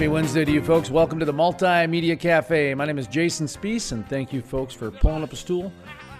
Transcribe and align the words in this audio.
Happy 0.00 0.08
Wednesday 0.08 0.46
to 0.46 0.50
you 0.50 0.62
folks. 0.62 0.90
Welcome 0.90 1.18
to 1.18 1.26
the 1.26 1.34
Multimedia 1.34 2.18
Cafe. 2.18 2.72
My 2.72 2.86
name 2.86 2.98
is 2.98 3.06
Jason 3.06 3.46
Spiess, 3.46 3.92
and 3.92 4.08
thank 4.08 4.32
you 4.32 4.40
folks 4.40 4.72
for 4.72 4.90
pulling 4.90 5.22
up 5.22 5.34
a 5.34 5.36
stool, 5.36 5.70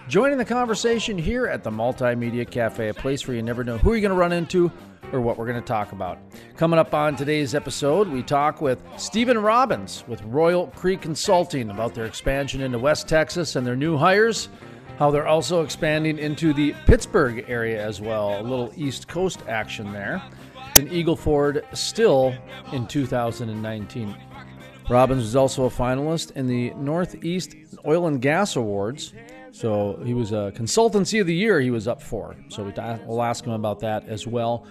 joining 0.06 0.36
the 0.36 0.44
conversation 0.44 1.16
here 1.16 1.46
at 1.46 1.64
the 1.64 1.70
Multimedia 1.70 2.44
Cafe, 2.44 2.90
a 2.90 2.92
place 2.92 3.26
where 3.26 3.34
you 3.34 3.42
never 3.42 3.64
know 3.64 3.78
who 3.78 3.94
you're 3.94 4.02
going 4.02 4.10
to 4.10 4.18
run 4.18 4.32
into 4.32 4.70
or 5.14 5.22
what 5.22 5.38
we're 5.38 5.46
going 5.46 5.58
to 5.58 5.66
talk 5.66 5.92
about. 5.92 6.18
Coming 6.58 6.78
up 6.78 6.92
on 6.92 7.16
today's 7.16 7.54
episode, 7.54 8.06
we 8.06 8.22
talk 8.22 8.60
with 8.60 8.82
Stephen 8.98 9.38
Robbins 9.38 10.04
with 10.06 10.20
Royal 10.24 10.66
Creek 10.66 11.00
Consulting 11.00 11.70
about 11.70 11.94
their 11.94 12.04
expansion 12.04 12.60
into 12.60 12.78
West 12.78 13.08
Texas 13.08 13.56
and 13.56 13.66
their 13.66 13.76
new 13.76 13.96
hires, 13.96 14.50
how 14.98 15.10
they're 15.10 15.26
also 15.26 15.62
expanding 15.62 16.18
into 16.18 16.52
the 16.52 16.74
Pittsburgh 16.84 17.46
area 17.48 17.82
as 17.82 17.98
well, 17.98 18.38
a 18.38 18.42
little 18.42 18.70
East 18.76 19.08
Coast 19.08 19.40
action 19.48 19.90
there. 19.90 20.22
In 20.76 20.90
Eagle 20.92 21.16
Ford 21.16 21.64
still 21.72 22.34
in 22.72 22.86
2019. 22.86 24.16
Robbins 24.88 25.22
was 25.22 25.36
also 25.36 25.66
a 25.66 25.70
finalist 25.70 26.32
in 26.32 26.46
the 26.46 26.70
Northeast 26.74 27.54
Oil 27.86 28.06
and 28.06 28.20
Gas 28.20 28.56
Awards. 28.56 29.12
So 29.52 30.00
he 30.04 30.14
was 30.14 30.32
a 30.32 30.52
consultancy 30.54 31.20
of 31.20 31.26
the 31.26 31.34
year 31.34 31.60
he 31.60 31.70
was 31.70 31.88
up 31.88 32.00
for. 32.00 32.36
So 32.48 32.72
we'll 33.06 33.22
ask 33.22 33.44
him 33.44 33.52
about 33.52 33.80
that 33.80 34.08
as 34.08 34.26
well. 34.26 34.66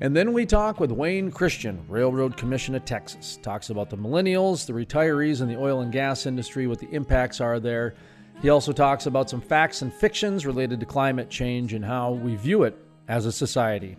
And 0.00 0.16
then 0.16 0.32
we 0.32 0.46
talk 0.46 0.80
with 0.80 0.90
Wayne 0.90 1.30
Christian, 1.30 1.84
Railroad 1.88 2.36
Commission 2.36 2.74
of 2.74 2.84
Texas. 2.84 3.38
Talks 3.42 3.70
about 3.70 3.88
the 3.88 3.96
millennials, 3.96 4.66
the 4.66 4.72
retirees 4.72 5.42
in 5.42 5.48
the 5.48 5.56
oil 5.56 5.80
and 5.80 5.92
gas 5.92 6.26
industry, 6.26 6.66
what 6.66 6.78
the 6.78 6.90
impacts 6.90 7.40
are 7.40 7.60
there. 7.60 7.94
He 8.40 8.48
also 8.48 8.72
talks 8.72 9.06
about 9.06 9.30
some 9.30 9.40
facts 9.40 9.82
and 9.82 9.92
fictions 9.92 10.44
related 10.44 10.80
to 10.80 10.86
climate 10.86 11.30
change 11.30 11.72
and 11.72 11.84
how 11.84 12.12
we 12.12 12.34
view 12.34 12.64
it 12.64 12.76
as 13.06 13.26
a 13.26 13.32
society. 13.32 13.96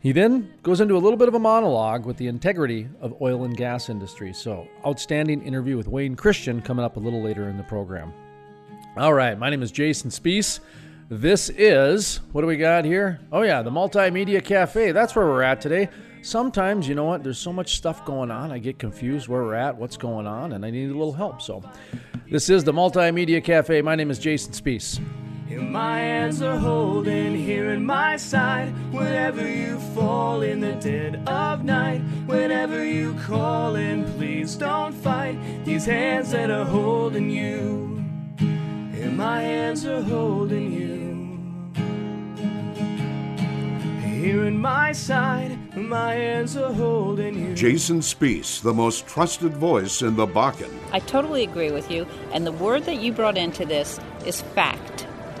He 0.00 0.12
then 0.12 0.52
goes 0.62 0.80
into 0.80 0.96
a 0.96 0.98
little 0.98 1.16
bit 1.16 1.26
of 1.26 1.34
a 1.34 1.40
monologue 1.40 2.06
with 2.06 2.18
the 2.18 2.28
integrity 2.28 2.88
of 3.00 3.20
oil 3.20 3.42
and 3.42 3.56
gas 3.56 3.88
industry. 3.88 4.32
So, 4.32 4.68
outstanding 4.86 5.42
interview 5.42 5.76
with 5.76 5.88
Wayne 5.88 6.14
Christian 6.14 6.62
coming 6.62 6.84
up 6.84 6.96
a 6.96 7.00
little 7.00 7.20
later 7.20 7.48
in 7.48 7.56
the 7.56 7.64
program. 7.64 8.12
All 8.96 9.12
right, 9.12 9.36
my 9.36 9.50
name 9.50 9.60
is 9.60 9.72
Jason 9.72 10.10
Spiess. 10.10 10.60
This 11.08 11.50
is 11.50 12.20
what 12.30 12.42
do 12.42 12.46
we 12.46 12.56
got 12.56 12.84
here? 12.84 13.18
Oh 13.32 13.42
yeah, 13.42 13.62
the 13.62 13.70
Multimedia 13.70 14.44
Cafe. 14.44 14.92
That's 14.92 15.16
where 15.16 15.26
we're 15.26 15.42
at 15.42 15.60
today. 15.60 15.88
Sometimes, 16.22 16.86
you 16.86 16.94
know 16.94 17.04
what, 17.04 17.24
there's 17.24 17.38
so 17.38 17.52
much 17.52 17.76
stuff 17.76 18.04
going 18.04 18.30
on, 18.30 18.52
I 18.52 18.58
get 18.58 18.78
confused 18.78 19.28
where 19.28 19.42
we're 19.42 19.54
at, 19.54 19.76
what's 19.76 19.96
going 19.96 20.26
on, 20.26 20.52
and 20.52 20.64
I 20.64 20.70
need 20.70 20.90
a 20.90 20.92
little 20.92 21.12
help. 21.12 21.42
So, 21.42 21.62
this 22.30 22.50
is 22.50 22.62
the 22.62 22.72
Multimedia 22.72 23.42
Cafe. 23.42 23.82
My 23.82 23.96
name 23.96 24.10
is 24.10 24.18
Jason 24.18 24.52
Spiess. 24.52 25.00
And 25.50 25.72
my 25.72 25.98
hands 25.98 26.42
are 26.42 26.58
holding 26.58 27.34
here 27.34 27.70
in 27.72 27.84
my 27.84 28.18
side. 28.18 28.74
Whenever 28.92 29.48
you 29.48 29.78
fall 29.94 30.42
in 30.42 30.60
the 30.60 30.72
dead 30.72 31.26
of 31.26 31.64
night, 31.64 32.00
whenever 32.26 32.84
you 32.84 33.14
call 33.14 33.76
in, 33.76 34.04
please 34.12 34.56
don't 34.56 34.92
fight. 34.92 35.38
These 35.64 35.86
hands 35.86 36.32
that 36.32 36.50
are 36.50 36.66
holding 36.66 37.30
you, 37.30 38.04
and 38.38 39.16
my 39.16 39.40
hands 39.40 39.86
are 39.86 40.02
holding 40.02 40.70
you. 40.70 40.98
Here 44.02 44.44
in 44.44 44.58
my 44.58 44.92
side, 44.92 45.56
my 45.74 46.12
hands 46.12 46.56
are 46.56 46.72
holding 46.74 47.38
you. 47.38 47.54
Jason 47.54 48.00
Spiess, 48.00 48.60
the 48.60 48.74
most 48.74 49.06
trusted 49.06 49.56
voice 49.56 50.02
in 50.02 50.16
the 50.16 50.26
Bakken. 50.26 50.76
I 50.92 50.98
totally 50.98 51.44
agree 51.44 51.70
with 51.70 51.90
you. 51.90 52.06
And 52.32 52.44
the 52.44 52.52
word 52.52 52.84
that 52.84 52.96
you 52.96 53.12
brought 53.12 53.38
into 53.38 53.64
this 53.64 53.98
is 54.26 54.42
fact. 54.42 54.87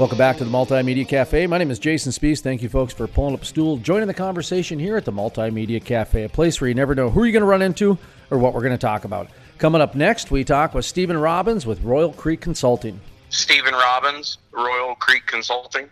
Welcome 0.00 0.16
back 0.16 0.38
to 0.38 0.44
the 0.44 0.50
Multimedia 0.50 1.06
Cafe. 1.06 1.46
My 1.46 1.58
name 1.58 1.70
is 1.70 1.78
Jason 1.78 2.10
Spiess. 2.10 2.40
Thank 2.40 2.62
you, 2.62 2.70
folks, 2.70 2.94
for 2.94 3.06
pulling 3.06 3.34
up 3.34 3.42
a 3.42 3.44
stool, 3.44 3.76
joining 3.76 4.06
the 4.06 4.14
conversation 4.14 4.78
here 4.78 4.96
at 4.96 5.04
the 5.04 5.12
Multimedia 5.12 5.84
Cafe, 5.84 6.24
a 6.24 6.28
place 6.30 6.58
where 6.58 6.68
you 6.68 6.74
never 6.74 6.94
know 6.94 7.10
who 7.10 7.24
you're 7.24 7.34
going 7.34 7.42
to 7.42 7.46
run 7.46 7.60
into 7.60 7.98
or 8.30 8.38
what 8.38 8.54
we're 8.54 8.62
going 8.62 8.72
to 8.72 8.78
talk 8.78 9.04
about. 9.04 9.28
Coming 9.58 9.82
up 9.82 9.94
next, 9.94 10.30
we 10.30 10.42
talk 10.42 10.72
with 10.72 10.86
Stephen 10.86 11.18
Robbins 11.18 11.66
with 11.66 11.82
Royal 11.82 12.14
Creek 12.14 12.40
Consulting. 12.40 12.98
Stephen 13.28 13.74
Robbins, 13.74 14.38
Royal 14.52 14.94
Creek 14.94 15.26
Consulting. 15.26 15.90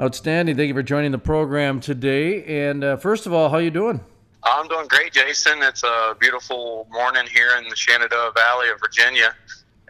Outstanding. 0.00 0.56
Thank 0.56 0.66
you 0.66 0.74
for 0.74 0.82
joining 0.82 1.12
the 1.12 1.18
program 1.18 1.78
today. 1.78 2.66
And 2.66 2.82
uh, 2.82 2.96
first 2.96 3.26
of 3.26 3.32
all, 3.32 3.48
how 3.48 3.58
are 3.58 3.62
you 3.62 3.70
doing? 3.70 4.00
I'm 4.42 4.66
doing 4.66 4.88
great, 4.88 5.12
Jason. 5.12 5.62
It's 5.62 5.84
a 5.84 6.16
beautiful 6.18 6.88
morning 6.90 7.28
here 7.32 7.50
in 7.58 7.68
the 7.68 7.76
Shenandoah 7.76 8.32
Valley 8.34 8.70
of 8.70 8.80
Virginia, 8.80 9.36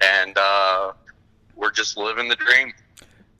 and 0.02 0.36
uh, 0.36 0.92
we're 1.56 1.72
just 1.72 1.96
living 1.96 2.28
the 2.28 2.36
dream. 2.36 2.74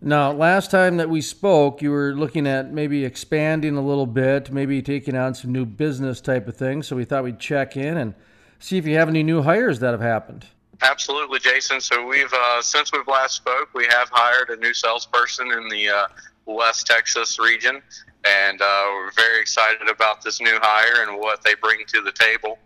Now, 0.02 0.32
last 0.32 0.70
time 0.70 0.96
that 0.96 1.10
we 1.10 1.20
spoke, 1.20 1.82
you 1.82 1.90
were 1.90 2.14
looking 2.14 2.46
at 2.46 2.72
maybe 2.72 3.04
expanding 3.04 3.76
a 3.76 3.82
little 3.82 4.06
bit, 4.06 4.50
maybe 4.50 4.80
taking 4.80 5.14
on 5.14 5.34
some 5.34 5.52
new 5.52 5.66
business 5.66 6.22
type 6.22 6.48
of 6.48 6.56
things. 6.56 6.86
So 6.88 6.96
we 6.96 7.04
thought 7.04 7.22
we'd 7.22 7.38
check 7.38 7.76
in 7.76 7.98
and 7.98 8.14
see 8.58 8.78
if 8.78 8.86
you 8.86 8.96
have 8.96 9.10
any 9.10 9.22
new 9.22 9.42
hires 9.42 9.78
that 9.80 9.90
have 9.90 10.00
happened. 10.00 10.46
Absolutely, 10.80 11.38
Jason. 11.38 11.82
So 11.82 12.06
we've 12.06 12.32
uh, 12.32 12.62
since 12.62 12.90
we've 12.92 13.06
last 13.06 13.36
spoke, 13.36 13.68
we 13.74 13.84
have 13.90 14.08
hired 14.10 14.48
a 14.48 14.56
new 14.56 14.72
salesperson 14.72 15.52
in 15.52 15.68
the 15.68 15.90
uh, 15.90 16.06
West 16.46 16.86
Texas 16.86 17.38
region, 17.38 17.82
and 18.24 18.62
uh, 18.62 18.84
we're 18.94 19.10
very 19.12 19.42
excited 19.42 19.90
about 19.90 20.22
this 20.22 20.40
new 20.40 20.58
hire 20.62 21.06
and 21.06 21.18
what 21.18 21.42
they 21.42 21.54
bring 21.56 21.80
to 21.88 22.00
the 22.00 22.12
table. 22.12 22.58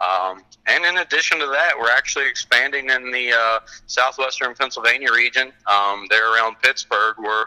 Um, 0.00 0.42
and 0.66 0.84
in 0.84 0.98
addition 0.98 1.38
to 1.40 1.46
that, 1.46 1.72
we're 1.78 1.90
actually 1.90 2.26
expanding 2.26 2.90
in 2.90 3.10
the 3.10 3.32
uh, 3.32 3.60
southwestern 3.86 4.54
Pennsylvania 4.54 5.10
region. 5.12 5.52
Um, 5.66 6.06
there 6.08 6.34
around 6.34 6.56
Pittsburgh, 6.62 7.16
we're 7.18 7.46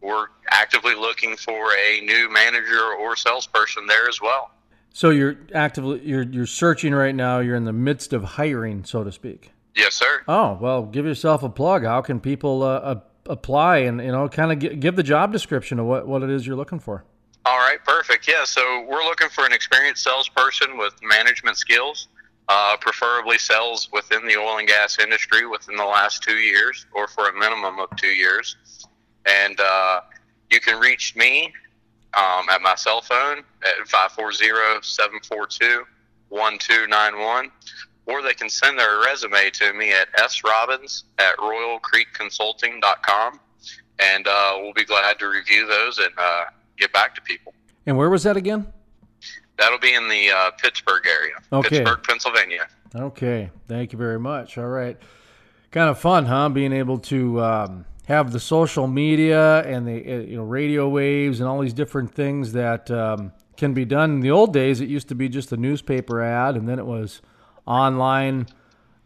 we're 0.00 0.28
actively 0.50 0.94
looking 0.94 1.36
for 1.36 1.72
a 1.74 2.00
new 2.00 2.30
manager 2.30 2.92
or 2.98 3.16
salesperson 3.16 3.86
there 3.86 4.08
as 4.08 4.20
well. 4.20 4.50
So 4.92 5.10
you're 5.10 5.36
actively 5.54 6.00
you're 6.04 6.22
you're 6.22 6.46
searching 6.46 6.94
right 6.94 7.14
now. 7.14 7.40
You're 7.40 7.56
in 7.56 7.64
the 7.64 7.72
midst 7.72 8.12
of 8.12 8.24
hiring, 8.24 8.84
so 8.84 9.04
to 9.04 9.12
speak. 9.12 9.52
Yes, 9.74 9.94
sir. 9.94 10.22
Oh 10.26 10.58
well, 10.60 10.84
give 10.84 11.06
yourself 11.06 11.42
a 11.42 11.48
plug. 11.48 11.84
How 11.84 12.02
can 12.02 12.20
people 12.20 12.62
uh, 12.62 12.96
apply 13.26 13.78
and 13.78 14.00
you 14.00 14.12
know 14.12 14.28
kind 14.28 14.52
of 14.52 14.80
give 14.80 14.96
the 14.96 15.02
job 15.02 15.32
description 15.32 15.78
of 15.78 15.86
what 15.86 16.06
what 16.06 16.22
it 16.22 16.30
is 16.30 16.46
you're 16.46 16.56
looking 16.56 16.80
for? 16.80 17.04
All 17.46 17.58
right, 17.58 17.82
perfect. 17.84 18.28
Yeah, 18.28 18.44
so 18.44 18.84
we're 18.86 19.02
looking 19.02 19.30
for 19.30 19.46
an 19.46 19.52
experienced 19.52 20.04
salesperson 20.04 20.76
with 20.76 20.92
management 21.02 21.56
skills, 21.56 22.08
uh, 22.48 22.76
preferably 22.78 23.38
sales 23.38 23.88
within 23.92 24.26
the 24.26 24.36
oil 24.36 24.58
and 24.58 24.68
gas 24.68 24.98
industry 24.98 25.46
within 25.46 25.76
the 25.76 25.84
last 25.84 26.22
two 26.22 26.36
years 26.36 26.84
or 26.92 27.08
for 27.08 27.30
a 27.30 27.32
minimum 27.32 27.78
of 27.78 27.88
two 27.96 28.08
years. 28.08 28.56
And 29.24 29.58
uh, 29.58 30.02
you 30.50 30.60
can 30.60 30.78
reach 30.78 31.16
me 31.16 31.50
um, 32.14 32.50
at 32.50 32.60
my 32.60 32.74
cell 32.74 33.00
phone 33.00 33.38
at 33.62 33.88
540 33.88 34.82
742 34.82 35.84
1291, 36.28 37.50
or 38.06 38.22
they 38.22 38.34
can 38.34 38.50
send 38.50 38.78
their 38.78 39.00
resume 39.00 39.48
to 39.50 39.72
me 39.72 39.92
at 39.92 40.12
srobbins 40.18 41.04
at 41.18 41.36
royalcreekconsulting.com, 41.38 43.40
and 43.98 44.28
uh, 44.28 44.58
we'll 44.60 44.74
be 44.74 44.84
glad 44.84 45.18
to 45.18 45.26
review 45.26 45.66
those 45.66 45.98
and 45.98 46.12
uh, 46.18 46.44
get 46.80 46.92
back 46.92 47.14
to 47.14 47.20
people. 47.22 47.54
And 47.86 47.96
where 47.96 48.10
was 48.10 48.24
that 48.24 48.36
again? 48.36 48.66
That'll 49.58 49.78
be 49.78 49.94
in 49.94 50.08
the 50.08 50.30
uh, 50.30 50.50
Pittsburgh 50.52 51.06
area, 51.06 51.34
okay. 51.52 51.78
Pittsburgh, 51.80 52.02
Pennsylvania. 52.02 52.66
Okay, 52.96 53.50
thank 53.68 53.92
you 53.92 53.98
very 53.98 54.18
much. 54.18 54.56
All 54.56 54.66
right, 54.66 54.96
kind 55.70 55.90
of 55.90 55.98
fun, 55.98 56.24
huh? 56.24 56.48
Being 56.48 56.72
able 56.72 56.98
to 56.98 57.40
um, 57.42 57.84
have 58.06 58.32
the 58.32 58.40
social 58.40 58.86
media 58.86 59.62
and 59.62 59.86
the 59.86 59.92
uh, 59.92 60.18
you 60.20 60.36
know 60.36 60.44
radio 60.44 60.88
waves 60.88 61.40
and 61.40 61.48
all 61.48 61.60
these 61.60 61.74
different 61.74 62.14
things 62.14 62.52
that 62.52 62.90
um, 62.90 63.32
can 63.56 63.74
be 63.74 63.84
done. 63.84 64.12
In 64.12 64.20
the 64.20 64.30
old 64.30 64.52
days, 64.54 64.80
it 64.80 64.88
used 64.88 65.08
to 65.08 65.14
be 65.14 65.28
just 65.28 65.52
a 65.52 65.56
newspaper 65.58 66.22
ad, 66.22 66.56
and 66.56 66.66
then 66.66 66.78
it 66.78 66.86
was 66.86 67.20
online 67.66 68.46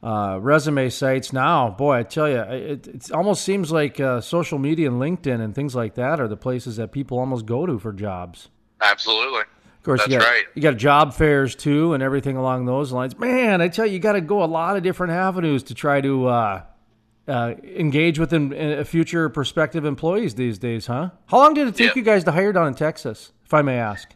uh, 0.04 0.38
resume 0.40 0.90
sites. 0.90 1.32
Now, 1.32 1.70
boy, 1.70 1.94
I 1.94 2.02
tell 2.02 2.28
you, 2.28 2.40
it, 2.40 2.86
it 2.86 3.10
almost 3.10 3.42
seems 3.42 3.72
like 3.72 3.98
uh, 3.98 4.20
social 4.20 4.58
media 4.58 4.90
and 4.90 5.00
LinkedIn 5.00 5.40
and 5.40 5.54
things 5.54 5.74
like 5.74 5.94
that 5.94 6.20
are 6.20 6.28
the 6.28 6.36
places 6.36 6.76
that 6.76 6.92
people 6.92 7.18
almost 7.18 7.46
go 7.46 7.64
to 7.64 7.78
for 7.78 7.92
jobs. 7.92 8.50
Absolutely. 8.82 9.40
Of 9.40 9.82
course, 9.82 10.00
That's 10.00 10.12
you 10.12 10.18
got, 10.18 10.24
right. 10.26 10.44
you 10.54 10.62
got 10.62 10.76
job 10.76 11.14
fairs 11.14 11.54
too, 11.54 11.94
and 11.94 12.02
everything 12.02 12.36
along 12.36 12.66
those 12.66 12.92
lines. 12.92 13.18
Man, 13.18 13.60
I 13.62 13.68
tell 13.68 13.86
you, 13.86 13.94
you 13.94 13.98
got 13.98 14.12
to 14.12 14.20
go 14.20 14.42
a 14.42 14.46
lot 14.46 14.76
of 14.76 14.82
different 14.82 15.12
avenues 15.14 15.62
to 15.64 15.74
try 15.74 16.00
to 16.02 16.26
uh, 16.26 16.62
uh, 17.26 17.54
engage 17.62 18.18
with 18.18 18.32
in, 18.32 18.84
future 18.84 19.28
prospective 19.30 19.84
employees 19.86 20.34
these 20.34 20.58
days, 20.58 20.86
huh? 20.86 21.10
How 21.26 21.38
long 21.38 21.54
did 21.54 21.68
it 21.68 21.76
take 21.76 21.88
Yeah. 21.88 21.92
you 21.96 22.02
guys 22.02 22.24
to 22.24 22.32
hire 22.32 22.52
down 22.52 22.66
in 22.66 22.74
Texas, 22.74 23.32
if 23.46 23.54
I 23.54 23.62
may 23.62 23.78
ask? 23.78 24.14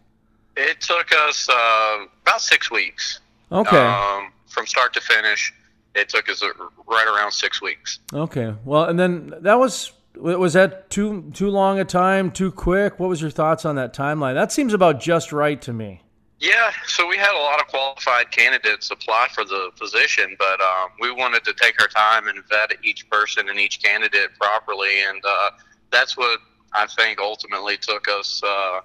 It 0.57 0.81
took 0.81 1.13
us 1.15 1.49
uh, 1.49 2.05
about 2.23 2.41
six 2.41 2.71
weeks. 2.71 3.21
Okay. 3.53 3.77
Um, 3.77 4.33
from 4.47 4.67
start 4.67 4.93
to 4.95 5.01
finish, 5.01 5.53
it 5.99 6.09
took 6.09 6.29
us 6.29 6.43
uh, 6.43 6.49
right 6.87 7.07
around 7.07 7.33
six 7.33 7.61
weeks. 7.61 7.99
Okay. 8.13 8.55
Well, 8.65 8.85
and 8.85 8.99
then 8.99 9.35
that 9.41 9.59
was 9.59 9.93
was 10.17 10.55
that 10.55 10.91
too 10.91 11.31
too 11.33 11.49
long 11.49 11.79
a 11.79 11.85
time, 11.85 12.31
too 12.31 12.51
quick? 12.51 12.99
What 12.99 13.09
was 13.09 13.21
your 13.21 13.31
thoughts 13.31 13.65
on 13.65 13.77
that 13.77 13.95
timeline? 13.95 14.35
That 14.35 14.51
seems 14.53 14.73
about 14.73 15.01
just 15.01 15.33
right 15.33 15.61
to 15.63 15.73
me. 15.73 16.03
Yeah, 16.41 16.71
so 16.87 17.09
we 17.09 17.17
had 17.17 17.35
a 17.35 17.43
lot 17.43 17.61
of 17.61 17.67
qualified 17.67 18.31
candidates 18.31 18.93
apply 18.93 19.27
for 19.35 19.45
the 19.45 19.73
position, 19.77 20.37
but 20.39 20.61
um, 20.61 20.91
we 21.01 21.11
wanted 21.11 21.43
to 21.45 21.53
take 21.53 21.81
our 21.83 21.89
time 21.89 22.29
and 22.29 22.39
vet 22.49 22.75
each 22.85 23.11
person 23.11 23.49
and 23.49 23.59
each 23.59 23.83
candidate 23.83 24.31
properly, 24.41 25.03
and 25.09 25.21
uh, 25.25 25.51
that's 25.91 26.17
what 26.17 26.39
I 26.73 26.87
think 26.87 27.19
ultimately 27.19 27.77
took 27.77 28.07
us 28.09 28.41
uh, 28.45 28.81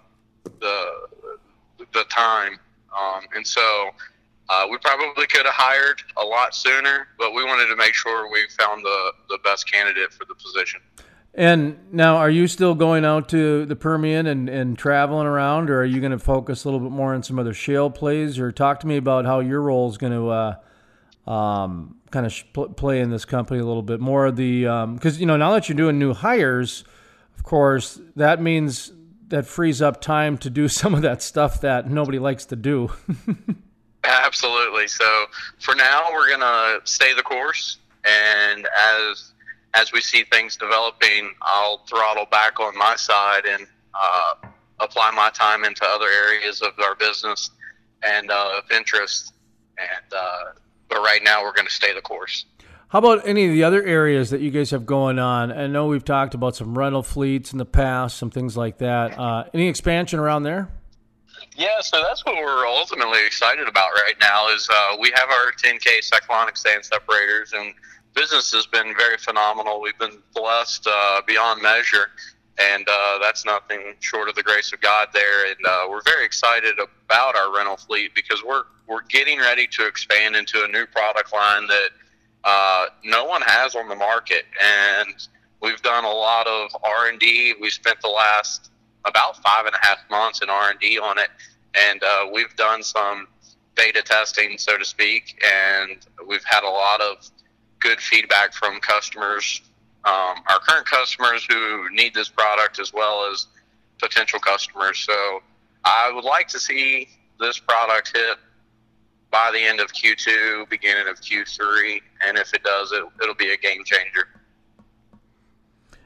the 0.59 0.93
the 1.93 2.03
time. 2.05 2.59
Um, 2.99 3.25
and 3.35 3.45
so 3.45 3.91
uh, 4.49 4.67
we 4.69 4.77
probably 4.79 5.25
could 5.27 5.45
have 5.45 5.55
hired 5.55 6.01
a 6.17 6.23
lot 6.23 6.53
sooner, 6.53 7.07
but 7.17 7.33
we 7.33 7.43
wanted 7.43 7.67
to 7.67 7.75
make 7.75 7.93
sure 7.93 8.29
we 8.31 8.45
found 8.57 8.83
the 8.83 9.11
the 9.29 9.39
best 9.43 9.71
candidate 9.71 10.11
for 10.11 10.25
the 10.25 10.35
position. 10.35 10.81
And 11.35 11.79
now, 11.91 12.17
are 12.17 12.29
you 12.29 12.47
still 12.47 12.75
going 12.75 13.05
out 13.05 13.27
to 13.29 13.65
the 13.65 13.75
Permian 13.75 14.27
and, 14.27 14.47
and 14.49 14.77
traveling 14.77 15.25
around, 15.25 15.71
or 15.71 15.79
are 15.79 15.85
you 15.85 15.99
going 15.99 16.11
to 16.11 16.19
focus 16.19 16.63
a 16.63 16.67
little 16.67 16.79
bit 16.79 16.91
more 16.91 17.15
on 17.15 17.23
some 17.23 17.39
other 17.39 17.53
shale 17.53 17.89
plays? 17.89 18.37
Or 18.37 18.51
talk 18.51 18.81
to 18.81 18.87
me 18.87 18.97
about 18.97 19.25
how 19.25 19.39
your 19.39 19.61
role 19.61 19.89
is 19.89 19.97
going 19.97 20.13
to 20.13 20.29
uh, 20.29 21.31
um, 21.31 21.95
kind 22.11 22.27
of 22.27 22.33
sh- 22.33 22.43
play 22.75 22.99
in 22.99 23.09
this 23.09 23.25
company 23.25 23.59
a 23.59 23.65
little 23.65 23.81
bit 23.81 23.99
more. 23.99 24.27
of 24.27 24.35
The 24.35 24.63
because 24.93 25.19
you 25.19 25.25
know 25.25 25.37
now 25.37 25.51
that 25.53 25.69
you're 25.69 25.77
doing 25.77 25.97
new 25.97 26.13
hires, 26.13 26.83
of 27.35 27.43
course, 27.43 27.99
that 28.15 28.39
means 28.39 28.91
that 29.29 29.47
frees 29.47 29.81
up 29.81 30.01
time 30.01 30.37
to 30.37 30.49
do 30.51 30.67
some 30.67 30.93
of 30.93 31.01
that 31.01 31.23
stuff 31.23 31.61
that 31.61 31.89
nobody 31.89 32.19
likes 32.19 32.45
to 32.45 32.55
do. 32.55 32.91
Absolutely. 34.03 34.87
So 34.87 35.25
for 35.59 35.75
now, 35.75 36.07
we're 36.11 36.29
gonna 36.29 36.79
stay 36.83 37.13
the 37.13 37.23
course, 37.23 37.77
and 38.03 38.67
as 38.77 39.31
as 39.73 39.91
we 39.91 40.01
see 40.01 40.23
things 40.25 40.55
developing, 40.55 41.33
I'll 41.41 41.79
throttle 41.89 42.25
back 42.29 42.59
on 42.59 42.77
my 42.77 42.95
side 42.95 43.45
and 43.45 43.65
uh, 43.93 44.49
apply 44.79 45.11
my 45.11 45.29
time 45.31 45.63
into 45.63 45.85
other 45.85 46.07
areas 46.07 46.61
of 46.61 46.73
our 46.83 46.95
business 46.95 47.51
and 48.03 48.29
uh, 48.29 48.49
of 48.57 48.71
interest. 48.71 49.33
And 49.77 50.13
uh, 50.15 50.59
but 50.89 50.99
right 50.99 51.21
now, 51.23 51.43
we're 51.43 51.53
going 51.53 51.67
to 51.67 51.73
stay 51.73 51.93
the 51.93 52.01
course. 52.01 52.45
How 52.89 52.99
about 52.99 53.27
any 53.27 53.45
of 53.45 53.51
the 53.51 53.63
other 53.63 53.81
areas 53.81 54.29
that 54.29 54.41
you 54.41 54.51
guys 54.51 54.69
have 54.69 54.85
going 54.85 55.17
on? 55.17 55.51
I 55.51 55.65
know 55.65 55.87
we've 55.87 56.05
talked 56.05 56.35
about 56.35 56.55
some 56.55 56.77
rental 56.77 57.01
fleets 57.01 57.51
in 57.51 57.57
the 57.57 57.65
past, 57.65 58.17
some 58.17 58.29
things 58.29 58.55
like 58.55 58.77
that. 58.77 59.17
Uh, 59.17 59.45
any 59.51 59.67
expansion 59.67 60.19
around 60.19 60.43
there? 60.43 60.69
Yeah, 61.55 61.81
so 61.81 62.01
that's 62.01 62.25
what 62.25 62.35
we're 62.35 62.67
ultimately 62.67 63.25
excited 63.25 63.67
about 63.67 63.91
right 63.93 64.15
now. 64.19 64.49
Is 64.49 64.67
uh, 64.71 64.97
we 64.99 65.11
have 65.15 65.29
our 65.29 65.51
10K 65.51 66.03
cyclonic 66.03 66.57
sand 66.57 66.85
separators, 66.85 67.53
and 67.53 67.73
business 68.13 68.51
has 68.53 68.65
been 68.65 68.93
very 68.97 69.17
phenomenal. 69.17 69.81
We've 69.81 69.97
been 69.97 70.21
blessed 70.33 70.87
uh, 70.89 71.21
beyond 71.27 71.61
measure, 71.61 72.09
and 72.57 72.85
uh, 72.89 73.19
that's 73.19 73.45
nothing 73.45 73.93
short 73.99 74.29
of 74.29 74.35
the 74.35 74.43
grace 74.43 74.73
of 74.73 74.81
God 74.81 75.09
there. 75.13 75.45
And 75.47 75.65
uh, 75.65 75.87
we're 75.89 76.01
very 76.03 76.25
excited 76.25 76.75
about 76.79 77.35
our 77.35 77.55
rental 77.55 77.77
fleet 77.77 78.13
because 78.15 78.43
we're 78.45 78.63
we're 78.87 79.03
getting 79.03 79.39
ready 79.39 79.65
to 79.67 79.87
expand 79.87 80.35
into 80.35 80.63
a 80.63 80.67
new 80.67 80.85
product 80.87 81.33
line 81.33 81.67
that 81.67 81.89
uh, 82.43 82.85
no 83.05 83.25
one 83.25 83.41
has 83.43 83.75
on 83.75 83.87
the 83.87 83.95
market, 83.95 84.43
and 84.61 85.27
we've 85.61 85.81
done 85.81 86.03
a 86.03 86.11
lot 86.11 86.47
of 86.47 86.75
R 86.83 87.07
and 87.07 87.19
D. 87.19 87.53
We 87.59 87.69
spent 87.69 88.01
the 88.01 88.09
last 88.09 88.71
about 89.05 89.37
five 89.37 89.65
and 89.65 89.75
a 89.75 89.85
half 89.85 89.99
months 90.09 90.41
in 90.41 90.49
R 90.49 90.71
and 90.71 90.79
D 90.79 90.99
on 90.99 91.17
it, 91.17 91.29
and 91.75 92.01
uh, 92.03 92.27
we've 92.31 92.55
done 92.55 92.83
some 92.83 93.27
beta 93.75 94.01
testing, 94.01 94.57
so 94.57 94.77
to 94.77 94.85
speak, 94.85 95.43
and 95.43 95.97
we've 96.27 96.43
had 96.43 96.63
a 96.63 96.69
lot 96.69 97.01
of 97.01 97.17
good 97.79 97.99
feedback 97.99 98.53
from 98.53 98.79
customers, 98.79 99.61
um, 100.05 100.35
our 100.47 100.59
current 100.59 100.85
customers 100.85 101.45
who 101.49 101.89
need 101.91 102.13
this 102.13 102.29
product, 102.29 102.79
as 102.79 102.93
well 102.93 103.29
as 103.31 103.47
potential 103.99 104.39
customers. 104.39 104.99
So 104.99 105.41
I 105.83 106.11
would 106.13 106.23
like 106.23 106.47
to 106.49 106.59
see 106.59 107.09
this 107.39 107.59
product 107.59 108.15
hit 108.15 108.37
by 109.31 109.51
the 109.51 109.59
end 109.59 109.79
of 109.79 109.91
Q2, 109.91 110.69
beginning 110.69 111.07
of 111.07 111.19
Q3, 111.19 112.01
and 112.25 112.37
if 112.37 112.53
it 112.53 112.63
does, 112.63 112.91
it, 112.91 113.03
it'll 113.21 113.35
be 113.35 113.51
a 113.51 113.57
game 113.57 113.83
changer. 113.83 114.27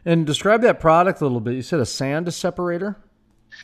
And 0.08 0.26
describe 0.26 0.62
that 0.62 0.80
product 0.80 1.20
a 1.20 1.26
little 1.26 1.42
bit. 1.42 1.56
You 1.56 1.62
said 1.62 1.82
a 1.82 1.86
sand 1.86 2.34
separator. 2.34 2.96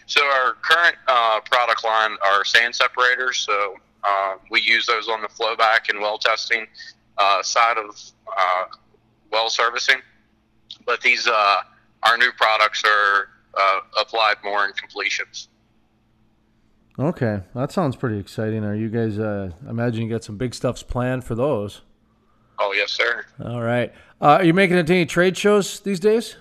So 0.07 0.21
our 0.25 0.55
current 0.61 0.97
uh, 1.07 1.39
product 1.49 1.85
line 1.85 2.17
are 2.21 2.43
sand 2.43 2.75
separators. 2.75 3.37
So 3.37 3.77
uh, 4.03 4.33
we 4.51 4.59
use 4.59 4.85
those 4.85 5.07
on 5.07 5.21
the 5.21 5.29
flowback 5.29 5.87
and 5.87 6.01
well 6.01 6.17
testing 6.17 6.67
uh, 7.17 7.41
side 7.43 7.77
of 7.77 7.97
uh, 8.27 8.65
well 9.31 9.49
servicing. 9.49 10.01
But 10.85 10.99
these 10.99 11.29
uh, 11.29 11.61
our 12.03 12.17
new 12.17 12.33
products 12.33 12.83
are 12.85 13.29
uh, 13.57 13.79
applied 14.01 14.35
more 14.43 14.65
in 14.65 14.73
completions. 14.73 15.47
Okay, 16.99 17.39
that 17.55 17.71
sounds 17.71 17.95
pretty 17.95 18.19
exciting. 18.19 18.65
Are 18.65 18.75
you 18.75 18.89
guys? 18.89 19.17
Uh, 19.17 19.51
I 19.65 19.69
imagine 19.69 20.03
you 20.03 20.09
got 20.09 20.25
some 20.25 20.35
big 20.35 20.53
stuffs 20.53 20.83
planned 20.83 21.23
for 21.23 21.35
those. 21.35 21.83
Oh 22.59 22.73
yes, 22.73 22.91
sir. 22.91 23.25
All 23.43 23.61
right. 23.61 23.91
Uh, 24.21 24.37
are 24.39 24.43
you 24.43 24.53
making 24.53 24.77
it 24.77 24.87
to 24.87 24.93
any 24.93 25.05
trade 25.05 25.37
shows 25.37 25.79
these 25.81 25.99
days? 25.99 26.35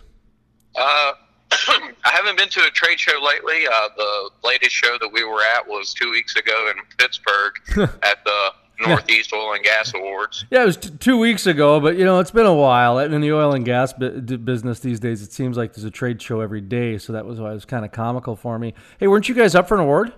Uh, 0.77 1.13
I 1.53 1.93
haven't 2.05 2.37
been 2.39 2.49
to 2.51 2.61
a 2.65 2.71
trade 2.71 2.99
show 3.01 3.21
lately. 3.21 3.67
Uh, 3.67 3.89
the 3.97 4.31
latest 4.45 4.75
show 4.75 4.97
that 5.01 5.11
we 5.13 5.25
were 5.25 5.43
at 5.57 5.67
was 5.67 5.93
two 5.95 6.11
weeks 6.11 6.37
ago 6.37 6.71
in 6.71 6.83
Pittsburgh 6.99 7.53
at 8.03 8.25
the 8.25 8.51
Northeast 8.87 9.33
Oil 9.33 9.53
and 9.55 9.63
Gas 9.63 9.93
Awards. 9.95 10.45
Yeah, 10.51 10.63
it 10.63 10.67
was 10.67 10.77
t- 10.77 10.91
two 10.99 11.19
weeks 11.19 11.47
ago, 11.47 11.79
but 11.81 11.97
you 11.97 12.05
know 12.05 12.19
it's 12.21 12.31
been 12.31 12.47
a 12.47 12.55
while. 12.55 12.99
In 12.99 13.21
the 13.21 13.33
oil 13.33 13.53
and 13.53 13.65
gas 13.65 13.93
bu- 13.93 14.21
business 14.39 14.81
these 14.81 14.99
days, 15.01 15.23
it 15.23 15.33
seems 15.33 15.57
like 15.57 15.75
there's 15.75 15.85
a 15.85 15.91
trade 15.91 16.21
show 16.23 16.41
every 16.41 16.61
day. 16.61 16.99
So 16.99 17.13
that 17.13 17.25
was 17.27 17.39
why 17.41 17.51
it 17.51 17.55
was 17.55 17.65
kind 17.65 17.85
of 17.85 17.93
comical 17.93 18.35
for 18.37 18.59
me. 18.59 18.75
Hey, 18.99 19.07
weren't 19.07 19.29
you 19.29 19.35
guys 19.35 19.55
up 19.55 19.69
for 19.69 19.75
an 19.75 19.81
award? 19.81 20.13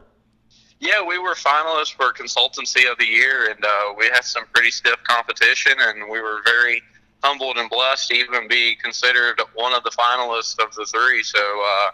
Yeah, 0.81 1.03
we 1.07 1.19
were 1.19 1.35
finalists 1.35 1.95
for 1.95 2.13
Consultancy 2.13 2.91
of 2.91 2.99
the 2.99 3.07
Year, 3.07 3.51
and 3.51 3.65
uh, 3.65 3.95
we 3.97 4.07
had 4.07 4.25
some 4.25 4.45
pretty 4.53 4.71
stiff 4.71 5.03
competition, 5.05 5.73
and 5.79 6.11
we 6.11 6.21
were 6.21 6.41
very 6.45 6.83
humbled 7.23 7.57
and 7.57 7.71
blessed 7.71 8.09
to 8.09 8.15
even 8.15 8.47
be 8.49 8.77
considered 8.77 9.41
one 9.55 9.73
of 9.73 9.83
the 9.83 9.91
finalists 9.91 10.63
of 10.63 10.75
the 10.75 10.85
three. 10.85 11.23
So 11.23 11.39
uh, 11.41 11.91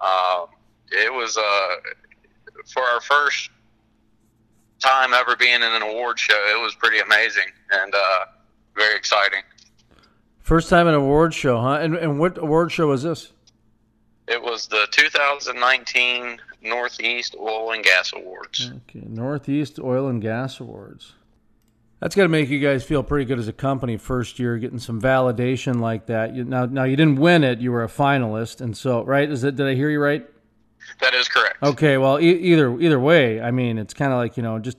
uh, 0.00 0.46
it 0.92 1.12
was 1.12 1.38
uh, 1.38 1.76
for 2.72 2.82
our 2.82 3.00
first 3.00 3.50
time 4.78 5.14
ever 5.14 5.36
being 5.36 5.54
in 5.54 5.62
an 5.62 5.82
award 5.82 6.18
show. 6.18 6.38
It 6.50 6.60
was 6.62 6.74
pretty 6.74 6.98
amazing 6.98 7.46
and 7.70 7.94
uh, 7.94 8.24
very 8.76 8.96
exciting. 8.96 9.40
First 10.40 10.68
time 10.68 10.86
an 10.86 10.94
award 10.94 11.32
show, 11.32 11.58
huh? 11.58 11.78
And, 11.80 11.94
and 11.94 12.18
what 12.18 12.36
award 12.36 12.70
show 12.70 12.88
was 12.88 13.02
this? 13.02 13.32
It 14.28 14.42
was 14.42 14.66
the 14.66 14.86
2019 14.90 16.40
Northeast 16.64 17.36
Oil 17.38 17.72
and 17.72 17.84
Gas 17.84 18.12
Awards. 18.14 18.72
Okay, 18.88 19.06
Northeast 19.06 19.78
Oil 19.78 20.08
and 20.08 20.20
Gas 20.20 20.60
Awards. 20.60 21.12
That's 22.00 22.14
got 22.14 22.24
to 22.24 22.28
make 22.28 22.48
you 22.48 22.58
guys 22.58 22.84
feel 22.84 23.02
pretty 23.02 23.24
good 23.24 23.38
as 23.38 23.48
a 23.48 23.52
company. 23.52 23.96
First 23.96 24.38
year, 24.38 24.58
getting 24.58 24.78
some 24.78 25.00
validation 25.00 25.80
like 25.80 26.06
that. 26.06 26.34
You, 26.34 26.44
now, 26.44 26.66
now 26.66 26.84
you 26.84 26.96
didn't 26.96 27.16
win 27.16 27.44
it; 27.44 27.60
you 27.60 27.70
were 27.70 27.84
a 27.84 27.88
finalist, 27.88 28.60
and 28.60 28.76
so 28.76 29.04
right. 29.04 29.30
Is 29.30 29.44
it? 29.44 29.56
Did 29.56 29.66
I 29.66 29.74
hear 29.74 29.90
you 29.90 30.00
right? 30.00 30.28
That 31.00 31.14
is 31.14 31.28
correct. 31.28 31.62
Okay. 31.62 31.96
Well, 31.96 32.20
e- 32.20 32.38
either 32.38 32.78
either 32.80 33.00
way, 33.00 33.40
I 33.40 33.50
mean, 33.50 33.78
it's 33.78 33.94
kind 33.94 34.12
of 34.12 34.18
like 34.18 34.36
you 34.36 34.42
know, 34.42 34.58
just 34.58 34.78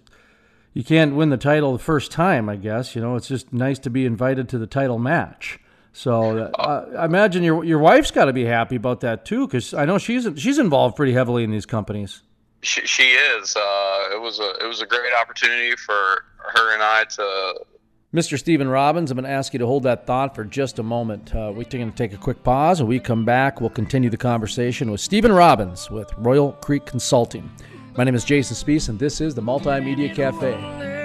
you 0.73 0.83
can't 0.83 1.15
win 1.15 1.29
the 1.29 1.37
title 1.37 1.73
the 1.73 1.79
first 1.79 2.11
time. 2.11 2.49
I 2.49 2.57
guess 2.57 2.95
you 2.95 3.01
know, 3.01 3.15
it's 3.15 3.27
just 3.27 3.53
nice 3.53 3.79
to 3.79 3.89
be 3.89 4.05
invited 4.05 4.49
to 4.49 4.57
the 4.57 4.67
title 4.67 4.99
match. 4.99 5.59
So 5.95 6.51
uh, 6.59 6.85
I 6.97 7.05
imagine 7.05 7.41
your 7.41 7.63
your 7.63 7.79
wife's 7.79 8.11
got 8.11 8.25
to 8.25 8.33
be 8.33 8.43
happy 8.43 8.75
about 8.75 8.99
that 8.99 9.23
too, 9.23 9.47
because 9.47 9.73
I 9.73 9.85
know 9.85 9.97
she's 9.97 10.27
she's 10.35 10.59
involved 10.59 10.97
pretty 10.97 11.13
heavily 11.13 11.45
in 11.45 11.51
these 11.51 11.65
companies. 11.65 12.21
She, 12.63 12.85
she 12.85 13.03
is. 13.03 13.55
Uh, 13.55 14.09
it 14.11 14.21
was 14.21 14.41
a 14.41 14.55
it 14.61 14.67
was 14.67 14.81
a 14.81 14.85
great 14.85 15.13
opportunity 15.13 15.73
for 15.77 16.25
her 16.37 16.73
and 16.73 16.83
I 16.83 17.05
to. 17.11 17.65
Mr. 18.13 18.37
Stephen 18.37 18.67
Robbins, 18.67 19.09
I'm 19.09 19.15
going 19.15 19.25
to 19.25 19.29
ask 19.29 19.53
you 19.53 19.59
to 19.59 19.65
hold 19.65 19.83
that 19.83 20.05
thought 20.05 20.35
for 20.35 20.45
just 20.45 20.79
a 20.79 20.83
moment. 20.83 21.33
Uh, 21.35 21.51
we're 21.53 21.63
going 21.63 21.91
to 21.91 21.97
take 21.97 22.13
a 22.13 22.17
quick 22.17 22.43
pause. 22.43 22.81
When 22.81 22.87
we 22.87 22.99
come 22.99 23.25
back, 23.25 23.59
we'll 23.59 23.69
continue 23.69 24.09
the 24.09 24.15
conversation 24.17 24.89
with 24.89 25.01
Stephen 25.01 25.33
Robbins 25.33 25.89
with 25.91 26.13
Royal 26.17 26.53
Creek 26.53 26.85
Consulting. 26.85 27.49
My 27.97 28.05
name 28.05 28.15
is 28.15 28.23
Jason 28.23 28.55
Spiess, 28.55 28.87
and 28.87 28.99
this 28.99 29.19
is 29.19 29.35
the 29.35 29.41
Multimedia 29.41 30.13
Cafe. 30.13 31.04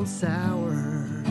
Gone 0.00 0.06
sour. 0.06 1.22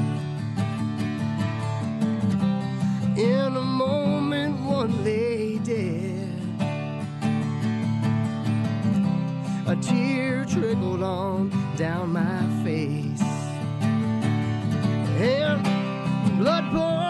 In 3.18 3.56
a 3.56 3.62
moment, 3.62 4.60
one 4.64 5.04
lay 5.04 5.58
dead. 5.60 6.30
A 9.68 9.76
tear 9.76 10.46
trickled 10.46 11.02
on 11.04 11.50
down 11.78 12.14
my 12.14 12.42
face. 12.64 13.22
And 15.20 16.38
blood 16.38 16.66
poured 16.72 17.09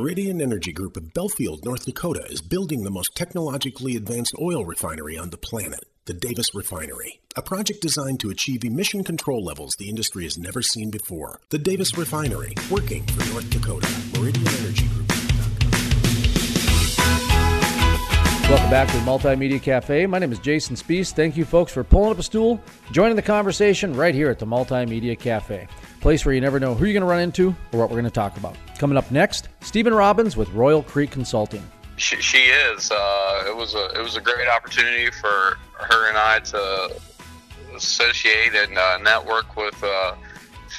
Meridian 0.00 0.40
Energy 0.40 0.70
Group 0.70 0.96
of 0.96 1.12
Belfield, 1.12 1.64
North 1.64 1.84
Dakota 1.84 2.24
is 2.30 2.40
building 2.40 2.84
the 2.84 2.90
most 2.90 3.16
technologically 3.16 3.96
advanced 3.96 4.32
oil 4.40 4.64
refinery 4.64 5.18
on 5.18 5.30
the 5.30 5.36
planet, 5.36 5.86
the 6.04 6.12
Davis 6.12 6.54
Refinery. 6.54 7.20
A 7.34 7.42
project 7.42 7.82
designed 7.82 8.20
to 8.20 8.30
achieve 8.30 8.62
emission 8.62 9.02
control 9.02 9.44
levels 9.44 9.74
the 9.76 9.88
industry 9.88 10.22
has 10.22 10.38
never 10.38 10.62
seen 10.62 10.92
before. 10.92 11.40
The 11.48 11.58
Davis 11.58 11.98
Refinery, 11.98 12.54
working 12.70 13.04
for 13.06 13.28
North 13.32 13.50
Dakota. 13.50 13.88
Meridian 14.16 14.46
Energy 14.46 14.86
Group. 14.86 15.08
Welcome 18.48 18.70
back 18.70 18.88
to 18.90 18.96
the 18.96 19.02
Multimedia 19.02 19.60
Cafe. 19.60 20.06
My 20.06 20.20
name 20.20 20.30
is 20.30 20.38
Jason 20.38 20.76
Spiess. 20.76 21.12
Thank 21.12 21.36
you, 21.36 21.44
folks, 21.44 21.72
for 21.72 21.82
pulling 21.82 22.12
up 22.12 22.20
a 22.20 22.22
stool, 22.22 22.60
joining 22.92 23.16
the 23.16 23.22
conversation 23.22 23.96
right 23.96 24.14
here 24.14 24.30
at 24.30 24.38
the 24.38 24.46
Multimedia 24.46 25.18
Cafe. 25.18 25.66
Place 26.00 26.24
where 26.24 26.34
you 26.34 26.40
never 26.40 26.60
know 26.60 26.74
who 26.74 26.84
you're 26.84 26.92
going 26.92 27.02
to 27.02 27.08
run 27.08 27.20
into 27.20 27.48
or 27.72 27.80
what 27.80 27.90
we're 27.90 27.96
going 27.96 28.04
to 28.04 28.10
talk 28.10 28.36
about. 28.36 28.56
Coming 28.78 28.96
up 28.96 29.10
next, 29.10 29.48
Stephen 29.60 29.92
Robbins 29.92 30.36
with 30.36 30.48
Royal 30.50 30.82
Creek 30.82 31.10
Consulting. 31.10 31.62
She, 31.96 32.16
she 32.16 32.38
is. 32.38 32.90
Uh, 32.92 33.44
it 33.48 33.56
was 33.56 33.74
a 33.74 33.90
it 33.98 34.02
was 34.02 34.16
a 34.16 34.20
great 34.20 34.46
opportunity 34.48 35.10
for 35.10 35.58
her 35.74 36.08
and 36.08 36.16
I 36.16 36.38
to 36.38 36.96
associate 37.74 38.54
and 38.54 38.78
uh, 38.78 38.98
network 38.98 39.56
with 39.56 39.82
uh, 39.82 40.14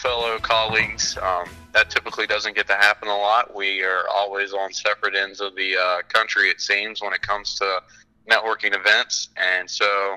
fellow 0.01 0.37
colleagues. 0.39 1.17
Um, 1.21 1.49
that 1.73 1.89
typically 1.89 2.25
doesn't 2.25 2.55
get 2.55 2.67
to 2.67 2.73
happen 2.73 3.09
a 3.09 3.17
lot. 3.17 3.53
We 3.53 3.83
are 3.83 4.03
always 4.13 4.53
on 4.53 4.73
separate 4.73 5.15
ends 5.15 5.39
of 5.41 5.55
the 5.55 5.77
uh, 5.77 6.01
country, 6.07 6.49
it 6.49 6.61
seems, 6.61 7.01
when 7.01 7.13
it 7.13 7.21
comes 7.21 7.55
to 7.55 7.81
networking 8.29 8.75
events. 8.75 9.29
And 9.37 9.69
so 9.69 10.15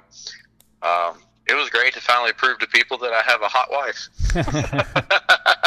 um, 0.83 1.19
it 1.47 1.55
was 1.55 1.71
great 1.71 1.95
to 1.95 2.01
finally 2.01 2.33
prove 2.33 2.59
to 2.61 2.67
people 2.67 2.99
that 2.99 3.13
I 3.13 3.23
have 3.23 3.43
a 3.43 3.49
hot 3.49 3.71
wife. 3.71 4.09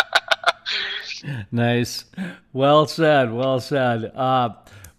Nice. 1.51 2.05
Well 2.53 2.87
said. 2.87 3.31
Well 3.31 3.59
said. 3.59 4.11
Uh, 4.15 4.49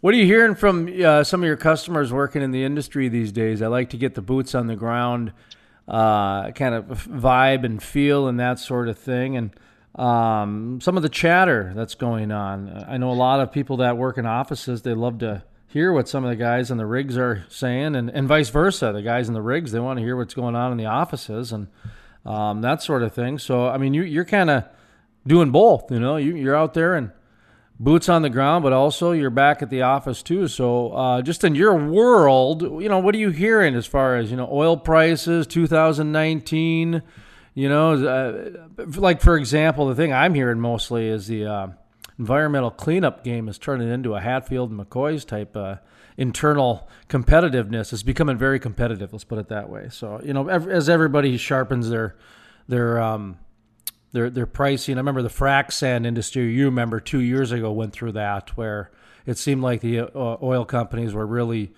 what 0.01 0.15
are 0.15 0.17
you 0.17 0.25
hearing 0.25 0.55
from 0.55 0.91
uh, 1.03 1.25
some 1.25 1.43
of 1.43 1.47
your 1.47 1.57
customers 1.57 2.13
working 2.13 2.43
in 2.43 2.51
the 2.51 2.65
industry 2.65 3.09
these 3.09 3.33
days? 3.33 3.63
I 3.63 3.67
like 3.69 3.91
to 3.91 3.97
get 3.97 4.15
the 4.15 4.23
boots 4.23 4.55
on 4.55 4.67
the 4.67 4.77
ground 4.77 5.33
uh, 5.89 6.51
kind 6.53 6.75
of 6.75 7.07
vibe 7.07 7.65
and 7.65 7.83
feel 7.83 8.29
and 8.29 8.41
that 8.41 8.59
sort 8.59 8.89
of 8.89 8.99
thing. 8.99 9.37
And 9.37 9.51
um, 9.95 10.81
some 10.81 10.97
of 10.97 11.03
the 11.03 11.09
chatter 11.09 11.73
that's 11.75 11.95
going 11.95 12.31
on. 12.31 12.85
I 12.89 12.97
know 12.99 13.11
a 13.11 13.15
lot 13.15 13.41
of 13.41 13.53
people 13.53 13.79
that 13.79 13.97
work 13.97 14.19
in 14.19 14.27
offices, 14.27 14.83
they 14.83 14.95
love 14.95 15.19
to 15.19 15.43
hear 15.69 15.93
what 15.93 16.09
some 16.09 16.25
of 16.25 16.31
the 16.31 16.37
guys 16.37 16.71
in 16.71 16.79
the 16.79 16.87
rigs 16.87 17.17
are 17.17 17.45
saying, 17.49 17.97
and, 17.97 18.11
and 18.11 18.29
vice 18.29 18.51
versa. 18.51 18.93
The 18.93 19.03
guys 19.03 19.29
in 19.29 19.35
the 19.35 19.43
rigs, 19.43 19.73
they 19.73 19.81
want 19.81 19.99
to 19.99 20.05
hear 20.05 20.17
what's 20.17 20.35
going 20.35 20.57
on 20.57 20.73
in 20.73 20.79
the 20.79 20.87
offices 20.87 21.53
and 21.53 21.69
um, 22.25 22.61
that 22.63 22.83
sort 22.83 23.03
of 23.03 23.13
thing. 23.15 23.39
So, 23.39 23.69
I 23.69 23.79
mean, 23.79 23.95
you, 23.95 24.03
you're 24.03 24.25
kind 24.25 24.51
of 24.51 24.65
doing 25.27 25.51
both. 25.51 25.91
You 25.91 26.01
know, 26.01 26.17
you, 26.17 26.35
you're 26.35 26.57
out 26.57 26.75
there 26.75 26.95
and 26.95 27.11
boots 27.79 28.09
on 28.09 28.23
the 28.23 28.31
ground, 28.31 28.63
but 28.63 28.73
also 28.73 29.13
you're 29.13 29.31
back 29.31 29.63
at 29.63 29.71
the 29.71 29.83
office 29.83 30.23
too. 30.23 30.49
So, 30.49 30.93
uh, 30.93 31.23
just 31.23 31.45
in 31.45 31.55
your 31.55 31.77
world, 31.77 32.63
you 32.63 32.89
know, 32.89 32.99
what 32.99 33.15
are 33.15 33.19
you 33.19 33.31
hearing 33.31 33.75
as 33.75 33.87
far 33.87 34.17
as 34.17 34.31
you 34.31 34.37
know 34.37 34.49
oil 34.51 34.77
prices, 34.77 35.47
2019? 35.47 37.03
You 37.55 37.69
know, 37.69 37.93
uh, 38.07 38.85
like 38.97 39.21
for 39.21 39.37
example, 39.37 39.87
the 39.87 39.95
thing 39.95 40.13
I'm 40.13 40.35
hearing 40.35 40.61
mostly 40.61 41.09
is 41.09 41.27
the 41.27 41.47
uh, 41.47 41.67
environmental 42.19 42.71
cleanup 42.71 43.25
game 43.25 43.49
is 43.49 43.59
turning 43.59 43.91
into 43.91 44.15
a 44.15 44.21
Hatfield 44.21 44.71
and 44.71 44.81
McCoy's 44.81 45.25
type 45.25 45.57
uh, 45.57 45.77
internal 46.17 46.89
competitiveness. 47.09 47.93
It's 47.93 48.03
becoming 48.03 48.39
very 48.39 48.59
competitive. 48.59 49.13
Let's 49.13 49.25
put 49.25 49.39
it 49.39 49.49
that 49.49 49.69
way. 49.69 49.89
So, 49.91 50.21
you 50.25 50.33
know, 50.33 50.49
ev- 50.49 50.69
as 50.69 50.89
everybody 50.89 51.37
sharpens 51.37 51.89
their 51.91 52.17
their 52.69 53.01
um, 53.01 53.39
their 54.13 54.31
their 54.31 54.47
pricing. 54.47 54.97
I 54.97 55.01
remember 55.01 55.23
the 55.23 55.29
frac 55.29 55.73
sand 55.73 56.07
industry. 56.07 56.53
You 56.53 56.67
remember 56.67 57.01
two 57.01 57.21
years 57.21 57.53
ago 57.53 57.71
went 57.73 57.93
through 57.93 58.13
that 58.13 58.57
where 58.57 58.91
it 59.27 59.39
seemed 59.39 59.63
like 59.63 59.81
the 59.81 60.01
uh, 60.01 60.37
oil 60.43 60.65
companies 60.65 61.13
were 61.13 61.27
really 61.27 61.73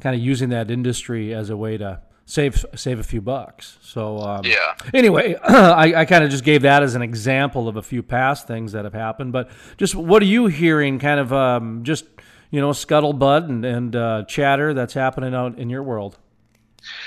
kind 0.00 0.16
of 0.16 0.22
using 0.22 0.48
that 0.48 0.70
industry 0.70 1.32
as 1.32 1.50
a 1.50 1.56
way 1.56 1.76
to 1.78 2.00
save 2.26 2.64
save 2.74 2.98
a 2.98 3.02
few 3.02 3.20
bucks. 3.20 3.78
So 3.82 4.18
um, 4.18 4.44
Yeah. 4.44 4.74
Anyway, 4.92 5.34
I, 5.44 5.94
I 5.94 6.04
kind 6.04 6.24
of 6.24 6.30
just 6.30 6.44
gave 6.44 6.62
that 6.62 6.82
as 6.82 6.94
an 6.94 7.02
example 7.02 7.68
of 7.68 7.76
a 7.76 7.82
few 7.82 8.02
past 8.02 8.46
things 8.46 8.72
that 8.72 8.84
have 8.84 8.94
happened. 8.94 9.32
But 9.32 9.50
just 9.76 9.94
what 9.94 10.22
are 10.22 10.26
you 10.26 10.46
hearing? 10.46 10.98
Kind 10.98 11.20
of 11.20 11.32
um, 11.32 11.84
just 11.84 12.06
you 12.50 12.60
know 12.60 12.70
scuttlebutt 12.70 13.48
and 13.48 13.64
and 13.64 13.96
uh, 13.96 14.24
chatter 14.24 14.74
that's 14.74 14.94
happening 14.94 15.34
out 15.34 15.58
in 15.58 15.70
your 15.70 15.82
world. 15.82 16.18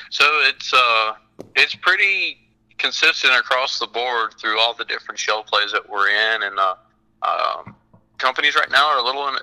So 0.10 0.26
it's 0.44 0.74
uh, 0.74 1.14
it's 1.56 1.76
pretty 1.76 2.38
consistent 2.78 3.34
across 3.34 3.80
the 3.80 3.88
board 3.88 4.36
through 4.40 4.60
all 4.60 4.74
the 4.74 4.86
different 4.86 5.20
shale 5.20 5.44
plays 5.44 5.72
that 5.72 5.88
we're 5.90 6.10
in, 6.10 6.44
and 6.44 6.60
uh, 6.60 6.76
um, 7.24 7.76
companies 8.18 8.56
right 8.56 8.70
now 8.72 8.88
are 8.88 9.00
a 9.00 9.04
little 9.04 9.28
in, 9.28 9.36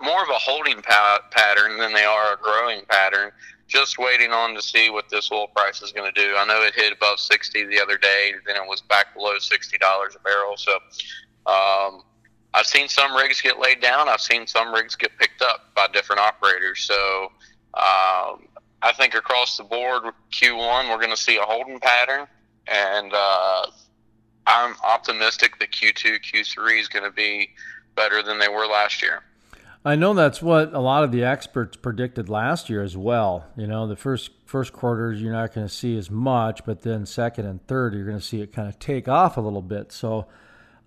more 0.00 0.22
of 0.22 0.28
a 0.28 0.38
holding 0.38 0.82
pa- 0.82 1.20
pattern 1.30 1.78
than 1.78 1.92
they 1.92 2.04
are 2.04 2.34
a 2.34 2.36
growing 2.36 2.82
pattern. 2.88 3.30
Just 3.74 3.98
waiting 3.98 4.30
on 4.30 4.54
to 4.54 4.62
see 4.62 4.88
what 4.88 5.08
this 5.08 5.32
oil 5.32 5.48
price 5.48 5.82
is 5.82 5.90
going 5.90 6.10
to 6.10 6.20
do. 6.20 6.36
I 6.36 6.46
know 6.46 6.62
it 6.62 6.74
hit 6.74 6.92
above 6.92 7.18
sixty 7.18 7.64
the 7.64 7.82
other 7.82 7.98
day, 7.98 8.32
then 8.46 8.54
it 8.54 8.68
was 8.68 8.80
back 8.82 9.12
below 9.14 9.36
sixty 9.38 9.78
dollars 9.78 10.14
a 10.14 10.20
barrel. 10.20 10.56
So 10.56 10.74
um, 11.46 12.02
I've 12.54 12.66
seen 12.66 12.88
some 12.88 13.16
rigs 13.16 13.40
get 13.40 13.58
laid 13.58 13.80
down. 13.80 14.08
I've 14.08 14.20
seen 14.20 14.46
some 14.46 14.72
rigs 14.72 14.94
get 14.94 15.10
picked 15.18 15.42
up 15.42 15.74
by 15.74 15.88
different 15.92 16.20
operators. 16.20 16.82
So 16.82 17.32
um, 17.74 18.46
I 18.80 18.92
think 18.96 19.16
across 19.16 19.56
the 19.56 19.64
board, 19.64 20.04
Q1 20.32 20.88
we're 20.88 20.98
going 20.98 21.10
to 21.10 21.16
see 21.16 21.36
a 21.36 21.42
holding 21.42 21.80
pattern, 21.80 22.28
and 22.68 23.12
uh, 23.12 23.66
I'm 24.46 24.76
optimistic 24.84 25.58
that 25.58 25.72
Q2, 25.72 26.20
Q3 26.20 26.80
is 26.80 26.86
going 26.86 27.04
to 27.04 27.10
be 27.10 27.50
better 27.96 28.22
than 28.22 28.38
they 28.38 28.48
were 28.48 28.66
last 28.66 29.02
year. 29.02 29.22
I 29.86 29.96
know 29.96 30.14
that's 30.14 30.40
what 30.40 30.72
a 30.72 30.80
lot 30.80 31.04
of 31.04 31.12
the 31.12 31.24
experts 31.24 31.76
predicted 31.76 32.30
last 32.30 32.70
year 32.70 32.82
as 32.82 32.96
well. 32.96 33.44
You 33.54 33.66
know, 33.66 33.86
the 33.86 33.96
first 33.96 34.30
first 34.46 34.72
quarters 34.72 35.20
you're 35.20 35.32
not 35.32 35.52
going 35.54 35.66
to 35.66 35.72
see 35.72 35.98
as 35.98 36.10
much, 36.10 36.64
but 36.64 36.82
then 36.82 37.04
second 37.04 37.46
and 37.46 37.64
third 37.66 37.92
you're 37.92 38.06
going 38.06 38.18
to 38.18 38.24
see 38.24 38.40
it 38.40 38.52
kind 38.52 38.68
of 38.68 38.78
take 38.78 39.08
off 39.08 39.36
a 39.36 39.42
little 39.42 39.62
bit. 39.62 39.92
So 39.92 40.26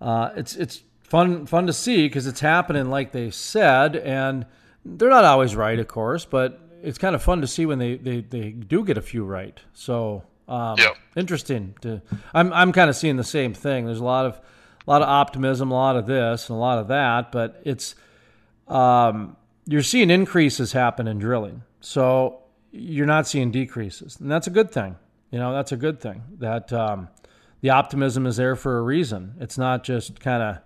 uh, 0.00 0.30
it's 0.34 0.56
it's 0.56 0.82
fun 1.02 1.46
fun 1.46 1.66
to 1.68 1.72
see 1.72 2.06
because 2.06 2.26
it's 2.26 2.40
happening 2.40 2.90
like 2.90 3.12
they 3.12 3.30
said, 3.30 3.94
and 3.94 4.46
they're 4.84 5.08
not 5.08 5.24
always 5.24 5.54
right, 5.54 5.78
of 5.78 5.86
course, 5.86 6.24
but 6.24 6.60
it's 6.82 6.98
kind 6.98 7.14
of 7.14 7.22
fun 7.22 7.40
to 7.40 7.46
see 7.46 7.66
when 7.66 7.78
they 7.78 7.96
they, 7.96 8.20
they 8.20 8.50
do 8.50 8.84
get 8.84 8.98
a 8.98 9.02
few 9.02 9.24
right. 9.24 9.60
So 9.74 10.24
um, 10.48 10.76
interesting. 11.14 11.76
To 11.82 12.02
I'm 12.34 12.52
I'm 12.52 12.72
kind 12.72 12.90
of 12.90 12.96
seeing 12.96 13.16
the 13.16 13.22
same 13.22 13.54
thing. 13.54 13.86
There's 13.86 14.00
a 14.00 14.04
lot 14.04 14.26
of 14.26 14.40
a 14.86 14.90
lot 14.90 15.02
of 15.02 15.08
optimism, 15.08 15.70
a 15.70 15.74
lot 15.74 15.94
of 15.94 16.06
this 16.06 16.48
and 16.48 16.56
a 16.56 16.60
lot 16.60 16.78
of 16.78 16.88
that, 16.88 17.30
but 17.30 17.60
it's 17.64 17.94
um, 18.70 19.36
you're 19.66 19.82
seeing 19.82 20.10
increases 20.10 20.72
happen 20.72 21.06
in 21.06 21.18
drilling. 21.18 21.62
So 21.80 22.40
you're 22.70 23.06
not 23.06 23.26
seeing 23.26 23.50
decreases. 23.50 24.18
And 24.20 24.30
that's 24.30 24.46
a 24.46 24.50
good 24.50 24.70
thing. 24.70 24.96
You 25.30 25.38
know, 25.38 25.52
that's 25.52 25.72
a 25.72 25.76
good 25.76 26.00
thing 26.00 26.22
that 26.38 26.72
um, 26.72 27.08
the 27.60 27.70
optimism 27.70 28.26
is 28.26 28.36
there 28.36 28.56
for 28.56 28.78
a 28.78 28.82
reason. 28.82 29.34
It's 29.40 29.58
not 29.58 29.84
just 29.84 30.20
kind 30.20 30.42
of, 30.42 30.58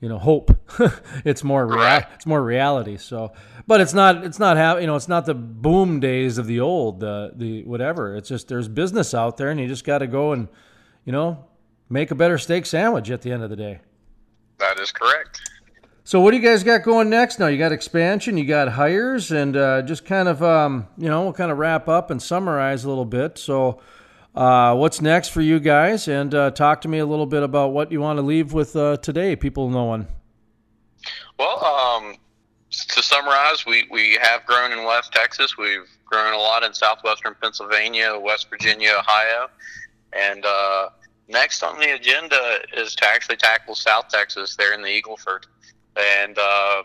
you 0.00 0.08
know, 0.08 0.18
hope. 0.18 0.50
it's 1.24 1.44
more 1.44 1.66
rea- 1.66 2.06
it's 2.14 2.26
more 2.26 2.42
reality. 2.42 2.96
So, 2.96 3.32
but 3.66 3.80
it's 3.80 3.92
not 3.92 4.24
it's 4.24 4.38
not 4.38 4.56
ha- 4.56 4.76
you 4.76 4.86
know 4.86 4.96
it's 4.96 5.08
not 5.08 5.26
the 5.26 5.34
boom 5.34 6.00
days 6.00 6.38
of 6.38 6.46
the 6.46 6.60
old 6.60 7.00
the 7.00 7.32
the 7.34 7.64
whatever. 7.64 8.16
It's 8.16 8.28
just 8.28 8.48
there's 8.48 8.68
business 8.68 9.12
out 9.14 9.36
there, 9.36 9.50
and 9.50 9.60
you 9.60 9.68
just 9.68 9.84
got 9.84 9.98
to 9.98 10.06
go 10.06 10.32
and 10.32 10.48
you 11.04 11.12
know 11.12 11.44
make 11.90 12.10
a 12.10 12.14
better 12.14 12.38
steak 12.38 12.66
sandwich 12.66 13.10
at 13.10 13.22
the 13.22 13.32
end 13.32 13.42
of 13.42 13.50
the 13.50 13.56
day. 13.56 13.80
That 14.58 14.78
is 14.78 14.90
correct. 14.90 15.40
So 16.06 16.20
what 16.20 16.30
do 16.30 16.36
you 16.36 16.42
guys 16.42 16.62
got 16.62 16.84
going 16.84 17.10
next 17.10 17.40
now? 17.40 17.48
You 17.48 17.58
got 17.58 17.72
expansion, 17.72 18.36
you 18.36 18.44
got 18.44 18.68
hires, 18.68 19.32
and 19.32 19.56
uh, 19.56 19.82
just 19.82 20.04
kind 20.04 20.28
of 20.28 20.40
um, 20.40 20.86
you 20.96 21.08
know 21.08 21.24
we'll 21.24 21.32
kind 21.32 21.50
of 21.50 21.58
wrap 21.58 21.88
up 21.88 22.12
and 22.12 22.22
summarize 22.22 22.84
a 22.84 22.88
little 22.88 23.04
bit. 23.04 23.38
So 23.38 23.80
Uh, 24.36 24.74
what's 24.74 25.00
next 25.00 25.30
for 25.30 25.40
you 25.40 25.58
guys? 25.58 26.08
And 26.08 26.34
uh, 26.34 26.50
talk 26.50 26.82
to 26.82 26.88
me 26.88 26.98
a 26.98 27.06
little 27.06 27.24
bit 27.24 27.42
about 27.42 27.72
what 27.72 27.90
you 27.90 28.02
want 28.02 28.18
to 28.18 28.22
leave 28.22 28.52
with 28.52 28.76
uh, 28.76 28.98
today, 28.98 29.34
people 29.34 29.70
knowing. 29.70 30.06
Well, 31.38 31.64
um, 31.64 32.16
to 32.70 33.02
summarize, 33.02 33.64
we, 33.64 33.86
we 33.90 34.18
have 34.20 34.44
grown 34.44 34.72
in 34.72 34.84
West 34.84 35.12
Texas. 35.12 35.56
We've 35.56 35.88
grown 36.04 36.34
a 36.34 36.38
lot 36.38 36.62
in 36.64 36.74
southwestern 36.74 37.34
Pennsylvania, 37.40 38.18
West 38.20 38.50
Virginia, 38.50 38.96
Ohio. 38.98 39.48
And 40.12 40.44
uh, 40.44 40.90
next 41.28 41.62
on 41.62 41.78
the 41.78 41.94
agenda 41.94 42.58
is 42.76 42.94
to 42.96 43.08
actually 43.08 43.36
tackle 43.36 43.74
South 43.74 44.08
Texas 44.08 44.54
there 44.56 44.74
in 44.74 44.82
the 44.82 44.88
Eagleford. 44.88 45.44
And 45.96 46.38
uh, 46.38 46.82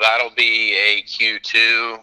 that'll 0.00 0.34
be 0.36 0.74
a 0.74 1.02
Q2, 1.02 2.00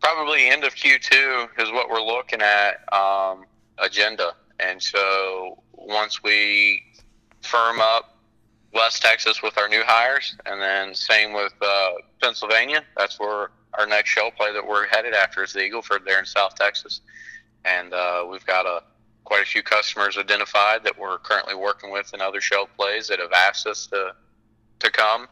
probably 0.00 0.48
end 0.48 0.64
of 0.64 0.74
Q2 0.74 1.48
is 1.58 1.70
what 1.72 1.90
we're 1.90 2.02
looking 2.02 2.40
at 2.40 2.82
um, 2.92 3.44
agenda. 3.78 4.34
And 4.60 4.82
so 4.82 5.62
once 5.72 6.22
we 6.22 6.82
firm 7.42 7.80
up 7.80 8.16
West 8.72 9.02
Texas 9.02 9.42
with 9.42 9.58
our 9.58 9.68
new 9.68 9.82
hires, 9.84 10.36
and 10.46 10.60
then 10.60 10.94
same 10.94 11.32
with 11.32 11.52
uh, 11.60 11.92
Pennsylvania. 12.22 12.84
That's 12.96 13.18
where 13.18 13.50
our 13.78 13.86
next 13.86 14.10
shale 14.10 14.30
play 14.30 14.52
that 14.52 14.66
we're 14.66 14.86
headed 14.86 15.14
after 15.14 15.42
is 15.42 15.52
the 15.52 15.60
Eagleford 15.60 16.04
there 16.04 16.18
in 16.18 16.26
South 16.26 16.54
Texas, 16.54 17.00
and 17.64 17.92
uh, 17.92 18.24
we've 18.30 18.46
got 18.46 18.66
a 18.66 18.82
quite 19.24 19.42
a 19.42 19.46
few 19.46 19.62
customers 19.62 20.18
identified 20.18 20.82
that 20.82 20.98
we're 20.98 21.18
currently 21.18 21.54
working 21.54 21.92
with 21.92 22.12
in 22.14 22.20
other 22.20 22.40
shale 22.40 22.66
plays 22.76 23.06
that 23.06 23.20
have 23.20 23.32
asked 23.32 23.66
us 23.66 23.86
to 23.86 24.12
to 24.80 24.90
come. 24.90 25.28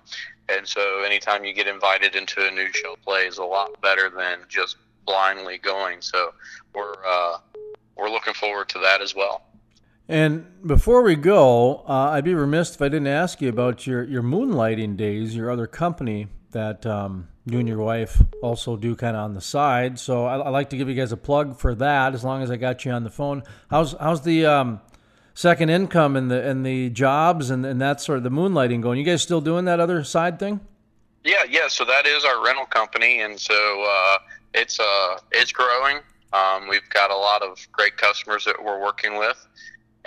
And 0.49 0.67
so, 0.67 1.02
anytime 1.02 1.45
you 1.45 1.52
get 1.52 1.67
invited 1.67 2.14
into 2.17 2.47
a 2.47 2.50
new 2.50 2.73
shale 2.73 2.97
play 3.05 3.26
is 3.26 3.38
a 3.38 3.45
lot 3.45 3.81
better 3.83 4.09
than 4.09 4.38
just 4.49 4.76
blindly 5.07 5.59
going. 5.59 6.00
So, 6.00 6.33
we're 6.75 6.95
uh, 7.07 7.38
we're 7.97 8.09
looking 8.11 8.35
forward 8.35 8.69
to 8.71 8.78
that 8.78 9.02
as 9.02 9.14
well. 9.14 9.43
And 10.09 10.47
before 10.67 11.02
we 11.02 11.17
go, 11.17 11.85
uh, 11.87 12.11
I'd 12.12 12.25
be 12.25 12.35
remiss 12.35 12.75
if 12.75 12.81
I 12.81 12.88
didn't 12.88 13.09
ask 13.09 13.43
you 13.43 13.50
about 13.50 13.87
your, 13.87 14.05
your 14.05 14.23
moonlighting 14.23 14.97
days, 14.97 15.37
your 15.37 15.50
other 15.50 15.67
company 15.67 16.28
that 16.52 16.87
um, 16.87 17.28
you 17.45 17.59
and 17.59 17.69
your 17.69 17.78
wife 17.78 18.23
also 18.43 18.76
do 18.76 18.97
kind 18.97 19.17
of 19.17 19.25
on 19.25 19.35
the 19.35 19.40
side. 19.43 19.99
So 19.99 20.25
I, 20.25 20.38
would 20.38 20.50
like 20.50 20.71
to 20.71 20.78
give 20.78 20.88
you 20.88 20.95
guys 20.95 21.12
a 21.12 21.17
plug 21.19 21.59
for 21.59 21.75
that. 21.75 22.14
As 22.14 22.25
long 22.25 22.43
as 22.43 22.50
I 22.50 22.57
got 22.57 22.87
you 22.87 22.93
on 22.93 23.05
the 23.05 23.11
phone, 23.11 23.43
how's 23.71 23.93
how's 23.93 24.23
the 24.23 24.47
um, 24.47 24.81
second 25.38 25.68
income 25.68 26.16
and 26.16 26.30
the 26.30 26.49
and 26.49 26.64
the 26.64 26.90
jobs 26.90 27.50
and, 27.50 27.64
and 27.64 27.80
that 27.80 28.00
sort 28.00 28.18
of 28.18 28.25
the 28.25 28.30
moonlighting 28.30 28.80
going? 28.80 28.99
You 28.99 29.04
guys 29.04 29.23
still 29.23 29.40
doing 29.40 29.64
that 29.66 29.80
other 29.80 30.02
side 30.04 30.38
thing? 30.38 30.61
Yeah, 31.25 31.45
yeah. 31.49 31.68
So 31.68 31.85
that 31.85 32.07
is 32.07 32.25
our 32.25 32.45
rental 32.45 32.66
company, 32.66 33.21
and 33.21 33.38
so 33.38 33.54
uh, 33.83 34.18
it's 34.54 34.80
uh 34.80 35.18
it's 35.33 35.52
growing. 35.52 35.99
Um, 36.33 36.68
we've 36.68 36.88
got 36.90 37.11
a 37.11 37.16
lot 37.16 37.42
of 37.42 37.66
great 37.73 37.97
customers 37.97 38.45
that 38.45 38.62
we're 38.62 38.80
working 38.80 39.16
with 39.16 39.49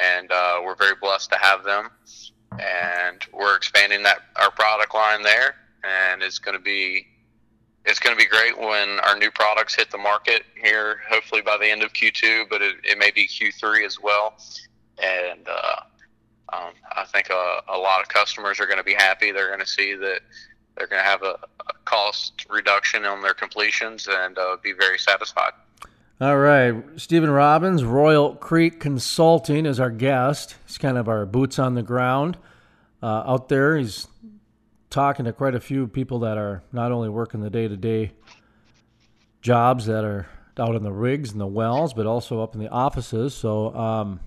and 0.01 0.31
uh, 0.31 0.59
we're 0.63 0.75
very 0.75 0.95
blessed 1.01 1.29
to 1.31 1.37
have 1.37 1.63
them. 1.63 1.89
And 2.51 3.21
we're 3.31 3.55
expanding 3.55 4.03
that 4.03 4.19
our 4.35 4.51
product 4.51 4.93
line 4.93 5.21
there, 5.21 5.55
and 5.83 6.21
it's 6.21 6.39
going 6.39 6.57
to 6.57 6.63
be 6.63 7.07
it's 7.83 7.97
going 7.97 8.15
to 8.15 8.21
be 8.21 8.29
great 8.29 8.59
when 8.59 8.99
our 8.99 9.17
new 9.17 9.31
products 9.31 9.73
hit 9.73 9.89
the 9.89 9.97
market 9.97 10.43
here. 10.61 10.97
Hopefully 11.09 11.41
by 11.41 11.57
the 11.57 11.65
end 11.65 11.81
of 11.81 11.93
Q2, 11.93 12.47
but 12.49 12.61
it, 12.61 12.75
it 12.83 12.99
may 12.99 13.09
be 13.09 13.25
Q3 13.25 13.85
as 13.85 13.99
well. 13.99 14.35
And 15.01 15.47
uh, 15.47 15.75
um, 16.53 16.73
I 16.95 17.05
think 17.05 17.29
a, 17.29 17.61
a, 17.69 17.77
lot 17.77 18.01
of 18.01 18.09
customers 18.09 18.59
are 18.59 18.65
going 18.65 18.77
to 18.77 18.83
be 18.83 18.93
happy. 18.93 19.31
They're 19.31 19.47
going 19.47 19.59
to 19.59 19.65
see 19.65 19.95
that 19.95 20.21
they're 20.77 20.87
going 20.87 21.01
to 21.01 21.07
have 21.07 21.23
a, 21.23 21.37
a, 21.67 21.73
cost 21.85 22.45
reduction 22.49 23.05
on 23.05 23.21
their 23.21 23.33
completions 23.33 24.07
and 24.09 24.37
uh, 24.37 24.57
be 24.63 24.73
very 24.73 24.99
satisfied. 24.99 25.51
All 26.19 26.37
right. 26.37 26.83
Stephen 26.97 27.31
Robbins, 27.31 27.83
Royal 27.83 28.35
Creek 28.35 28.79
Consulting, 28.79 29.65
is 29.65 29.79
our 29.79 29.89
guest. 29.89 30.55
He's 30.67 30.77
kind 30.77 30.97
of 30.97 31.09
our 31.09 31.25
boots 31.25 31.57
on 31.57 31.73
the 31.73 31.81
ground 31.81 32.37
uh, 33.01 33.23
out 33.25 33.49
there. 33.49 33.77
He's 33.77 34.07
talking 34.91 35.25
to 35.25 35.33
quite 35.33 35.55
a 35.55 35.59
few 35.59 35.87
people 35.87 36.19
that 36.19 36.37
are 36.37 36.61
not 36.71 36.91
only 36.91 37.09
working 37.09 37.41
the 37.41 37.49
day 37.49 37.67
to 37.67 37.77
day 37.77 38.11
jobs 39.41 39.87
that 39.87 40.03
are 40.03 40.27
out 40.59 40.75
in 40.75 40.83
the 40.83 40.91
rigs 40.91 41.31
and 41.31 41.41
the 41.41 41.47
wells, 41.47 41.93
but 41.93 42.05
also 42.05 42.41
up 42.43 42.53
in 42.53 42.59
the 42.59 42.69
offices. 42.69 43.33
So 43.33 43.73
um, 43.73 44.19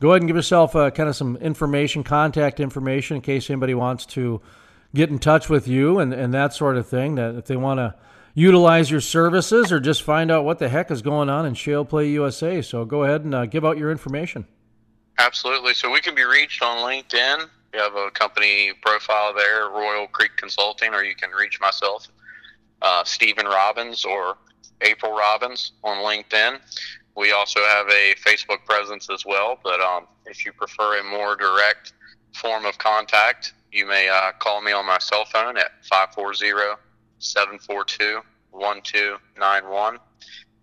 go 0.00 0.10
ahead 0.10 0.22
and 0.22 0.28
give 0.28 0.36
yourself 0.36 0.76
uh, 0.76 0.90
kind 0.90 1.08
of 1.08 1.16
some 1.16 1.36
information, 1.36 2.04
contact 2.04 2.60
information, 2.60 3.16
in 3.16 3.22
case 3.22 3.48
anybody 3.50 3.74
wants 3.74 4.06
to 4.06 4.40
get 4.94 5.10
in 5.10 5.18
touch 5.18 5.48
with 5.48 5.66
you 5.66 5.98
and, 5.98 6.12
and 6.12 6.32
that 6.34 6.52
sort 6.52 6.76
of 6.76 6.88
thing. 6.88 7.16
That 7.16 7.34
if 7.34 7.46
they 7.46 7.56
want 7.56 7.78
to 7.78 7.94
utilize 8.34 8.90
your 8.90 9.00
services 9.00 9.72
or 9.72 9.80
just 9.80 10.02
find 10.02 10.30
out 10.30 10.44
what 10.44 10.58
the 10.58 10.68
heck 10.68 10.90
is 10.90 11.02
going 11.02 11.28
on 11.30 11.46
in 11.46 11.54
Shale 11.54 11.84
Play 11.84 12.10
USA. 12.10 12.60
So 12.62 12.84
go 12.84 13.04
ahead 13.04 13.24
and 13.24 13.34
uh, 13.34 13.46
give 13.46 13.64
out 13.64 13.78
your 13.78 13.90
information. 13.90 14.46
Absolutely. 15.18 15.74
So 15.74 15.90
we 15.90 16.00
can 16.00 16.14
be 16.14 16.24
reached 16.24 16.62
on 16.62 16.78
LinkedIn. 16.78 17.48
We 17.72 17.78
have 17.78 17.94
a 17.94 18.10
company 18.10 18.72
profile 18.82 19.32
there, 19.34 19.68
Royal 19.68 20.06
Creek 20.08 20.32
Consulting, 20.36 20.92
or 20.92 21.02
you 21.02 21.14
can 21.14 21.30
reach 21.30 21.60
myself, 21.60 22.08
uh, 22.82 23.04
Stephen 23.04 23.46
Robbins 23.46 24.04
or 24.04 24.36
April 24.80 25.12
Robbins 25.12 25.72
on 25.82 25.98
LinkedIn. 25.98 26.58
We 27.16 27.32
also 27.32 27.60
have 27.60 27.88
a 27.88 28.14
Facebook 28.26 28.64
presence 28.64 29.08
as 29.08 29.24
well, 29.24 29.58
but 29.62 29.80
um, 29.80 30.06
if 30.26 30.44
you 30.44 30.52
prefer 30.52 30.98
a 30.98 31.04
more 31.04 31.36
direct 31.36 31.92
form 32.34 32.64
of 32.64 32.76
contact, 32.78 33.54
you 33.70 33.86
may 33.86 34.08
uh, 34.08 34.32
call 34.38 34.60
me 34.60 34.72
on 34.72 34.86
my 34.86 34.98
cell 34.98 35.24
phone 35.24 35.56
at 35.56 35.70
540 35.84 36.80
742 37.18 38.20
1291. 38.50 39.98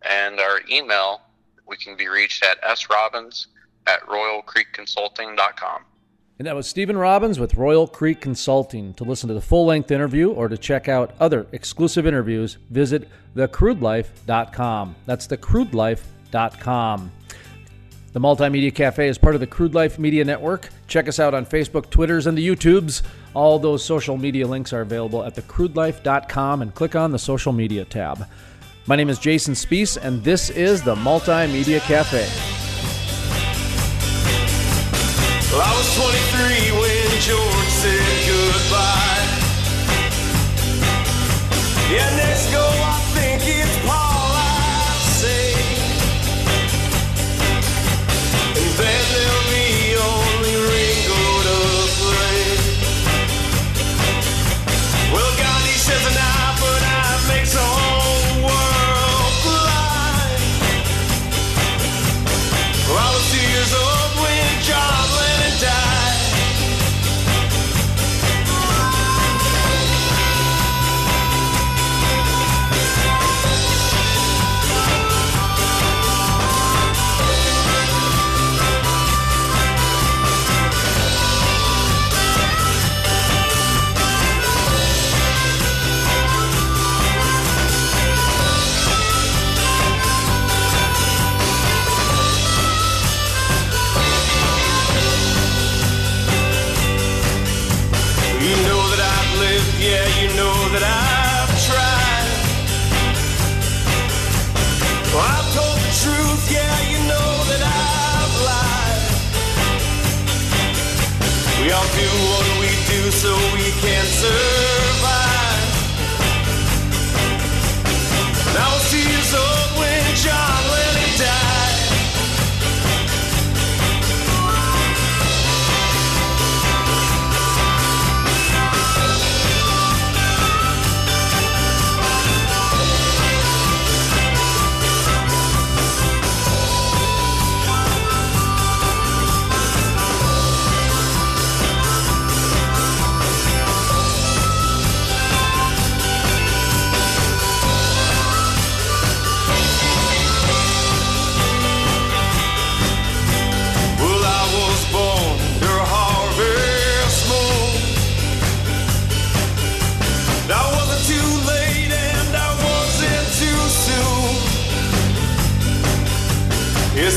And 0.10 0.40
our 0.40 0.62
email, 0.70 1.22
we 1.68 1.78
can 1.78 1.96
be 1.96 2.08
reached 2.08 2.44
at 2.44 2.62
srobbins 2.64 3.48
at 3.88 4.02
royalcreekconsulting.com. 4.08 5.84
And 6.40 6.48
that 6.48 6.56
was 6.56 6.68
Stephen 6.68 6.98
Robbins 6.98 7.40
with 7.40 7.54
Royal 7.56 7.88
Creek 7.88 8.20
Consulting. 8.20 8.94
To 8.96 9.04
listen 9.04 9.28
to 9.28 9.34
the 9.34 9.42
full 9.42 9.66
length 9.66 9.92
interview 9.92 10.32
or 10.32 10.48
to 10.48 10.58
check 10.58 10.90
out 10.90 11.14
other 11.20 11.46
exclusive 11.52 12.08
interviews, 12.08 12.58
visit 12.70 13.08
thecrudelife.com. 13.36 14.96
That's 15.06 15.28
thecrudelife.com. 15.28 16.21
The 18.14 18.20
Multimedia 18.20 18.74
Cafe 18.74 19.08
is 19.08 19.18
part 19.18 19.36
of 19.36 19.42
the 19.42 19.48
Crude 19.48 19.74
Life 19.74 19.98
Media 19.98 20.26
Network. 20.26 20.70
Check 20.88 21.08
us 21.08 21.20
out 21.20 21.34
on 21.34 21.46
Facebook, 21.46 21.90
Twitters, 21.90 22.28
and 22.28 22.38
the 22.38 22.46
YouTubes. 22.46 23.04
All 23.34 23.58
those 23.58 23.86
social 23.86 24.18
media 24.18 24.46
links 24.46 24.74
are 24.74 24.82
available 24.82 25.24
at 25.24 25.36
thecrudelife.com 25.36 26.62
and 26.62 26.76
click 26.76 26.96
on 26.96 27.12
the 27.12 27.20
social 27.20 27.54
media 27.54 27.86
tab. 27.86 28.28
My 28.88 28.98
name 28.98 29.10
is 29.10 29.18
Jason 29.20 29.54
Spiess, 29.54 29.96
and 29.96 30.22
this 30.24 30.50
is 30.50 30.82
the 30.82 30.96
Multimedia 30.96 31.80
Cafe. 31.82 32.28
Well, 35.52 35.62
I 35.62 35.72
was 35.78 35.96
23 35.96 36.72
when 36.80 37.22
George 37.22 37.70
said 37.70 38.28
goodbye. 38.28 39.12
Yeah, 41.94 42.16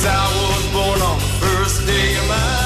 I 0.06 0.26
was 0.36 0.66
born 0.72 1.00
on 1.00 1.18
the 1.18 1.24
first 1.40 1.86
day 1.86 2.16
of 2.18 2.28
my 2.28 2.63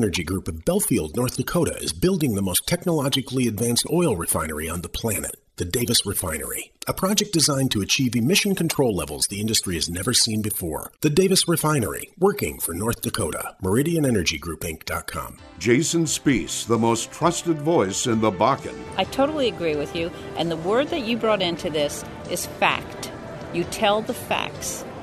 Group 0.00 0.48
of 0.48 0.64
Belfield, 0.64 1.14
North 1.14 1.36
Dakota 1.36 1.76
is 1.76 1.92
building 1.92 2.34
the 2.34 2.42
most 2.42 2.66
technologically 2.66 3.46
advanced 3.46 3.86
oil 3.92 4.16
refinery 4.16 4.66
on 4.66 4.80
the 4.80 4.88
planet, 4.88 5.36
the 5.56 5.66
Davis 5.66 6.06
Refinery, 6.06 6.72
a 6.88 6.94
project 6.94 7.34
designed 7.34 7.70
to 7.72 7.82
achieve 7.82 8.16
emission 8.16 8.54
control 8.54 8.96
levels 8.96 9.26
the 9.26 9.40
industry 9.40 9.74
has 9.74 9.90
never 9.90 10.14
seen 10.14 10.40
before. 10.40 10.90
The 11.02 11.10
Davis 11.10 11.46
Refinery, 11.46 12.08
working 12.18 12.58
for 12.60 12.72
North 12.72 13.02
Dakota. 13.02 13.56
MeridianEnergyGroupInc.com. 13.62 15.36
Jason 15.58 16.04
Spiess, 16.04 16.66
the 16.66 16.78
most 16.78 17.12
trusted 17.12 17.60
voice 17.60 18.06
in 18.06 18.22
the 18.22 18.32
Bakken. 18.32 18.78
I 18.96 19.04
totally 19.04 19.48
agree 19.48 19.76
with 19.76 19.94
you, 19.94 20.10
and 20.36 20.50
the 20.50 20.56
word 20.56 20.88
that 20.88 21.02
you 21.02 21.18
brought 21.18 21.42
into 21.42 21.68
this 21.68 22.04
is 22.30 22.46
fact. 22.46 23.12
You 23.52 23.64
tell 23.64 24.00
the 24.00 24.14
facts 24.14 24.84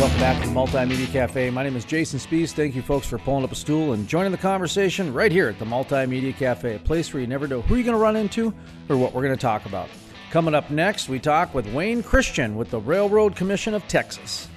Welcome 0.00 0.18
back 0.18 0.42
to 0.42 0.48
the 0.48 0.54
Multimedia 0.54 1.12
Cafe. 1.12 1.50
My 1.50 1.62
name 1.62 1.76
is 1.76 1.84
Jason 1.84 2.18
Spiess. 2.18 2.52
Thank 2.52 2.74
you, 2.74 2.80
folks, 2.80 3.06
for 3.06 3.18
pulling 3.18 3.44
up 3.44 3.52
a 3.52 3.54
stool 3.54 3.92
and 3.92 4.08
joining 4.08 4.32
the 4.32 4.38
conversation 4.38 5.12
right 5.12 5.30
here 5.30 5.46
at 5.46 5.58
the 5.58 5.66
Multimedia 5.66 6.34
Cafe, 6.34 6.76
a 6.76 6.78
place 6.78 7.12
where 7.12 7.20
you 7.20 7.26
never 7.26 7.46
know 7.46 7.60
who 7.60 7.74
you're 7.74 7.84
going 7.84 7.94
to 7.94 8.02
run 8.02 8.16
into 8.16 8.54
or 8.88 8.96
what 8.96 9.12
we're 9.12 9.20
going 9.20 9.36
to 9.36 9.40
talk 9.40 9.66
about. 9.66 9.90
Coming 10.30 10.54
up 10.54 10.70
next, 10.70 11.10
we 11.10 11.18
talk 11.18 11.52
with 11.52 11.70
Wayne 11.74 12.02
Christian 12.02 12.56
with 12.56 12.70
the 12.70 12.80
Railroad 12.80 13.36
Commission 13.36 13.74
of 13.74 13.86
Texas. 13.88 14.48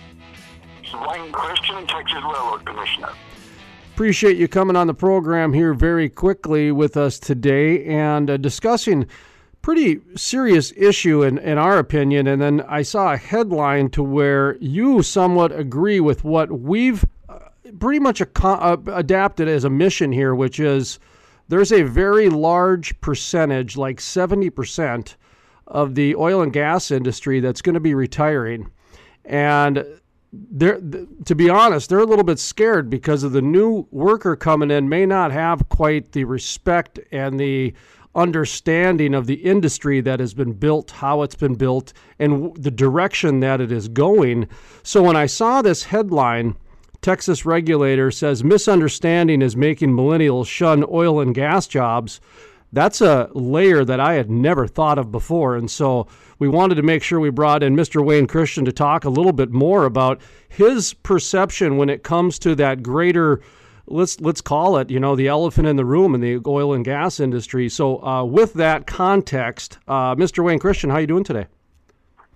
Wayne 0.94 1.30
Christian, 1.34 1.88
Texas 1.88 2.24
Railroad 2.24 2.66
Commissioner. 2.66 3.10
Appreciate 3.96 4.38
you 4.38 4.48
coming 4.48 4.78
on 4.78 4.88
the 4.88 4.94
program 4.94 5.52
here 5.52 5.74
very 5.74 6.08
quickly 6.08 6.72
with 6.72 6.96
us 6.96 7.20
today 7.20 7.84
and 7.84 8.30
uh, 8.30 8.38
discussing 8.38 9.08
pretty 9.64 10.02
serious 10.16 10.74
issue 10.76 11.24
in, 11.24 11.40
in 11.40 11.58
our 11.58 11.80
opinion. 11.80 12.28
And 12.28 12.40
then 12.40 12.62
I 12.68 12.84
saw 12.84 13.14
a 13.14 13.18
headline 13.18 13.90
to 13.92 14.04
where 14.04 14.58
you 14.58 15.02
somewhat 15.02 15.52
agree 15.52 16.00
with 16.00 16.24
what 16.24 16.52
we've 16.52 17.04
uh, 17.28 17.40
pretty 17.80 18.00
much 18.00 18.22
uh, 18.22 18.78
adapted 18.88 19.48
as 19.48 19.64
a 19.64 19.70
mission 19.70 20.12
here, 20.12 20.36
which 20.36 20.60
is 20.60 21.00
there's 21.48 21.72
a 21.72 21.84
very 21.84 22.30
large 22.30 23.00
percentage, 23.02 23.78
like 23.78 23.98
70% 23.98 25.16
of 25.66 25.96
the 25.96 26.14
oil 26.16 26.42
and 26.42 26.52
gas 26.52 26.92
industry 26.92 27.40
that's 27.40 27.62
going 27.62 27.74
to 27.74 27.80
be 27.80 27.96
retiring. 27.96 28.70
And 29.24 29.86
they're, 30.34 30.82
to 31.26 31.36
be 31.36 31.50
honest, 31.50 31.90
they're 31.90 32.00
a 32.00 32.06
little 32.06 32.26
bit 32.26 32.40
scared 32.40 32.90
because 32.90 33.24
of 33.24 33.32
the 33.32 33.42
new 33.42 33.88
worker 33.92 34.36
coming 34.36 34.72
in 34.72 34.90
may 34.90 35.06
not 35.06 35.32
have 35.32 35.70
quite 35.70 36.12
the 36.12 36.26
respect 36.26 37.00
and 37.14 37.40
the 37.40 37.74
understanding 38.16 39.14
of 39.14 39.26
the 39.26 39.36
industry 39.36 40.02
that 40.02 40.20
has 40.20 40.34
been 40.34 40.54
built, 40.54 40.92
how 40.92 41.22
it's 41.22 41.36
been 41.36 41.56
built, 41.56 41.94
and 42.20 42.56
the 42.56 42.72
direction 42.72 43.40
that 43.40 43.62
it 43.62 43.72
is 43.72 43.88
going. 43.88 44.48
So 44.84 45.04
when 45.04 45.16
I 45.16 45.26
saw 45.26 45.62
this 45.62 45.84
headline, 45.84 46.56
Texas 47.02 47.46
regulator 47.46 48.12
says 48.12 48.44
misunderstanding 48.44 49.42
is 49.42 49.58
making 49.58 49.92
millennials 49.92 50.48
shun 50.48 50.86
oil 50.90 51.20
and 51.20 51.36
gas 51.36 51.68
jobs. 51.68 52.22
That's 52.72 53.02
a 53.02 53.30
layer 53.34 53.86
that 53.86 54.00
I 54.00 54.14
had 54.14 54.32
never 54.32 54.68
thought 54.68 54.98
of 54.98 55.12
before. 55.12 55.56
And 55.56 55.70
so 55.70 56.08
we 56.40 56.48
wanted 56.48 56.76
to 56.76 56.82
make 56.82 57.04
sure 57.04 57.20
we 57.20 57.30
brought 57.30 57.62
in 57.62 57.76
Mr. 57.76 58.04
Wayne 58.04 58.26
Christian 58.26 58.66
to 58.66 58.72
talk 58.72 59.06
a 59.06 59.10
little 59.10 59.32
bit 59.32 59.52
more 59.52 59.86
about 59.86 60.22
his 60.50 60.94
perception 60.94 61.78
when 61.78 61.90
it 61.90 62.04
comes 62.04 62.40
to 62.40 62.56
that 62.56 62.82
greater 62.82 63.42
let's 63.88 64.20
let's 64.22 64.42
call 64.42 64.78
it 64.78 64.90
you 64.90 65.00
know 65.00 65.16
the 65.16 65.28
elephant 65.28 65.68
in 65.68 65.76
the 65.76 65.86
room 65.86 66.16
in 66.16 66.22
the 66.22 66.40
oil 66.46 66.74
and 66.74 66.86
gas 66.86 67.20
industry. 67.20 67.70
So 67.70 68.04
uh, 68.04 68.24
with 68.24 68.54
that 68.54 68.88
context, 68.88 69.80
uh, 69.88 70.16
Mr. 70.16 70.44
Wayne 70.44 70.60
Christian, 70.60 70.90
how 70.90 70.98
you 70.98 71.08
doing 71.08 71.24
today? 71.24 71.48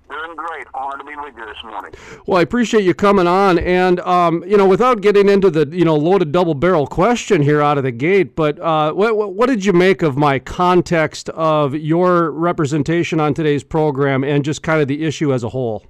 Doing 0.10 0.36
great. 0.38 0.66
Honored 0.74 1.02
to 1.02 1.06
be 1.06 1.16
with 1.18 1.36
you 1.36 1.46
this 1.46 1.64
morning. 1.66 1.94
Well, 2.26 2.38
I 2.38 2.42
appreciate 2.42 2.84
you 2.86 2.94
coming 2.94 3.28
on, 3.28 3.60
and 3.60 4.00
um, 4.02 4.44
you 4.48 4.56
know, 4.56 4.68
without 4.68 5.02
getting 5.02 5.28
into 5.28 5.50
the 5.50 5.68
you 5.68 5.84
know 5.84 5.96
loaded 5.96 6.32
double 6.32 6.54
barrel 6.54 6.88
question 6.88 7.42
here 7.42 7.62
out 7.62 7.78
of 7.78 7.84
the 7.84 7.92
gate, 7.92 8.36
but 8.36 8.60
uh, 8.60 8.94
what 8.94 9.34
what 9.34 9.48
did 9.48 9.66
you 9.66 9.74
make 9.74 10.02
of 10.02 10.18
my 10.18 10.40
context 10.40 11.30
of 11.30 11.76
your 11.76 12.32
representation 12.32 13.20
on 13.20 13.34
today's 13.34 13.64
program 13.64 14.24
and 14.24 14.46
just 14.46 14.64
kind 14.64 14.82
of 14.82 14.88
the 14.88 15.04
issue 15.04 15.34
as 15.34 15.44
a 15.44 15.50
whole? 15.50 15.86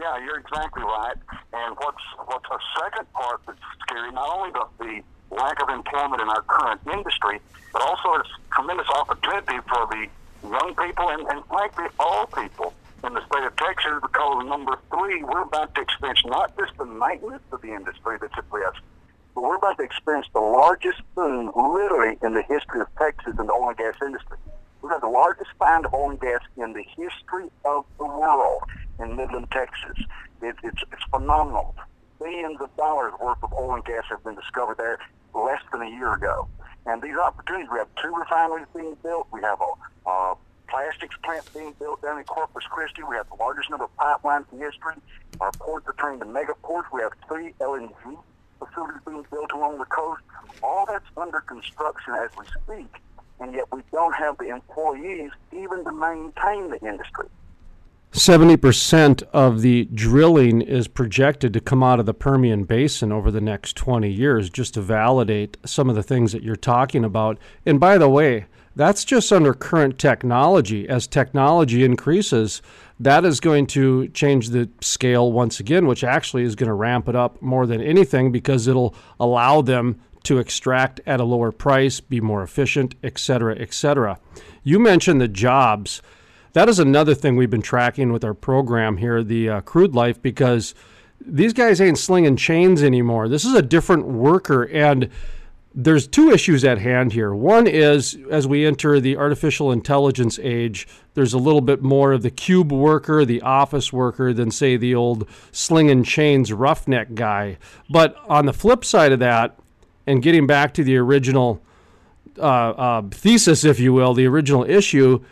Yeah, 0.00 0.16
you're 0.24 0.38
exactly 0.38 0.82
right. 0.82 1.16
And 1.52 1.76
what's 1.76 2.02
what's 2.24 2.48
a 2.50 2.58
second 2.80 3.12
part 3.12 3.40
that's 3.46 3.58
scary, 3.84 4.10
not 4.12 4.32
only 4.34 4.50
the, 4.50 4.64
the 4.80 5.36
lack 5.36 5.62
of 5.62 5.68
employment 5.68 6.22
in 6.22 6.28
our 6.28 6.40
current 6.48 6.80
industry, 6.90 7.38
but 7.72 7.82
also 7.82 8.14
it's 8.14 8.30
tremendous 8.50 8.88
opportunity 8.88 9.58
for 9.68 9.86
the 9.92 10.08
young 10.48 10.74
people 10.74 11.08
and, 11.10 11.28
and 11.28 11.44
frankly 11.46 11.84
all 11.98 12.26
people 12.26 12.72
in 13.04 13.12
the 13.12 13.20
state 13.26 13.44
of 13.44 13.54
Texas 13.56 13.92
because 14.00 14.46
number 14.46 14.78
three, 14.90 15.22
we're 15.22 15.42
about 15.42 15.74
to 15.74 15.82
experience 15.82 16.20
not 16.24 16.56
just 16.56 16.72
the 16.78 16.86
maintenance 16.86 17.42
of 17.52 17.60
the 17.60 17.68
industry 17.68 18.16
that's 18.20 18.32
at 18.36 18.44
risk, 18.50 18.80
but 19.34 19.42
we're 19.42 19.56
about 19.56 19.76
to 19.76 19.84
experience 19.84 20.26
the 20.32 20.40
largest 20.40 21.00
boom 21.14 21.52
literally 21.54 22.16
in 22.22 22.32
the 22.32 22.42
history 22.42 22.80
of 22.80 22.88
Texas 22.98 23.34
in 23.38 23.46
the 23.46 23.52
oil 23.52 23.68
and 23.68 23.76
gas 23.76 23.94
industry. 24.00 24.38
We've 24.80 24.90
got 24.90 25.02
the 25.02 25.08
largest 25.08 25.50
find 25.58 25.84
of 25.84 25.92
oil 25.92 26.10
and 26.10 26.20
gas 26.20 26.40
in 26.56 26.72
the 26.72 26.84
history 26.96 27.50
of 27.66 27.84
the 27.98 28.04
world 28.04 28.62
in 29.00 29.16
Midland, 29.16 29.50
Texas. 29.50 30.04
It, 30.42 30.56
it's, 30.62 30.82
it's 30.92 31.02
phenomenal. 31.10 31.74
Billions 32.18 32.60
of 32.60 32.74
dollars 32.76 33.12
worth 33.20 33.42
of 33.42 33.52
oil 33.52 33.74
and 33.74 33.84
gas 33.84 34.04
have 34.10 34.22
been 34.24 34.34
discovered 34.34 34.78
there 34.78 34.98
less 35.34 35.62
than 35.72 35.82
a 35.82 35.90
year 35.90 36.14
ago. 36.14 36.48
And 36.86 37.02
these 37.02 37.16
opportunities, 37.16 37.68
we 37.70 37.78
have 37.78 37.88
two 38.00 38.14
refineries 38.14 38.66
being 38.74 38.96
built. 39.02 39.26
We 39.32 39.40
have 39.42 39.60
a 39.60 40.08
uh, 40.08 40.34
plastics 40.68 41.16
plant 41.22 41.48
being 41.52 41.74
built 41.78 42.02
down 42.02 42.18
in 42.18 42.24
Corpus 42.24 42.64
Christi. 42.64 43.02
We 43.02 43.16
have 43.16 43.28
the 43.28 43.36
largest 43.36 43.70
number 43.70 43.84
of 43.84 43.96
pipelines 43.96 44.46
in 44.52 44.58
history. 44.60 44.94
Our 45.40 45.52
ports 45.52 45.86
are 45.88 45.94
turning 45.98 46.20
to 46.20 46.26
mega 46.26 46.54
ports. 46.62 46.88
We 46.92 47.02
have 47.02 47.12
three 47.28 47.54
LNG 47.60 47.92
facilities 48.58 49.00
being 49.06 49.26
built 49.30 49.52
along 49.52 49.78
the 49.78 49.86
coast. 49.86 50.22
All 50.62 50.86
that's 50.86 51.04
under 51.16 51.40
construction 51.40 52.14
as 52.14 52.30
we 52.38 52.44
speak, 52.62 52.94
and 53.40 53.54
yet 53.54 53.64
we 53.72 53.82
don't 53.92 54.14
have 54.14 54.38
the 54.38 54.48
employees 54.48 55.30
even 55.52 55.84
to 55.84 55.92
maintain 55.92 56.70
the 56.70 56.78
industry. 56.86 57.26
70% 58.20 59.22
of 59.32 59.62
the 59.62 59.86
drilling 59.94 60.60
is 60.60 60.88
projected 60.88 61.54
to 61.54 61.60
come 61.60 61.82
out 61.82 61.98
of 61.98 62.04
the 62.04 62.12
Permian 62.12 62.64
Basin 62.64 63.12
over 63.12 63.30
the 63.30 63.40
next 63.40 63.76
20 63.76 64.10
years, 64.10 64.50
just 64.50 64.74
to 64.74 64.82
validate 64.82 65.56
some 65.64 65.88
of 65.88 65.96
the 65.96 66.02
things 66.02 66.32
that 66.32 66.42
you're 66.42 66.54
talking 66.54 67.02
about. 67.02 67.38
And 67.64 67.80
by 67.80 67.96
the 67.96 68.10
way, 68.10 68.44
that's 68.76 69.06
just 69.06 69.32
under 69.32 69.54
current 69.54 69.98
technology. 69.98 70.86
As 70.86 71.06
technology 71.06 71.82
increases, 71.82 72.60
that 72.98 73.24
is 73.24 73.40
going 73.40 73.66
to 73.68 74.08
change 74.08 74.50
the 74.50 74.68
scale 74.82 75.32
once 75.32 75.58
again, 75.58 75.86
which 75.86 76.04
actually 76.04 76.42
is 76.42 76.54
going 76.54 76.68
to 76.68 76.74
ramp 76.74 77.08
it 77.08 77.16
up 77.16 77.40
more 77.40 77.66
than 77.66 77.80
anything 77.80 78.30
because 78.32 78.68
it'll 78.68 78.94
allow 79.18 79.62
them 79.62 79.98
to 80.24 80.36
extract 80.36 81.00
at 81.06 81.20
a 81.20 81.24
lower 81.24 81.52
price, 81.52 82.00
be 82.00 82.20
more 82.20 82.42
efficient, 82.42 82.96
et 83.02 83.18
cetera, 83.18 83.56
et 83.58 83.72
cetera. 83.72 84.18
You 84.62 84.78
mentioned 84.78 85.22
the 85.22 85.28
jobs 85.28 86.02
that 86.52 86.68
is 86.68 86.78
another 86.78 87.14
thing 87.14 87.36
we've 87.36 87.50
been 87.50 87.62
tracking 87.62 88.12
with 88.12 88.24
our 88.24 88.34
program 88.34 88.96
here, 88.96 89.22
the 89.22 89.48
uh, 89.48 89.60
crude 89.60 89.94
life, 89.94 90.20
because 90.20 90.74
these 91.24 91.52
guys 91.52 91.80
ain't 91.80 91.98
slinging 91.98 92.36
chains 92.36 92.82
anymore. 92.82 93.28
This 93.28 93.44
is 93.44 93.54
a 93.54 93.62
different 93.62 94.06
worker, 94.06 94.64
and 94.64 95.08
there's 95.74 96.08
two 96.08 96.30
issues 96.30 96.64
at 96.64 96.78
hand 96.78 97.12
here. 97.12 97.32
One 97.32 97.66
is 97.66 98.18
as 98.30 98.46
we 98.46 98.66
enter 98.66 98.98
the 98.98 99.16
artificial 99.16 99.70
intelligence 99.70 100.38
age, 100.42 100.88
there's 101.14 101.32
a 101.32 101.38
little 101.38 101.60
bit 101.60 101.82
more 101.82 102.12
of 102.12 102.22
the 102.22 102.30
cube 102.30 102.72
worker, 102.72 103.24
the 103.24 103.42
office 103.42 103.92
worker, 103.92 104.32
than 104.32 104.50
say 104.50 104.76
the 104.76 104.94
old 104.94 105.28
slinging 105.52 106.02
chains 106.02 106.52
roughneck 106.52 107.14
guy. 107.14 107.58
But 107.88 108.16
on 108.28 108.46
the 108.46 108.52
flip 108.52 108.84
side 108.84 109.12
of 109.12 109.20
that, 109.20 109.56
and 110.06 110.22
getting 110.22 110.46
back 110.46 110.74
to 110.74 110.82
the 110.82 110.96
original 110.96 111.62
uh, 112.38 112.42
uh, 112.42 113.02
thesis, 113.10 113.64
if 113.64 113.78
you 113.78 113.92
will, 113.92 114.14
the 114.14 114.26
original 114.26 114.64
issue 114.64 115.22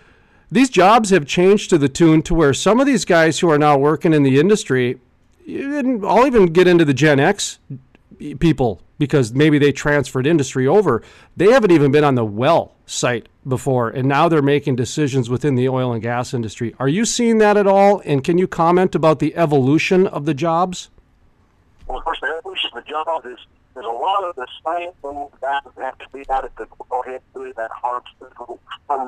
these 0.51 0.71
jobs 0.71 1.11
have 1.11 1.27
changed 1.27 1.71
to 1.71 1.79
the 1.79 1.89
tune 1.89 2.23
to 2.23 2.35
where 2.35 2.55
some 2.55 2.81
of 2.81 2.87
these 2.87 3.05
guys 3.05 3.41
who 3.41 3.51
are 3.51 3.59
now 3.59 3.77
working 3.77 4.15
in 4.15 4.23
the 4.23 4.41
industry, 4.41 4.99
I'll 5.47 6.27
even 6.27 6.47
get 6.47 6.67
into 6.67 6.85
the 6.85 6.95
Gen 6.95 7.21
X 7.21 7.59
people 8.39 8.81
because 8.99 9.33
maybe 9.33 9.59
they 9.59 9.73
transferred 9.73 10.27
industry 10.27 10.67
over. 10.67 11.03
They 11.37 11.53
haven't 11.53 11.71
even 11.71 11.93
been 11.93 12.05
on 12.05 12.15
the 12.15 12.25
well 12.25 12.75
site 12.87 13.29
before, 13.47 13.91
and 13.91 14.09
now 14.09 14.29
they're 14.29 14.43
making 14.43 14.77
decisions 14.77 15.31
within 15.31 15.55
the 15.55 15.69
oil 15.69 15.93
and 15.93 16.03
gas 16.03 16.33
industry. 16.35 16.75
Are 16.79 16.89
you 16.89 17.05
seeing 17.05 17.39
that 17.39 17.57
at 17.57 17.67
all? 17.67 18.03
And 18.05 18.25
can 18.25 18.39
you 18.39 18.49
comment 18.49 18.95
about 18.95 19.19
the 19.19 19.37
evolution 19.37 20.07
of 20.07 20.25
the 20.25 20.35
jobs? 20.35 20.91
Well, 21.87 21.99
of 21.99 22.05
course, 22.05 22.19
the 22.21 22.35
evolution 22.39 22.71
of 22.75 22.85
the 22.85 22.91
jobs 22.91 23.27
is 23.27 23.39
there's 23.75 23.87
a 23.87 23.89
lot 23.89 24.25
of 24.25 24.35
the 24.35 24.47
same 24.67 24.91
guys 25.41 25.63
that 25.77 25.85
have 25.85 25.99
to 25.99 26.07
be 26.13 26.21
at 26.21 26.57
the 26.57 26.67
go 26.89 27.03
ahead 27.03 27.21
and 27.35 27.45
do 27.45 27.53
that 27.55 27.71
hard 27.71 28.03
physical 28.19 28.59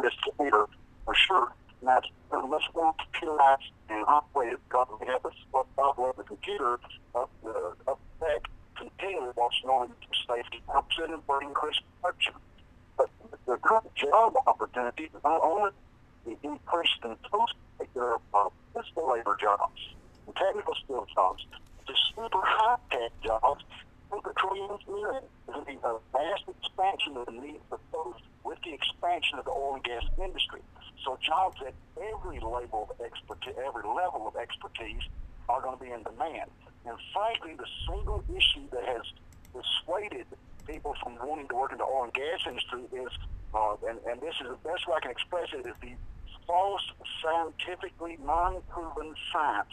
risk 0.02 0.16
labor 0.38 0.68
for 1.10 1.16
sure. 1.16 1.52
Now, 1.82 2.00
unless 2.30 2.62
we're 2.72 2.92
computerized 2.92 3.70
and 3.88 4.04
operated, 4.06 4.58
because 4.68 4.86
we 5.00 5.06
have 5.08 5.22
this 5.24 5.32
bubble 5.50 6.10
of 6.10 6.16
the 6.16 6.22
computer 6.22 6.78
up 7.16 7.30
the 7.42 7.74
up 7.88 7.98
back 8.20 8.48
continually 8.76 9.32
watching 9.36 9.68
on 9.68 9.90
safety, 10.28 10.62
helps 10.70 10.96
it 10.98 11.10
in 11.10 11.20
increased 11.48 11.80
production. 12.00 12.34
But 12.96 13.10
the 13.46 13.56
current 13.56 13.92
job 13.96 14.34
opportunities 14.46 15.08
not 15.24 15.40
only 15.42 15.70
the 16.24 16.36
increase 16.44 16.90
in 17.02 17.16
those 17.32 17.48
particular 17.76 18.16
uh, 18.32 18.48
physical 18.72 19.10
labor 19.10 19.36
jobs, 19.40 19.80
and 20.26 20.36
technical 20.36 20.74
skill 20.84 21.06
jobs, 21.12 21.44
the 21.88 21.94
super 22.14 22.40
high 22.40 22.76
tech 22.92 23.10
jobs, 23.24 23.64
and 24.12 24.22
petroleum 24.22 24.70
engineering. 24.72 25.24
There's 25.46 25.54
going 25.54 25.64
to 25.64 25.72
be 25.72 25.78
a 25.84 25.96
vast 26.12 26.44
expansion 26.48 27.16
of 27.16 27.26
the 27.26 27.32
need 27.32 27.60
for 27.68 27.78
those 27.92 28.14
with 28.44 28.58
the 28.64 28.72
expansion 28.72 29.38
of 29.38 29.44
the 29.44 29.50
oil 29.50 29.74
and 29.74 29.84
gas 29.84 30.02
industry. 30.22 30.60
So 31.04 31.18
jobs 31.22 31.56
at 31.66 31.74
every 31.96 32.40
level 32.40 32.88
of 32.90 33.00
expertise, 33.00 33.54
every 33.56 33.86
level 33.88 34.26
of 34.26 34.36
expertise, 34.36 35.02
are 35.48 35.60
going 35.60 35.78
to 35.78 35.84
be 35.84 35.90
in 35.90 36.02
demand. 36.02 36.50
And 36.86 36.96
frankly, 37.12 37.54
the 37.56 37.66
single 37.88 38.24
issue 38.28 38.68
that 38.72 38.84
has 38.84 39.02
dissuaded 39.52 40.26
people 40.66 40.94
from 41.02 41.16
wanting 41.26 41.48
to 41.48 41.54
work 41.54 41.72
in 41.72 41.78
the 41.78 41.84
oil 41.84 42.04
and 42.04 42.14
gas 42.14 42.40
industry 42.46 42.82
is, 42.92 43.12
uh, 43.54 43.74
and, 43.88 43.98
and 44.06 44.20
this 44.20 44.34
is 44.40 44.48
the 44.48 44.68
best 44.68 44.86
way 44.86 44.94
I 44.96 45.00
can 45.00 45.10
express 45.10 45.48
it, 45.52 45.66
is 45.66 45.74
the 45.82 45.94
false, 46.46 46.82
scientifically 47.22 48.18
non-proven 48.24 49.14
science 49.32 49.72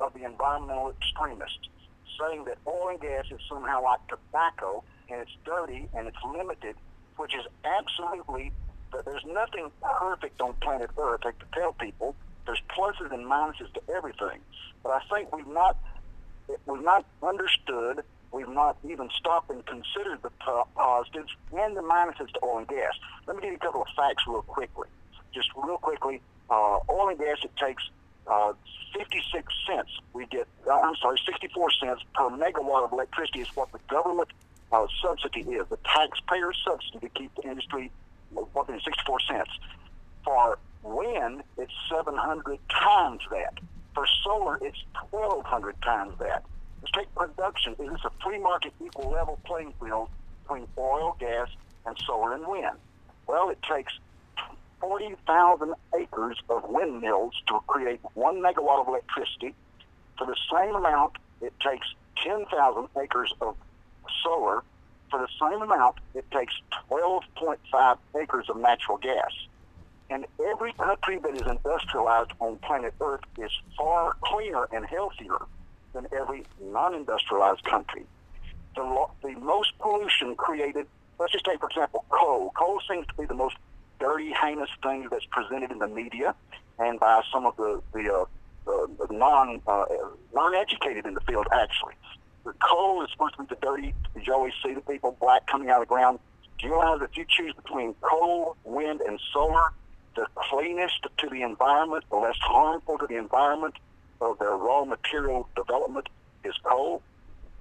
of 0.00 0.12
the 0.14 0.24
environmental 0.24 0.90
extremists, 0.90 1.68
saying 2.18 2.44
that 2.44 2.58
oil 2.66 2.88
and 2.88 3.00
gas 3.00 3.26
is 3.30 3.40
somehow 3.48 3.82
like 3.82 4.00
tobacco 4.08 4.82
and 5.08 5.20
it's 5.20 5.36
dirty 5.44 5.88
and 5.94 6.06
it's 6.06 6.16
limited, 6.24 6.76
which 7.16 7.34
is 7.34 7.44
absolutely 7.64 8.52
there's 9.04 9.24
nothing 9.26 9.70
perfect 9.82 10.40
on 10.40 10.54
planet 10.54 10.90
Earth. 10.98 11.20
I 11.24 11.30
to 11.30 11.46
tell 11.52 11.72
people 11.74 12.14
there's 12.46 12.60
pluses 12.76 13.12
and 13.12 13.24
minuses 13.24 13.72
to 13.74 13.82
everything, 13.94 14.40
but 14.82 14.90
I 14.90 15.00
think 15.12 15.34
we've 15.34 15.46
not 15.46 15.76
we've 16.66 16.82
not 16.82 17.04
understood. 17.22 18.02
We've 18.32 18.48
not 18.48 18.76
even 18.88 19.10
stopped 19.18 19.50
and 19.50 19.64
considered 19.66 20.22
the 20.22 20.30
positives 20.76 21.34
and 21.52 21.76
the 21.76 21.80
minuses 21.82 22.32
to 22.32 22.44
oil 22.44 22.58
and 22.58 22.68
gas. 22.68 22.94
Let 23.26 23.36
me 23.36 23.42
give 23.42 23.50
you 23.50 23.56
a 23.56 23.60
couple 23.60 23.82
of 23.82 23.88
facts 23.96 24.22
real 24.26 24.42
quickly. 24.42 24.86
Just 25.34 25.48
real 25.56 25.78
quickly, 25.78 26.22
uh, 26.48 26.78
oil 26.88 27.08
and 27.08 27.18
gas 27.18 27.38
it 27.42 27.50
takes 27.56 27.82
uh, 28.30 28.52
56 28.96 29.52
cents. 29.66 29.90
We 30.12 30.26
get, 30.26 30.46
uh, 30.66 30.72
I'm 30.72 30.96
sorry, 30.96 31.18
64 31.26 31.70
cents 31.72 32.02
per 32.14 32.30
megawatt 32.30 32.84
of 32.84 32.92
electricity 32.92 33.40
is 33.40 33.48
what 33.54 33.72
the 33.72 33.80
government 33.88 34.28
uh, 34.72 34.86
subsidy 35.02 35.40
is, 35.40 35.66
the 35.68 35.78
taxpayer 35.84 36.52
subsidy 36.64 37.00
to 37.00 37.08
keep 37.08 37.34
the 37.34 37.42
industry 37.42 37.90
working 38.54 38.80
64 38.82 39.20
cents. 39.20 39.50
For 40.24 40.58
wind, 40.82 41.42
it's 41.58 41.72
700 41.90 42.58
times 42.68 43.22
that. 43.30 43.58
For 43.94 44.06
solar, 44.22 44.58
it's 44.62 44.78
1,200 45.10 45.82
times 45.82 46.14
that. 46.20 46.44
Let's 46.80 46.92
take 46.92 47.14
production. 47.14 47.74
Is 47.78 48.04
a 48.04 48.10
free 48.22 48.38
market, 48.38 48.72
equal 48.84 49.10
level 49.10 49.38
playing 49.44 49.74
field 49.82 50.08
between 50.42 50.68
oil, 50.78 51.16
gas, 51.18 51.48
and 51.84 51.96
solar 52.06 52.34
and 52.34 52.46
wind? 52.46 52.76
Well, 53.26 53.50
it 53.50 53.58
takes 53.62 53.92
40,000 54.80 55.74
acres 55.98 56.36
of 56.48 56.64
windmills 56.68 57.34
to 57.48 57.60
create 57.66 58.00
one 58.14 58.40
megawatt 58.40 58.80
of 58.80 58.88
electricity. 58.88 59.54
For 60.16 60.26
the 60.26 60.36
same 60.52 60.74
amount, 60.74 61.12
it 61.40 61.52
takes 61.60 61.86
10,000 62.22 62.88
acres 63.02 63.32
of 63.40 63.56
solar. 64.22 64.62
For 65.10 65.18
the 65.18 65.28
same 65.40 65.62
amount, 65.62 65.96
it 66.14 66.24
takes 66.30 66.54
12.5 66.90 67.98
acres 68.20 68.46
of 68.48 68.56
natural 68.56 68.98
gas. 68.98 69.32
And 70.08 70.26
every 70.44 70.72
country 70.72 71.18
that 71.18 71.34
is 71.34 71.46
industrialized 71.46 72.32
on 72.40 72.56
planet 72.58 72.94
Earth 73.00 73.20
is 73.38 73.50
far 73.76 74.16
cleaner 74.22 74.66
and 74.72 74.84
healthier 74.84 75.38
than 75.92 76.06
every 76.12 76.44
non-industrialized 76.60 77.64
country. 77.64 78.04
The, 78.76 78.82
lo- 78.82 79.10
the 79.22 79.34
most 79.34 79.72
pollution 79.78 80.34
created, 80.36 80.86
let's 81.18 81.32
just 81.32 81.44
take, 81.44 81.60
for 81.60 81.68
example, 81.68 82.04
coal. 82.08 82.50
Coal 82.56 82.80
seems 82.88 83.06
to 83.06 83.14
be 83.14 83.26
the 83.26 83.34
most 83.34 83.56
dirty, 84.00 84.32
heinous 84.32 84.70
thing 84.82 85.06
that's 85.10 85.26
presented 85.26 85.70
in 85.70 85.78
the 85.78 85.88
media 85.88 86.34
and 86.78 86.98
by 86.98 87.22
some 87.32 87.46
of 87.46 87.56
the, 87.56 87.80
the, 87.92 88.26
uh, 88.66 89.06
non, 89.10 89.60
uh, 89.66 89.84
non-educated 90.34 91.06
in 91.06 91.14
the 91.14 91.20
field, 91.20 91.46
actually. 91.52 91.94
The 92.44 92.54
coal 92.54 93.04
is 93.04 93.10
supposed 93.12 93.34
to 93.34 93.42
be 93.42 93.46
the 93.50 93.60
dirty, 93.60 93.94
you 94.20 94.32
always 94.32 94.54
see 94.64 94.72
the 94.72 94.80
people 94.80 95.16
black 95.20 95.46
coming 95.46 95.68
out 95.68 95.82
of 95.82 95.88
the 95.88 95.94
ground. 95.94 96.18
Do 96.58 96.66
you 96.66 96.72
realize 96.72 97.00
if 97.02 97.16
you 97.16 97.24
choose 97.28 97.54
between 97.54 97.94
coal, 98.00 98.56
wind, 98.64 99.00
and 99.02 99.20
solar, 99.32 99.72
the 100.16 100.26
cleanest 100.34 101.06
to 101.18 101.28
the 101.28 101.42
environment, 101.42 102.04
the 102.10 102.16
less 102.16 102.36
harmful 102.40 102.98
to 102.98 103.06
the 103.06 103.16
environment 103.16 103.74
of 104.20 104.38
their 104.38 104.56
raw 104.56 104.84
material 104.84 105.48
development 105.56 106.08
is 106.44 106.54
coal. 106.62 107.02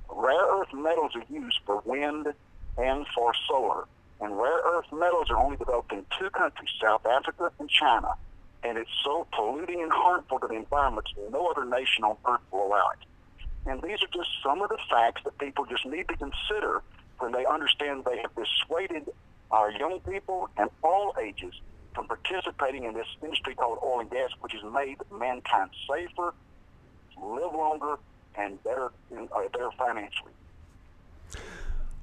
Rare 0.10 0.60
earth 0.60 0.74
metals 0.74 1.12
are 1.16 1.24
used 1.30 1.60
for 1.66 1.82
wind 1.86 2.34
and 2.78 3.06
for 3.16 3.34
solar. 3.48 3.86
And 4.22 4.38
rare 4.38 4.62
earth 4.66 4.92
metals 4.92 5.30
are 5.30 5.38
only 5.38 5.58
developed 5.58 5.94
in 5.94 6.06
two 6.20 6.30
countries, 6.32 6.70
South 6.82 7.06
Africa 7.06 7.52
and 7.60 7.70
China. 7.70 8.16
And 8.64 8.78
it's 8.78 8.90
so 9.04 9.26
polluting 9.32 9.82
and 9.82 9.92
harmful 9.92 10.40
to 10.40 10.48
the 10.48 10.56
environment, 10.56 11.08
that 11.16 11.32
no 11.32 11.48
other 11.48 11.64
nation 11.64 12.04
on 12.04 12.18
earth 12.28 12.42
will 12.52 12.68
allow 12.68 12.90
it. 12.90 13.08
And 13.66 13.82
these 13.82 14.04
are 14.04 14.12
just 14.14 14.30
some 14.44 14.62
of 14.62 14.70
the 14.70 14.78
facts 14.90 15.22
that 15.24 15.38
people 15.38 15.66
just 15.66 15.86
need 15.86 16.08
to 16.10 16.18
consider 16.18 16.82
when 17.20 17.32
they 17.32 17.46
understand 17.46 18.04
they 18.06 18.18
have 18.18 18.32
dissuaded 18.36 19.10
our 19.52 19.72
young 19.72 20.00
people 20.02 20.50
and 20.58 20.70
all 20.84 21.14
ages 21.22 21.54
from 21.94 22.08
participating 22.08 22.84
in 22.84 22.94
this 22.94 23.08
industry 23.24 23.56
called 23.56 23.80
oil 23.84 24.00
and 24.00 24.10
gas, 24.10 24.32
which 24.42 24.54
has 24.54 24.64
made 24.74 24.98
mankind 25.12 25.70
safer, 25.90 26.34
live 27.22 27.54
longer, 27.54 27.98
and 28.36 28.62
better, 28.64 28.92
uh, 29.12 29.48
better 29.52 29.70
financially. 29.78 30.32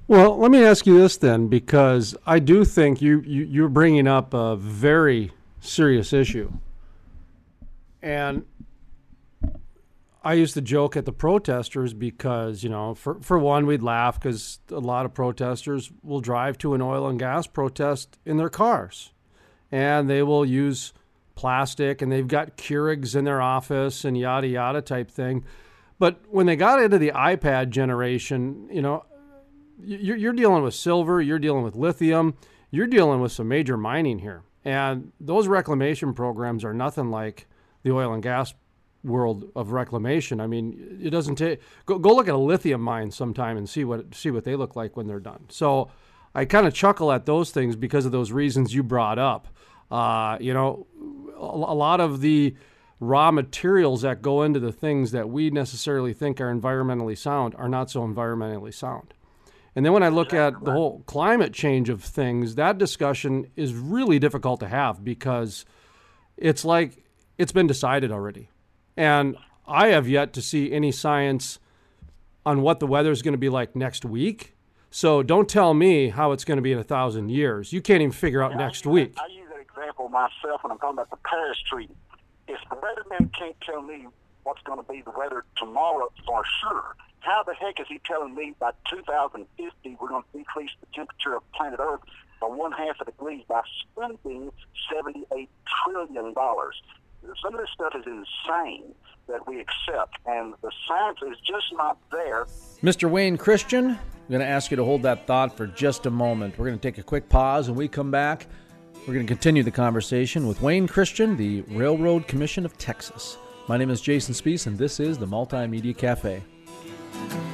Well, 0.09 0.37
let 0.37 0.51
me 0.51 0.63
ask 0.63 0.87
you 0.87 0.97
this 0.97 1.17
then, 1.17 1.49
because 1.49 2.15
I 2.25 2.39
do 2.39 2.63
think 2.63 3.01
you, 3.01 3.19
you 3.25 3.43
you're 3.43 3.67
bringing 3.67 4.07
up 4.07 4.33
a 4.33 4.55
very 4.55 5.33
serious 5.59 6.13
issue, 6.13 6.53
and 8.01 8.45
I 10.23 10.35
used 10.35 10.53
to 10.53 10.61
joke 10.61 10.95
at 10.95 11.03
the 11.03 11.11
protesters 11.11 11.93
because 11.93 12.63
you 12.63 12.69
know, 12.69 12.95
for 12.95 13.19
for 13.21 13.37
one, 13.37 13.65
we'd 13.65 13.83
laugh 13.83 14.17
because 14.17 14.59
a 14.71 14.79
lot 14.79 15.05
of 15.05 15.13
protesters 15.13 15.91
will 16.03 16.21
drive 16.21 16.57
to 16.59 16.73
an 16.73 16.81
oil 16.81 17.07
and 17.07 17.19
gas 17.19 17.45
protest 17.45 18.17
in 18.25 18.37
their 18.37 18.49
cars, 18.49 19.11
and 19.73 20.09
they 20.09 20.23
will 20.23 20.45
use 20.45 20.93
plastic, 21.35 22.01
and 22.01 22.09
they've 22.09 22.29
got 22.29 22.55
Keurigs 22.55 23.13
in 23.13 23.25
their 23.25 23.41
office 23.41 24.05
and 24.05 24.17
yada 24.17 24.47
yada 24.47 24.81
type 24.81 25.11
thing. 25.11 25.43
But 25.99 26.21
when 26.29 26.45
they 26.45 26.55
got 26.55 26.81
into 26.81 26.97
the 26.97 27.11
iPad 27.11 27.71
generation, 27.71 28.69
you 28.71 28.81
know, 28.81 29.03
you're, 29.79 30.17
you're 30.17 30.33
dealing 30.33 30.63
with 30.63 30.73
silver, 30.73 31.21
you're 31.21 31.39
dealing 31.39 31.63
with 31.63 31.75
lithium, 31.75 32.35
you're 32.71 32.87
dealing 32.87 33.21
with 33.21 33.31
some 33.31 33.47
major 33.47 33.77
mining 33.77 34.19
here. 34.19 34.43
And 34.65 35.11
those 35.19 35.47
reclamation 35.47 36.13
programs 36.13 36.63
are 36.63 36.73
nothing 36.73 37.09
like 37.09 37.47
the 37.83 37.91
oil 37.91 38.13
and 38.13 38.21
gas 38.21 38.53
world 39.03 39.49
of 39.55 39.71
reclamation. 39.71 40.41
I 40.41 40.47
mean, 40.47 40.99
it 41.01 41.09
doesn't 41.09 41.35
take 41.35 41.61
go, 41.85 41.97
go 41.97 42.13
look 42.13 42.27
at 42.27 42.33
a 42.33 42.37
lithium 42.37 42.81
mine 42.81 43.11
sometime 43.11 43.57
and 43.57 43.69
see 43.69 43.85
what 43.85 44.13
see 44.13 44.31
what 44.31 44.43
they 44.43 44.55
look 44.55 44.75
like 44.75 44.97
when 44.97 45.07
they're 45.07 45.19
done. 45.19 45.45
So 45.49 45.89
I 46.35 46.45
kind 46.45 46.67
of 46.67 46.73
chuckle 46.73 47.11
at 47.11 47.25
those 47.25 47.51
things 47.51 47.75
because 47.75 48.05
of 48.05 48.11
those 48.11 48.31
reasons 48.31 48.73
you 48.73 48.83
brought 48.83 49.19
up. 49.19 49.47
Uh, 49.89 50.37
you 50.41 50.53
know, 50.53 50.85
a, 51.37 51.45
a 51.45 51.77
lot 51.77 52.01
of 52.01 52.19
the 52.19 52.55
raw 52.99 53.31
materials 53.31 54.01
that 54.01 54.21
go 54.21 54.41
into 54.43 54.59
the 54.59 54.71
things 54.71 55.11
that 55.11 55.29
we 55.29 55.49
necessarily 55.49 56.13
think 56.13 56.41
are 56.41 56.53
environmentally 56.53 57.17
sound 57.17 57.55
are 57.55 57.69
not 57.69 57.89
so 57.89 58.01
environmentally 58.01 58.73
sound. 58.73 59.13
And 59.77 59.85
then 59.85 59.93
when 59.93 60.01
I 60.01 60.09
look 60.09 60.33
at 60.33 60.65
the 60.65 60.71
whole 60.71 61.03
climate 61.05 61.53
change 61.53 61.87
of 61.89 62.03
things, 62.03 62.55
that 62.55 62.79
discussion 62.79 63.45
is 63.55 63.75
really 63.75 64.17
difficult 64.17 64.59
to 64.61 64.67
have 64.67 65.03
because 65.03 65.65
it's 66.35 66.65
like 66.65 67.03
it's 67.37 67.51
been 67.51 67.67
decided 67.67 68.11
already. 68.11 68.49
And 68.97 69.37
I 69.67 69.89
have 69.89 70.07
yet 70.09 70.33
to 70.33 70.41
see 70.41 70.71
any 70.71 70.91
science 70.91 71.59
on 72.43 72.63
what 72.63 72.79
the 72.79 72.87
weather 72.87 73.11
is 73.11 73.21
going 73.21 73.35
to 73.35 73.37
be 73.37 73.49
like 73.49 73.75
next 73.75 74.03
week. 74.03 74.55
So 74.89 75.21
don't 75.21 75.47
tell 75.47 75.75
me 75.75 76.09
how 76.09 76.31
it's 76.31 76.43
going 76.43 76.55
to 76.55 76.63
be 76.63 76.71
in 76.71 76.79
a 76.79 76.83
thousand 76.83 77.29
years. 77.29 77.71
You 77.71 77.79
can't 77.79 78.01
even 78.01 78.11
figure 78.11 78.41
out 78.41 78.53
Yeah, 78.53 78.57
next 78.57 78.87
I 78.87 78.89
use 78.89 78.93
week. 78.95 79.15
I 79.19 79.27
use 79.27 79.47
that 79.51 79.61
example 79.61 80.09
myself 80.09 80.63
when 80.63 80.71
I'm 80.71 80.79
talking 80.79 80.93
about 80.97 81.11
the 81.11 81.17
Paris 81.17 81.59
Treaty. 81.69 81.93
If 82.47 82.57
the 82.71 82.77
weatherman 82.77 83.31
can't 83.37 83.55
tell 83.61 83.83
me 83.83 84.07
what's 84.41 84.63
going 84.63 84.83
to 84.83 84.91
be 84.91 85.03
the 85.03 85.13
weather 85.15 85.45
tomorrow 85.55 86.11
for 86.25 86.41
sure, 86.61 86.95
how 87.27 87.43
the 87.43 87.53
heck 87.53 87.77
is 87.79 87.85
he 87.89 87.99
telling 88.05 88.33
me 88.33 88.55
by 88.57 88.71
2050 88.89 89.97
we're 89.99 90.07
going 90.07 90.23
to 90.31 90.37
decrease 90.37 90.71
the 90.79 90.87
temperature 90.95 91.35
of 91.35 91.51
planet 91.51 91.79
Earth 91.79 91.99
by 92.39 92.47
one 92.47 92.71
half 92.71 92.95
a 93.01 93.05
degree 93.05 93.45
by 93.49 93.61
spending 93.91 94.49
78 94.93 95.49
trillion 95.83 96.33
dollars? 96.33 96.81
Some 97.43 97.53
of 97.53 97.59
this 97.59 97.69
stuff 97.73 97.93
is 97.95 98.05
insane 98.05 98.95
that 99.27 99.45
we 99.45 99.59
accept, 99.59 100.15
and 100.25 100.53
the 100.61 100.71
science 100.87 101.17
is 101.29 101.37
just 101.39 101.65
not 101.73 101.97
there. 102.11 102.45
Mr. 102.81 103.09
Wayne 103.09 103.37
Christian, 103.37 103.89
I'm 103.89 104.29
going 104.29 104.39
to 104.39 104.47
ask 104.47 104.71
you 104.71 104.77
to 104.77 104.85
hold 104.85 105.01
that 105.01 105.27
thought 105.27 105.57
for 105.57 105.67
just 105.67 106.05
a 106.05 106.11
moment. 106.11 106.57
We're 106.57 106.67
going 106.67 106.79
to 106.79 106.91
take 106.91 106.97
a 106.97 107.03
quick 107.03 107.27
pause 107.27 107.67
and 107.67 107.75
we 107.75 107.89
come 107.89 108.09
back. 108.09 108.47
We're 109.05 109.15
going 109.15 109.27
to 109.27 109.33
continue 109.33 109.63
the 109.63 109.71
conversation 109.71 110.47
with 110.47 110.61
Wayne 110.61 110.87
Christian, 110.87 111.35
the 111.35 111.63
Railroad 111.63 112.27
Commission 112.27 112.65
of 112.65 112.77
Texas. 112.77 113.37
My 113.67 113.75
name 113.75 113.89
is 113.89 113.99
Jason 113.99 114.33
Spiess, 114.33 114.67
and 114.67 114.77
this 114.77 115.01
is 115.01 115.17
the 115.17 115.27
Multimedia 115.27 115.97
Cafe 115.97 116.41
thank 117.13 117.33
you 117.33 117.46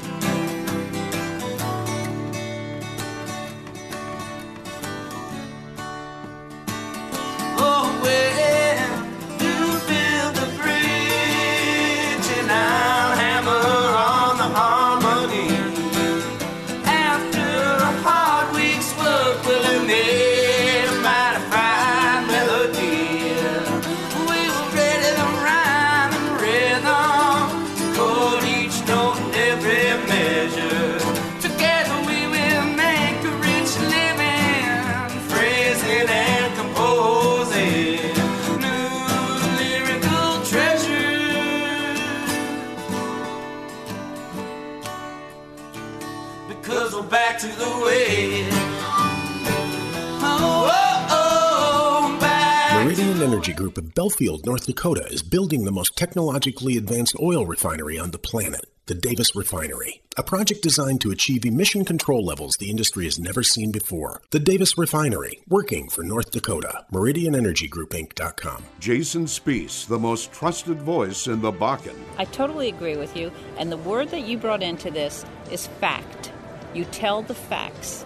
Energy 53.43 53.57
Group 53.57 53.77
of 53.77 53.93
Belfield, 53.93 54.45
North 54.45 54.67
Dakota 54.67 55.05
is 55.11 55.21
building 55.21 55.65
the 55.65 55.71
most 55.73 55.97
technologically 55.97 56.77
advanced 56.77 57.13
oil 57.21 57.45
refinery 57.45 57.99
on 57.99 58.11
the 58.11 58.17
planet, 58.17 58.63
the 58.85 58.95
Davis 58.95 59.35
Refinery. 59.35 60.01
A 60.15 60.23
project 60.23 60.63
designed 60.63 61.01
to 61.01 61.11
achieve 61.11 61.43
emission 61.43 61.83
control 61.83 62.23
levels 62.23 62.55
the 62.55 62.69
industry 62.69 63.03
has 63.03 63.19
never 63.19 63.43
seen 63.43 63.73
before. 63.73 64.21
The 64.31 64.39
Davis 64.39 64.77
Refinery, 64.77 65.43
working 65.49 65.89
for 65.89 66.05
North 66.05 66.31
Dakota. 66.31 66.85
MeridianEnergyGroupInc.com. 66.93 68.63
Jason 68.79 69.25
Spiess, 69.25 69.87
the 69.87 69.99
most 69.99 70.31
trusted 70.31 70.81
voice 70.81 71.27
in 71.27 71.41
the 71.41 71.51
Bakken. 71.51 71.97
I 72.17 72.23
totally 72.23 72.69
agree 72.69 72.95
with 72.95 73.13
you. 73.17 73.29
And 73.57 73.69
the 73.69 73.75
word 73.75 74.07
that 74.11 74.21
you 74.21 74.37
brought 74.37 74.63
into 74.63 74.89
this 74.89 75.25
is 75.51 75.67
fact. 75.67 76.31
You 76.73 76.85
tell 76.85 77.23
the 77.23 77.35
facts, 77.35 78.05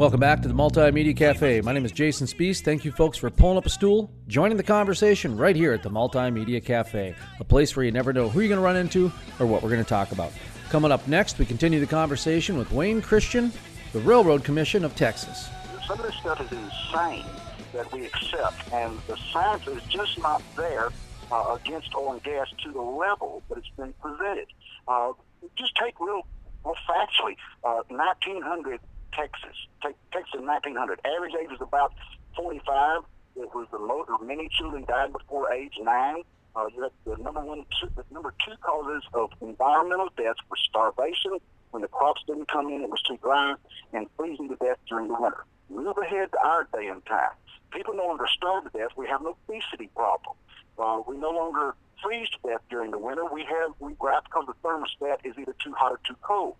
Welcome 0.00 0.20
back 0.20 0.40
to 0.40 0.48
the 0.48 0.54
Multimedia 0.54 1.14
Cafe. 1.14 1.60
My 1.60 1.74
name 1.74 1.84
is 1.84 1.92
Jason 1.92 2.26
Spiess. 2.26 2.62
Thank 2.62 2.86
you, 2.86 2.90
folks, 2.90 3.18
for 3.18 3.28
pulling 3.28 3.58
up 3.58 3.66
a 3.66 3.68
stool, 3.68 4.10
joining 4.28 4.56
the 4.56 4.62
conversation 4.62 5.36
right 5.36 5.54
here 5.54 5.74
at 5.74 5.82
the 5.82 5.90
Multimedia 5.90 6.64
Cafe, 6.64 7.14
a 7.38 7.44
place 7.44 7.76
where 7.76 7.84
you 7.84 7.92
never 7.92 8.10
know 8.10 8.26
who 8.26 8.40
you're 8.40 8.48
going 8.48 8.56
to 8.56 8.64
run 8.64 8.76
into 8.76 9.12
or 9.38 9.44
what 9.44 9.62
we're 9.62 9.68
going 9.68 9.84
to 9.84 9.88
talk 9.88 10.10
about. 10.12 10.32
Coming 10.70 10.90
up 10.90 11.06
next, 11.06 11.38
we 11.38 11.44
continue 11.44 11.80
the 11.80 11.86
conversation 11.86 12.56
with 12.56 12.72
Wayne 12.72 13.02
Christian, 13.02 13.52
the 13.92 13.98
Railroad 13.98 14.42
Commission 14.42 14.86
of 14.86 14.96
Texas. 14.96 15.50
Some 15.86 16.00
of 16.00 16.06
this 16.06 16.14
stuff 16.14 16.40
is 16.40 16.50
insane 16.50 17.26
that 17.74 17.92
we 17.92 18.06
accept, 18.06 18.72
and 18.72 18.98
the 19.06 19.18
science 19.30 19.66
is 19.66 19.82
just 19.90 20.18
not 20.18 20.42
there 20.56 20.88
uh, 21.30 21.58
against 21.62 21.94
oil 21.94 22.12
and 22.12 22.22
gas 22.22 22.48
to 22.64 22.72
the 22.72 22.80
level 22.80 23.42
that 23.50 23.58
it's 23.58 23.68
been 23.76 23.92
presented. 24.00 24.46
Uh, 24.88 25.12
just 25.56 25.76
take 25.76 26.00
real, 26.00 26.26
well, 26.64 26.74
factually, 26.88 27.36
uh, 27.64 27.82
1900 27.88 28.80
Texas, 29.12 29.56
take, 29.82 29.96
Texas 30.12 30.34
in 30.38 30.46
1900, 30.46 31.00
average 31.04 31.34
age 31.40 31.50
was 31.50 31.60
about 31.60 31.92
45. 32.36 33.02
It 33.36 33.54
was 33.54 33.66
the 33.70 33.78
most, 33.78 34.10
many 34.22 34.48
children 34.48 34.84
died 34.86 35.12
before 35.12 35.52
age 35.52 35.74
nine. 35.80 36.22
Uh, 36.56 36.66
you 36.74 36.82
had 36.82 36.90
the 37.04 37.22
number 37.22 37.40
one, 37.40 37.64
the 37.96 38.04
number 38.10 38.34
two 38.44 38.54
causes 38.60 39.04
of 39.14 39.30
environmental 39.40 40.08
deaths 40.16 40.40
were 40.50 40.56
starvation 40.68 41.38
when 41.70 41.82
the 41.82 41.88
crops 41.88 42.22
didn't 42.26 42.48
come 42.48 42.68
in, 42.68 42.82
it 42.82 42.90
was 42.90 43.02
too 43.02 43.18
dry, 43.22 43.54
and 43.92 44.06
freezing 44.16 44.48
to 44.48 44.56
death 44.56 44.78
during 44.88 45.08
the 45.08 45.14
winter. 45.14 45.44
Move 45.68 45.96
ahead 45.98 46.32
to 46.32 46.38
our 46.44 46.68
day 46.72 46.88
and 46.88 47.04
time. 47.06 47.30
People 47.70 47.94
no 47.94 48.06
longer 48.06 48.26
starve 48.26 48.64
to 48.64 48.70
death. 48.76 48.90
We 48.96 49.06
have 49.06 49.20
an 49.20 49.28
obesity 49.28 49.88
problem. 49.94 50.36
Uh, 50.78 51.02
we 51.06 51.16
no 51.16 51.30
longer 51.30 51.76
freeze 52.02 52.28
to 52.30 52.48
death 52.48 52.60
during 52.70 52.90
the 52.90 52.98
winter. 52.98 53.24
We 53.32 53.44
have 53.44 53.72
we 53.78 53.92
grab 53.94 54.24
because 54.24 54.46
the 54.48 54.68
thermostat 54.68 55.18
is 55.24 55.34
either 55.38 55.54
too 55.62 55.72
hot 55.74 55.92
or 55.92 56.00
too 56.04 56.16
cold. 56.22 56.56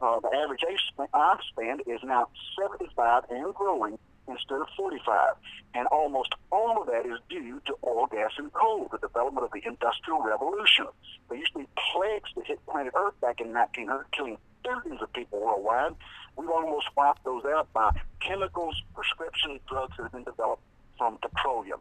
Uh, 0.00 0.20
the 0.20 0.28
average 0.36 0.62
age 0.70 0.80
span, 0.88 1.08
span 1.48 1.80
is 1.86 2.00
now 2.04 2.28
75 2.60 3.24
and 3.30 3.54
growing 3.54 3.98
instead 4.28 4.60
of 4.60 4.68
45. 4.76 5.34
And 5.74 5.86
almost 5.88 6.34
all 6.50 6.80
of 6.80 6.86
that 6.88 7.06
is 7.06 7.18
due 7.28 7.60
to 7.66 7.74
oil, 7.84 8.06
gas, 8.06 8.32
and 8.38 8.52
coal, 8.52 8.88
the 8.90 8.98
development 8.98 9.44
of 9.46 9.52
the 9.52 9.66
Industrial 9.66 10.20
Revolution. 10.22 10.86
There 11.28 11.38
used 11.38 11.52
to 11.52 11.60
be 11.60 11.68
plagues 11.92 12.30
that 12.36 12.46
hit 12.46 12.64
planet 12.66 12.92
Earth 12.96 13.18
back 13.20 13.40
in 13.40 13.52
1900, 13.52 14.06
killing 14.12 14.38
billions 14.62 15.00
of 15.00 15.12
people 15.12 15.40
worldwide. 15.40 15.94
We've 16.36 16.50
almost 16.50 16.88
wiped 16.96 17.24
those 17.24 17.44
out 17.44 17.72
by 17.72 17.98
chemicals, 18.20 18.80
prescription 18.94 19.60
drugs 19.68 19.96
that 19.96 20.04
have 20.04 20.12
been 20.12 20.24
developed 20.24 20.62
from 20.98 21.18
petroleum. 21.18 21.80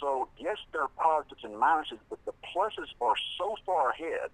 So, 0.00 0.28
yes, 0.38 0.58
there 0.72 0.82
are 0.82 0.90
positives 0.96 1.42
and 1.42 1.54
minuses, 1.54 1.98
but 2.10 2.18
the 2.26 2.32
pluses 2.54 2.88
are 3.00 3.14
so 3.38 3.56
far 3.64 3.90
ahead 3.90 4.30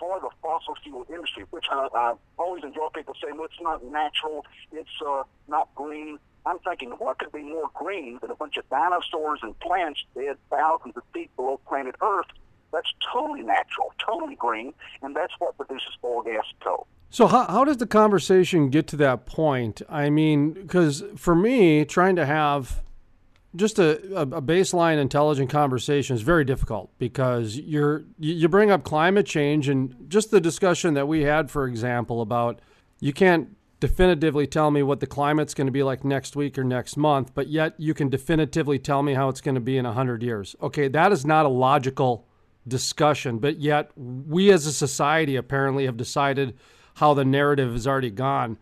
for 0.00 0.18
the 0.18 0.30
fossil 0.42 0.74
fuel 0.82 1.06
industry, 1.08 1.44
which 1.50 1.66
I, 1.70 1.86
I 1.94 2.14
always 2.38 2.64
enjoy 2.64 2.88
people 2.94 3.14
saying, 3.22 3.36
well, 3.36 3.44
it's 3.44 3.60
not 3.60 3.84
natural, 3.84 4.44
it's 4.72 4.88
uh, 5.06 5.22
not 5.46 5.72
green. 5.74 6.18
I'm 6.46 6.58
thinking, 6.60 6.90
what 6.92 7.18
could 7.18 7.32
be 7.32 7.42
more 7.42 7.70
green 7.74 8.18
than 8.22 8.30
a 8.30 8.34
bunch 8.34 8.56
of 8.56 8.68
dinosaurs 8.70 9.40
and 9.42 9.58
plants 9.60 10.00
dead 10.14 10.38
thousands 10.48 10.96
of 10.96 11.02
feet 11.12 11.30
below 11.36 11.60
planet 11.68 11.94
Earth? 12.00 12.26
That's 12.72 12.88
totally 13.12 13.42
natural, 13.42 13.92
totally 14.04 14.36
green, 14.36 14.72
and 15.02 15.14
that's 15.14 15.34
what 15.38 15.56
produces 15.56 15.90
oil, 16.02 16.22
gas, 16.22 16.44
coal. 16.64 16.86
So 17.10 17.26
how, 17.26 17.44
how 17.46 17.64
does 17.64 17.78
the 17.78 17.86
conversation 17.86 18.70
get 18.70 18.86
to 18.88 18.96
that 18.98 19.26
point? 19.26 19.82
I 19.88 20.08
mean, 20.08 20.52
because 20.52 21.04
for 21.16 21.34
me, 21.34 21.84
trying 21.84 22.16
to 22.16 22.24
have 22.24 22.82
just 23.56 23.78
a, 23.78 23.98
a, 24.14 24.42
baseline 24.42 24.98
intelligent 24.98 25.50
conversation 25.50 26.14
is 26.14 26.22
very 26.22 26.44
difficult 26.44 26.90
because 26.98 27.56
you're 27.56 28.04
you 28.18 28.48
bring 28.48 28.70
up 28.70 28.84
climate 28.84 29.26
change 29.26 29.68
and 29.68 29.94
just 30.08 30.30
the 30.30 30.40
discussion 30.40 30.94
that 30.94 31.08
we 31.08 31.22
had, 31.22 31.50
for 31.50 31.66
example, 31.66 32.22
about 32.22 32.60
you 33.00 33.12
can't 33.12 33.56
definitively 33.80 34.46
tell 34.46 34.70
me 34.70 34.82
what 34.82 35.00
the 35.00 35.06
climate's 35.06 35.54
going 35.54 35.66
to 35.66 35.72
be 35.72 35.82
like 35.82 36.04
next 36.04 36.36
week 36.36 36.58
or 36.58 36.64
next 36.64 36.96
month, 36.96 37.34
but 37.34 37.48
yet 37.48 37.74
you 37.78 37.94
can 37.94 38.08
definitively 38.08 38.78
tell 38.78 39.02
me 39.02 39.14
how 39.14 39.28
it's 39.28 39.40
going 39.40 39.54
to 39.54 39.60
be 39.60 39.78
in 39.78 39.86
100 39.86 40.22
years. 40.22 40.54
Okay, 40.62 40.86
that 40.86 41.10
is 41.10 41.24
not 41.24 41.46
a 41.46 41.48
logical 41.48 42.26
discussion, 42.68 43.38
but 43.38 43.58
yet 43.58 43.90
we 43.96 44.52
as 44.52 44.66
a 44.66 44.72
society 44.72 45.34
apparently 45.34 45.86
have 45.86 45.96
decided 45.96 46.56
how 46.96 47.14
the 47.14 47.24
narrative 47.24 47.72
has 47.72 47.86
already 47.86 48.10
gone. 48.10 48.58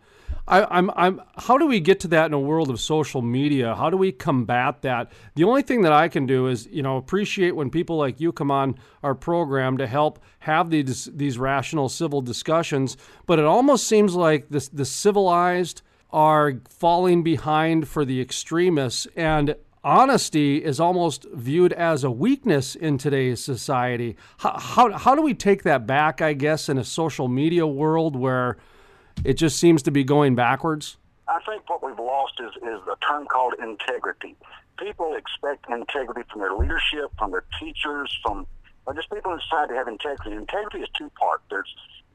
I, 0.47 0.65
I'm, 0.77 0.89
I'm, 0.95 1.21
how 1.37 1.57
do 1.57 1.67
we 1.67 1.79
get 1.79 1.99
to 2.01 2.07
that 2.09 2.25
in 2.25 2.33
a 2.33 2.39
world 2.39 2.71
of 2.71 2.79
social 2.79 3.21
media? 3.21 3.75
How 3.75 3.89
do 3.89 3.97
we 3.97 4.11
combat 4.11 4.81
that? 4.81 5.11
The 5.35 5.43
only 5.43 5.61
thing 5.61 5.83
that 5.83 5.91
I 5.91 6.07
can 6.07 6.25
do 6.25 6.47
is, 6.47 6.67
you 6.67 6.81
know, 6.81 6.97
appreciate 6.97 7.55
when 7.55 7.69
people 7.69 7.97
like 7.97 8.19
you 8.19 8.31
come 8.31 8.49
on 8.49 8.75
our 9.03 9.13
program 9.13 9.77
to 9.77 9.85
help 9.85 10.19
have 10.39 10.71
these 10.71 11.05
these 11.13 11.37
rational 11.37 11.87
civil 11.87 12.21
discussions. 12.21 12.97
But 13.27 13.37
it 13.37 13.45
almost 13.45 13.87
seems 13.87 14.15
like 14.15 14.49
this 14.49 14.69
the 14.69 14.85
civilized 14.85 15.83
are 16.11 16.53
falling 16.67 17.21
behind 17.21 17.87
for 17.87 18.03
the 18.03 18.19
extremists, 18.19 19.07
and 19.15 19.55
honesty 19.83 20.63
is 20.63 20.79
almost 20.79 21.25
viewed 21.33 21.73
as 21.73 22.03
a 22.03 22.11
weakness 22.11 22.75
in 22.75 22.97
today's 22.97 23.43
society. 23.43 24.17
How, 24.39 24.57
how, 24.57 24.97
how 24.97 25.15
do 25.15 25.21
we 25.21 25.33
take 25.33 25.63
that 25.63 25.85
back, 25.85 26.21
I 26.21 26.33
guess, 26.33 26.69
in 26.69 26.77
a 26.77 26.83
social 26.83 27.27
media 27.27 27.67
world 27.67 28.15
where 28.15 28.57
it 29.23 29.33
just 29.33 29.59
seems 29.59 29.83
to 29.83 29.91
be 29.91 30.03
going 30.03 30.35
backwards? 30.35 30.97
I 31.27 31.39
think 31.45 31.69
what 31.69 31.83
we've 31.83 31.99
lost 31.99 32.33
is, 32.39 32.51
is 32.63 32.79
a 32.87 32.95
term 33.05 33.27
called 33.27 33.53
integrity. 33.61 34.35
People 34.77 35.15
expect 35.15 35.69
integrity 35.69 36.21
from 36.31 36.41
their 36.41 36.53
leadership, 36.53 37.11
from 37.17 37.31
their 37.31 37.43
teachers, 37.59 38.17
from 38.23 38.47
or 38.85 38.93
just 38.93 39.11
people 39.11 39.31
in 39.33 39.39
society 39.41 39.75
have 39.75 39.87
integrity. 39.87 40.31
Integrity 40.31 40.79
is 40.79 40.89
two 40.97 41.11
part. 41.19 41.41
There's 41.49 41.69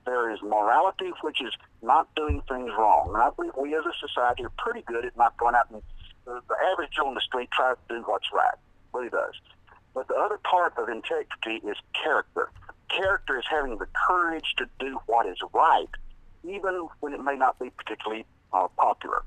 there 0.07 0.31
is 0.31 0.43
morality, 0.43 1.13
which 1.23 1.41
is 1.41 1.53
not 1.83 2.09
doing 2.15 2.43
things 2.49 2.71
wrong. 2.77 3.11
And 3.15 3.23
I 3.23 3.31
believe 3.31 3.53
we 3.57 3.75
as 3.75 3.85
a 3.87 4.07
society 4.07 4.45
are 4.45 4.53
pretty 4.59 4.83
good 4.83 5.05
at 5.05 5.17
not 5.17 5.37
going 5.37 5.55
out 5.55 5.71
and 5.71 5.83
the, 6.27 6.41
the 6.49 6.57
average 6.73 6.91
Joe 6.97 7.07
on 7.07 7.15
the 7.15 7.21
street 7.21 7.51
tries 7.53 7.77
to 7.89 7.97
do 7.97 8.03
what's 8.03 8.27
right. 8.33 8.55
Really 8.93 9.11
does. 9.11 9.35
But 9.95 10.09
the 10.09 10.15
other 10.15 10.39
part 10.39 10.75
of 10.77 10.89
integrity 10.89 11.67
is 11.67 11.77
character. 11.93 12.51
character 12.89 13.39
is 13.39 13.45
having 13.49 13.79
the 13.79 13.87
courage 14.07 14.55
to 14.59 14.67
do 14.79 14.99
what 15.07 15.27
is 15.27 15.39
right, 15.53 15.89
even 16.45 16.89
when 17.01 17.13
it 17.13 17.23
may 17.23 17.37
not 17.37 17.59
be 17.59 17.71
particularly 17.71 18.25
uh, 18.53 18.69
popular. 18.77 19.23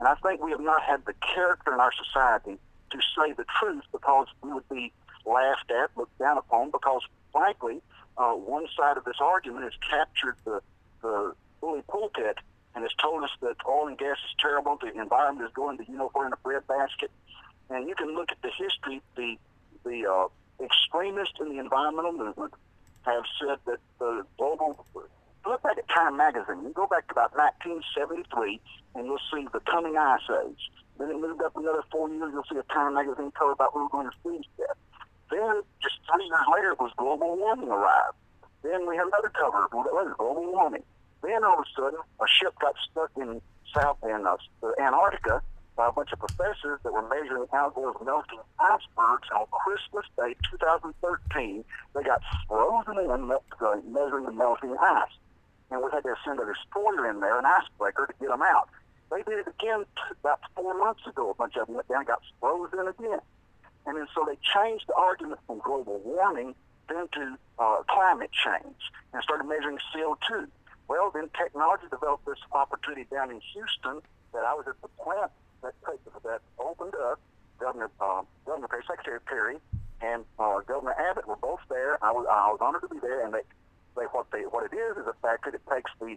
And 0.00 0.08
I 0.08 0.14
think 0.16 0.42
we 0.42 0.50
have 0.50 0.60
not 0.60 0.82
had 0.82 1.04
the 1.04 1.14
character 1.34 1.72
in 1.72 1.80
our 1.80 1.92
society 1.92 2.58
to 2.90 2.98
say 3.16 3.32
the 3.32 3.44
truth 3.60 3.84
because 3.92 4.26
we 4.42 4.52
would 4.52 4.68
be 4.68 4.92
laughed 5.24 5.70
at, 5.70 5.96
looked 5.96 6.18
down 6.18 6.38
upon, 6.38 6.70
because 6.70 7.02
frankly, 7.32 7.80
uh, 8.18 8.32
one 8.32 8.66
side 8.76 8.96
of 8.96 9.04
this 9.04 9.16
argument 9.20 9.64
has 9.64 9.72
captured 9.88 10.36
the, 10.44 10.60
the 11.02 11.34
bully 11.60 11.82
pulpit 11.88 12.38
and 12.74 12.82
has 12.82 12.92
told 13.00 13.22
us 13.22 13.30
that 13.40 13.56
oil 13.68 13.86
and 13.86 13.98
gas 13.98 14.16
is 14.16 14.34
terrible, 14.38 14.78
the 14.80 14.88
environment 15.00 15.46
is 15.46 15.54
going 15.54 15.78
to, 15.78 15.84
you 15.88 15.96
know, 15.96 16.10
we're 16.14 16.26
in 16.26 16.32
a 16.32 16.36
breadbasket. 16.42 17.10
And 17.70 17.88
you 17.88 17.94
can 17.94 18.14
look 18.14 18.32
at 18.32 18.40
the 18.42 18.50
history, 18.50 19.00
the, 19.16 19.36
the 19.84 20.06
uh, 20.10 20.64
extremists 20.64 21.34
in 21.40 21.50
the 21.50 21.58
environmental 21.58 22.12
movement 22.12 22.54
have 23.02 23.24
said 23.40 23.58
that 23.66 23.78
the 23.98 24.24
global 24.38 24.84
look 25.46 25.62
back 25.62 25.78
at 25.78 25.88
Time 25.88 26.16
magazine. 26.16 26.62
You 26.62 26.70
go 26.74 26.86
back 26.86 27.06
to 27.08 27.12
about 27.12 27.34
1973, 27.36 28.60
and 28.94 29.06
you'll 29.06 29.22
see 29.32 29.46
the 29.52 29.60
coming 29.60 29.96
ice 29.96 30.20
age. 30.44 30.70
Then 30.98 31.10
it 31.10 31.20
moved 31.20 31.42
up 31.42 31.56
another 31.56 31.82
four 31.90 32.08
years. 32.08 32.30
You'll 32.32 32.46
see 32.50 32.58
a 32.58 32.72
Time 32.72 32.94
magazine 32.94 33.32
cover 33.32 33.52
about 33.52 33.72
to 33.72 34.10
freeze 34.22 34.44
death. 34.56 34.76
Then, 35.30 35.62
just 35.82 35.96
three 36.06 36.26
years 36.26 36.46
later, 36.52 36.72
it 36.72 36.80
was 36.80 36.92
global 36.96 37.36
warming 37.36 37.70
arrived. 37.70 38.16
Then 38.62 38.86
we 38.86 38.96
had 38.96 39.06
another 39.06 39.30
cover, 39.30 39.66
global 39.70 40.52
warming. 40.52 40.84
Then 41.22 41.44
all 41.44 41.58
of 41.58 41.66
a 41.66 41.80
sudden, 41.80 42.00
a 42.20 42.26
ship 42.28 42.54
got 42.60 42.74
stuck 42.90 43.10
in 43.16 43.40
South 43.74 43.96
in 44.02 44.26
uh, 44.26 44.36
Antarctica 44.78 45.42
by 45.76 45.88
a 45.88 45.92
bunch 45.92 46.12
of 46.12 46.18
professors 46.18 46.78
that 46.82 46.92
were 46.92 47.08
measuring 47.08 47.46
Al 47.52 47.70
Gore's 47.70 47.96
melting 48.04 48.40
icebergs 48.60 49.28
on 49.34 49.46
Christmas 49.50 50.04
Day 50.16 50.36
2013. 50.50 51.64
They 51.94 52.02
got 52.02 52.20
frozen 52.46 52.98
in 52.98 53.10
uh, 53.10 53.76
measuring 53.88 54.26
the 54.26 54.32
melting 54.32 54.76
ice 54.78 55.08
and 55.72 55.82
we 55.82 55.90
had 55.92 56.02
to 56.04 56.14
send 56.24 56.38
a 56.38 56.44
destroyer 56.44 57.08
in 57.10 57.20
there, 57.20 57.38
an 57.38 57.46
icebreaker, 57.46 58.06
to 58.06 58.14
get 58.20 58.28
them 58.28 58.42
out. 58.42 58.68
They 59.10 59.22
did 59.22 59.40
it 59.40 59.48
again 59.48 59.84
about 60.20 60.40
four 60.54 60.76
months 60.78 61.06
ago. 61.06 61.30
A 61.30 61.34
bunch 61.34 61.56
of 61.56 61.66
them 61.66 61.76
went 61.76 61.88
down 61.88 61.98
and 61.98 62.06
got 62.06 62.22
frozen 62.40 62.88
again. 62.88 63.20
And 63.86 63.96
then 63.96 64.06
so 64.14 64.24
they 64.26 64.38
changed 64.40 64.84
the 64.86 64.94
argument 64.94 65.40
from 65.46 65.58
global 65.58 65.98
warming 66.04 66.54
then 66.88 67.08
to 67.12 67.36
uh, 67.58 67.82
climate 67.88 68.30
change 68.32 68.80
and 69.12 69.22
started 69.22 69.44
measuring 69.44 69.78
CO2. 69.94 70.46
Well, 70.88 71.10
then 71.14 71.30
technology 71.36 71.84
developed 71.90 72.26
this 72.26 72.38
opportunity 72.52 73.06
down 73.10 73.30
in 73.30 73.40
Houston 73.52 74.00
that 74.32 74.44
I 74.44 74.54
was 74.54 74.66
at 74.66 74.80
the 74.82 74.88
plant 75.02 75.30
that, 75.62 75.74
that 76.24 76.40
opened 76.58 76.94
up. 76.94 77.20
Governor, 77.60 77.90
uh, 78.00 78.22
Governor 78.44 78.66
Perry, 78.66 78.82
Secretary 78.88 79.20
Perry, 79.20 79.56
and 80.00 80.24
uh, 80.38 80.60
Governor 80.66 80.94
Abbott 80.98 81.28
were 81.28 81.36
both 81.36 81.60
there. 81.68 82.02
I 82.04 82.10
was, 82.10 82.26
I 82.28 82.50
was 82.50 82.58
honored 82.60 82.82
to 82.82 82.88
be 82.88 82.98
there, 83.00 83.24
and 83.24 83.32
they 83.32 83.42
they, 83.96 84.04
what 84.04 84.26
they 84.32 84.42
what 84.42 84.64
it 84.64 84.76
is 84.76 84.96
is 84.96 85.04
the 85.04 85.14
fact 85.22 85.44
that 85.44 85.54
it 85.54 85.62
takes 85.70 85.90
the 86.00 86.16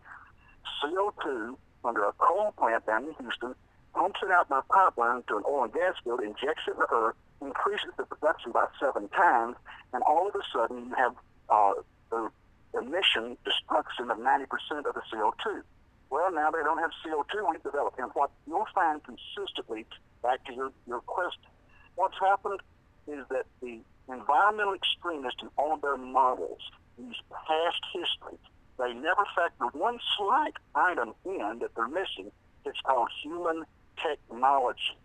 CO2 0.84 1.56
under 1.84 2.04
a 2.04 2.14
coal 2.14 2.54
plant 2.58 2.86
down 2.86 3.06
in 3.06 3.14
Houston, 3.20 3.56
pumps 3.94 4.20
it 4.24 4.32
out 4.32 4.50
by 4.50 4.62
pipeline 4.70 5.24
to 5.28 5.38
an 5.38 5.44
oil 5.48 5.64
and 5.64 5.74
gas 5.74 5.96
field, 6.04 6.22
injects 6.22 6.64
it 6.68 6.72
in 6.72 6.80
the 6.80 6.88
earth, 6.92 7.16
increases 7.42 7.92
the 7.98 8.04
production 8.04 8.52
by 8.52 8.66
seven 8.80 9.08
times, 9.10 9.56
and 9.94 10.04
all 10.04 10.28
of 10.28 10.36
a 10.36 10.42
sudden 10.52 10.90
you 10.90 10.96
have 10.96 11.14
uh, 11.50 11.74
the 12.10 12.30
emission 12.78 13.38
destruction 13.46 14.10
of 14.12 14.18
90% 14.18 14.46
of 14.86 14.94
the 14.94 15.02
CO2. 15.14 15.62
Well, 16.10 16.32
now 16.32 16.52
they 16.52 16.64
don't 16.64 16.78
have 16.78 16.92
CO2 17.06 17.52
we've 17.52 17.64
developed. 17.64 18.00
And 18.00 18.12
what 18.14 18.32
you'll 18.48 18.68
find 18.74 19.02
consistently, 19.04 19.86
back 20.22 20.44
to 20.46 20.54
your, 20.54 20.72
your 20.88 21.02
question, 21.02 21.44
what's 21.96 22.18
happened 22.20 22.60
is 23.08 23.26
that 23.30 23.46
the 23.62 23.80
environmental 24.10 24.74
extremists 24.74 25.42
in 25.42 25.50
all 25.58 25.74
of 25.74 25.82
their 25.82 25.98
models 25.98 26.60
use 26.98 27.22
past 27.32 27.82
history. 27.94 28.38
They 28.78 28.94
never 28.94 29.26
factor 29.36 29.66
one 29.78 30.00
slight 30.18 30.54
item 30.76 31.14
in 31.26 31.60
that 31.60 31.76
they're 31.76 31.88
missing. 31.88 32.32
It's 32.66 32.80
called 32.82 33.10
human 33.24 33.66
technology. 34.02 34.98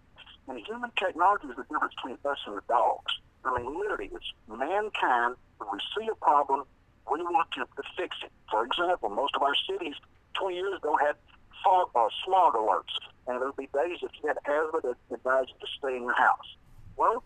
And 0.49 0.59
human 0.67 0.91
technology 0.99 1.49
is 1.49 1.57
the 1.57 1.63
difference 1.63 1.95
between 1.95 2.19
us 2.25 2.39
and 2.47 2.57
the 2.57 2.63
dogs. 2.69 3.13
I 3.45 3.57
mean, 3.57 3.79
literally, 3.79 4.11
it's 4.13 4.33
mankind. 4.49 5.37
When 5.59 5.69
we 5.73 5.79
see 5.97 6.09
a 6.11 6.15
problem, 6.17 6.65
we 7.11 7.23
want 7.23 7.51
to, 7.53 7.61
to 7.61 7.83
fix 7.97 8.17
it. 8.25 8.33
For 8.51 8.65
example, 8.65 9.09
most 9.11 9.37
of 9.37 9.43
our 9.43 9.55
cities 9.69 9.95
20 10.35 10.57
years 10.57 10.77
ago 10.79 10.97
had 10.97 11.17
fog, 11.63 11.91
uh, 11.95 12.09
smog 12.25 12.55
alerts. 12.55 12.95
And 13.27 13.41
there 13.41 13.47
would 13.47 13.57
be 13.57 13.69
days 13.73 13.99
if 14.03 14.11
you 14.23 14.29
had 14.29 14.39
asthma 14.45 14.81
that 14.83 15.15
advised 15.15 15.51
you 15.51 15.67
to 15.67 15.73
stay 15.79 15.97
in 15.97 16.03
your 16.03 16.15
house. 16.15 16.57
Well, 16.97 17.23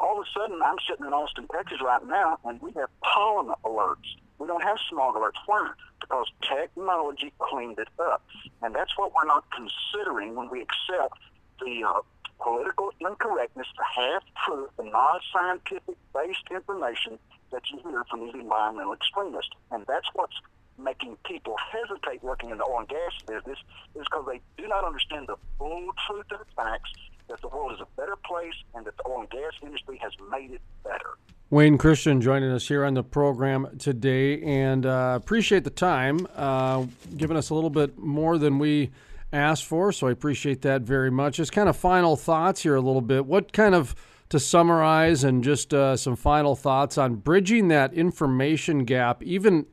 all 0.00 0.18
of 0.18 0.26
a 0.26 0.30
sudden, 0.38 0.60
I'm 0.64 0.76
sitting 0.88 1.06
in 1.06 1.12
Austin, 1.12 1.46
Texas 1.52 1.78
right 1.84 2.04
now, 2.06 2.38
and 2.44 2.60
we 2.60 2.72
have 2.72 2.88
pollen 3.04 3.52
alerts. 3.64 4.16
We 4.38 4.46
don't 4.46 4.62
have 4.62 4.78
smog 4.88 5.14
alerts. 5.14 5.38
Why? 5.46 5.70
Because 6.00 6.26
technology 6.42 7.32
cleaned 7.38 7.78
it 7.78 7.88
up. 7.98 8.24
And 8.62 8.74
that's 8.74 8.96
what 8.96 9.12
we're 9.14 9.26
not 9.26 9.44
considering 9.52 10.34
when 10.34 10.48
we 10.50 10.62
accept 10.62 11.18
the 11.60 11.84
uh, 11.86 12.00
political 12.40 12.90
incorrectness, 13.00 13.66
the 13.76 13.84
half-truth, 13.84 14.70
the 14.78 14.84
non-scientific 14.84 15.96
based 16.14 16.48
information 16.50 17.18
that 17.52 17.62
you 17.70 17.78
hear 17.84 18.04
from 18.10 18.20
these 18.20 18.34
environmental 18.34 18.94
extremists. 18.94 19.52
And 19.70 19.84
that's 19.86 20.08
what's 20.14 20.40
making 20.78 21.18
people 21.26 21.56
hesitate 21.70 22.22
working 22.22 22.48
in 22.48 22.56
the 22.56 22.64
oil 22.64 22.80
and 22.80 22.88
gas 22.88 23.12
business 23.26 23.58
is 23.94 24.04
because 24.10 24.24
they 24.26 24.40
do 24.56 24.66
not 24.66 24.82
understand 24.84 25.26
the 25.28 25.36
full 25.58 25.90
truth 26.06 26.24
of 26.32 26.38
the 26.38 26.46
facts 26.56 26.90
that 27.30 27.40
the 27.40 27.48
world 27.48 27.72
is 27.72 27.80
a 27.80 27.86
better 28.00 28.16
place 28.24 28.54
and 28.74 28.84
that 28.84 28.96
the 28.96 29.08
oil 29.08 29.20
and 29.20 29.30
gas 29.30 29.52
industry 29.62 29.98
has 30.02 30.12
made 30.30 30.50
it 30.50 30.60
better. 30.84 31.16
Wayne 31.48 31.78
Christian 31.78 32.20
joining 32.20 32.50
us 32.50 32.68
here 32.68 32.84
on 32.84 32.94
the 32.94 33.02
program 33.02 33.76
today, 33.78 34.40
and 34.42 34.86
uh, 34.86 35.14
appreciate 35.20 35.64
the 35.64 35.70
time, 35.70 36.26
uh, 36.36 36.84
giving 37.16 37.36
us 37.36 37.50
a 37.50 37.54
little 37.54 37.70
bit 37.70 37.98
more 37.98 38.38
than 38.38 38.58
we 38.58 38.90
asked 39.32 39.64
for. 39.64 39.90
So 39.90 40.06
I 40.06 40.12
appreciate 40.12 40.62
that 40.62 40.82
very 40.82 41.10
much. 41.10 41.36
Just 41.36 41.52
kind 41.52 41.68
of 41.68 41.76
final 41.76 42.16
thoughts 42.16 42.62
here, 42.62 42.76
a 42.76 42.80
little 42.80 43.00
bit. 43.00 43.26
What 43.26 43.52
kind 43.52 43.74
of 43.74 43.94
to 44.28 44.38
summarize 44.38 45.24
and 45.24 45.42
just 45.42 45.74
uh, 45.74 45.96
some 45.96 46.14
final 46.14 46.54
thoughts 46.54 46.96
on 46.96 47.16
bridging 47.16 47.66
that 47.68 47.92
information 47.94 48.84
gap, 48.84 49.22
even 49.24 49.66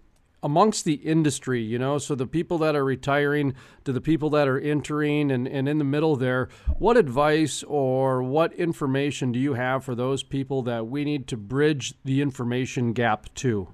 amongst 0.48 0.86
the 0.86 0.94
industry, 0.94 1.62
you 1.62 1.78
know, 1.78 1.98
so 1.98 2.16
the 2.16 2.26
people 2.26 2.58
that 2.58 2.74
are 2.74 2.86
retiring 2.86 3.54
to 3.84 3.92
the 3.92 4.00
people 4.00 4.30
that 4.30 4.48
are 4.48 4.58
entering 4.58 5.30
and, 5.30 5.46
and 5.46 5.68
in 5.68 5.78
the 5.78 5.84
middle 5.84 6.16
there, 6.16 6.48
what 6.80 6.96
advice 6.96 7.64
or 7.64 8.24
what 8.24 8.54
information 8.54 9.34
do 9.34 9.40
you 9.40 9.56
have 9.56 9.84
for 9.84 9.94
those 9.94 10.24
people 10.24 10.62
that 10.62 10.88
we 10.88 11.04
need 11.04 11.28
to 11.28 11.36
bridge 11.36 11.96
the 12.06 12.22
information 12.22 12.94
gap 12.94 13.28
to? 13.36 13.68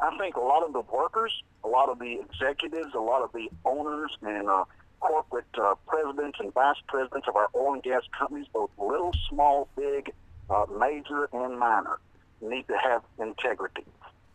I 0.00 0.18
think 0.18 0.34
a 0.34 0.40
lot 0.40 0.64
of 0.64 0.72
the 0.72 0.80
workers, 0.92 1.32
a 1.62 1.68
lot 1.68 1.88
of 1.88 2.00
the 2.00 2.18
executives, 2.20 2.92
a 2.96 3.00
lot 3.00 3.22
of 3.22 3.30
the 3.32 3.48
owners 3.64 4.10
and 4.20 4.48
uh, 4.48 4.64
corporate 4.98 5.46
uh, 5.56 5.76
presidents 5.86 6.40
and 6.40 6.52
vice 6.52 6.82
presidents 6.88 7.28
of 7.28 7.36
our 7.36 7.48
oil 7.54 7.74
and 7.74 7.82
gas 7.84 8.02
companies, 8.18 8.46
both 8.52 8.70
little, 8.76 9.12
small, 9.30 9.68
big, 9.76 10.12
uh, 10.50 10.66
major, 10.80 11.28
and 11.32 11.60
minor, 11.60 12.00
need 12.40 12.66
to 12.66 12.76
have 12.76 13.04
integrity 13.20 13.84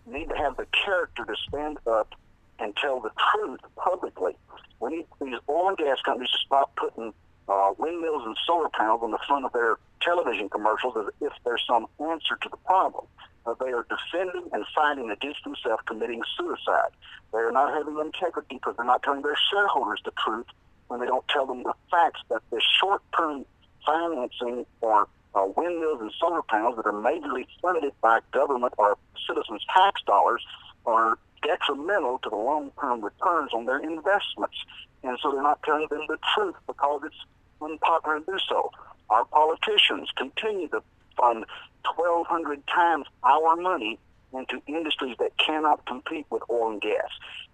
need 0.05 0.29
to 0.29 0.35
have 0.35 0.57
the 0.57 0.65
character 0.85 1.25
to 1.25 1.35
stand 1.47 1.77
up 1.87 2.13
and 2.59 2.75
tell 2.75 2.99
the 2.99 3.11
truth 3.31 3.59
publicly. 3.75 4.35
We 4.79 4.97
need 4.97 5.05
these 5.21 5.39
oil 5.49 5.69
and 5.69 5.77
gas 5.77 5.97
companies 6.03 6.29
to 6.31 6.37
stop 6.45 6.75
putting 6.75 7.13
uh, 7.47 7.71
windmills 7.77 8.23
and 8.25 8.37
solar 8.45 8.69
panels 8.69 9.01
on 9.03 9.11
the 9.11 9.19
front 9.27 9.45
of 9.45 9.53
their 9.53 9.77
television 10.01 10.49
commercials 10.49 10.93
as 10.97 11.13
if 11.21 11.33
there's 11.45 11.63
some 11.67 11.87
answer 11.99 12.37
to 12.41 12.49
the 12.49 12.57
problem. 12.57 13.05
Uh, 13.45 13.53
they 13.59 13.71
are 13.71 13.85
defending 13.89 14.49
and 14.53 14.65
fighting 14.73 15.11
against 15.11 15.43
themselves, 15.43 15.83
committing 15.85 16.21
suicide. 16.37 16.91
They 17.33 17.39
are 17.39 17.51
not 17.51 17.73
having 17.73 17.97
integrity 17.99 18.55
because 18.55 18.75
they're 18.77 18.85
not 18.85 19.03
telling 19.03 19.21
their 19.21 19.37
shareholders 19.51 20.01
the 20.05 20.11
truth 20.23 20.45
when 20.87 20.99
they 20.99 21.05
don't 21.05 21.27
tell 21.27 21.45
them 21.45 21.63
the 21.63 21.73
facts 21.91 22.21
that 22.29 22.41
this 22.51 22.63
short-term 22.79 23.45
financing 23.85 24.65
or 24.81 25.07
uh, 25.35 25.45
windmills 25.55 26.01
and 26.01 26.11
solar 26.19 26.41
panels 26.43 26.75
that 26.77 26.85
are 26.85 26.93
majorly 26.93 27.45
funded 27.61 27.93
by 28.01 28.19
government 28.31 28.73
or 28.77 28.97
citizens' 29.27 29.65
tax 29.73 30.01
dollars 30.05 30.45
are 30.85 31.17
detrimental 31.41 32.19
to 32.19 32.29
the 32.29 32.35
long-term 32.35 33.03
returns 33.03 33.53
on 33.53 33.65
their 33.65 33.79
investments. 33.79 34.57
And 35.03 35.17
so 35.21 35.31
they're 35.31 35.43
not 35.43 35.61
telling 35.63 35.87
them 35.89 36.05
the 36.07 36.17
truth 36.33 36.55
because 36.67 37.01
it's 37.05 37.15
unpopular 37.61 38.19
to 38.19 38.25
do 38.25 38.37
so. 38.47 38.71
Our 39.09 39.25
politicians 39.25 40.09
continue 40.15 40.67
to 40.69 40.81
fund 41.17 41.45
1,200 41.83 42.65
times 42.67 43.05
our 43.23 43.55
money 43.55 43.99
into 44.33 44.61
industries 44.67 45.15
that 45.19 45.37
cannot 45.37 45.85
compete 45.85 46.25
with 46.29 46.41
oil 46.49 46.71
and 46.71 46.81
gas. 46.81 47.09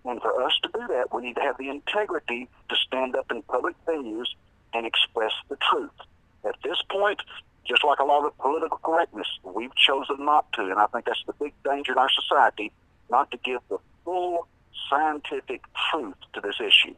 And 0.06 0.22
for 0.22 0.42
us 0.44 0.54
to 0.64 0.70
do 0.74 0.88
that, 0.88 1.14
we 1.14 1.24
need 1.24 1.36
to 1.36 1.42
have 1.42 1.58
the 1.58 1.70
integrity 1.70 2.48
to 2.70 2.76
stand 2.76 3.16
up 3.16 3.32
in 3.32 3.42
public 3.44 3.76
venues 3.86 4.28
and 4.74 4.86
express 4.86 5.34
the 5.50 5.58
truth. 5.58 5.92
At 6.46 6.56
this 6.64 6.82
point, 6.90 7.22
just 7.68 7.84
like 7.84 8.00
a 8.00 8.04
lot 8.04 8.26
of 8.26 8.38
political 8.38 8.78
correctness, 8.84 9.28
we've 9.44 9.76
chosen 9.76 10.26
not 10.26 10.52
to. 10.54 10.62
And 10.64 10.80
I 10.80 10.88
think 10.88 11.06
that's 11.06 11.24
the 11.28 11.34
big 11.34 11.54
danger 11.64 11.92
in 11.92 11.98
our 11.98 12.10
society, 12.10 12.72
not 13.10 13.30
to 13.32 13.38
give 13.38 13.60
the 13.70 13.78
full 14.04 14.48
scientific 14.90 15.64
truth 15.92 16.16
to 16.34 16.42
this 16.42 16.56
issue. 16.60 16.96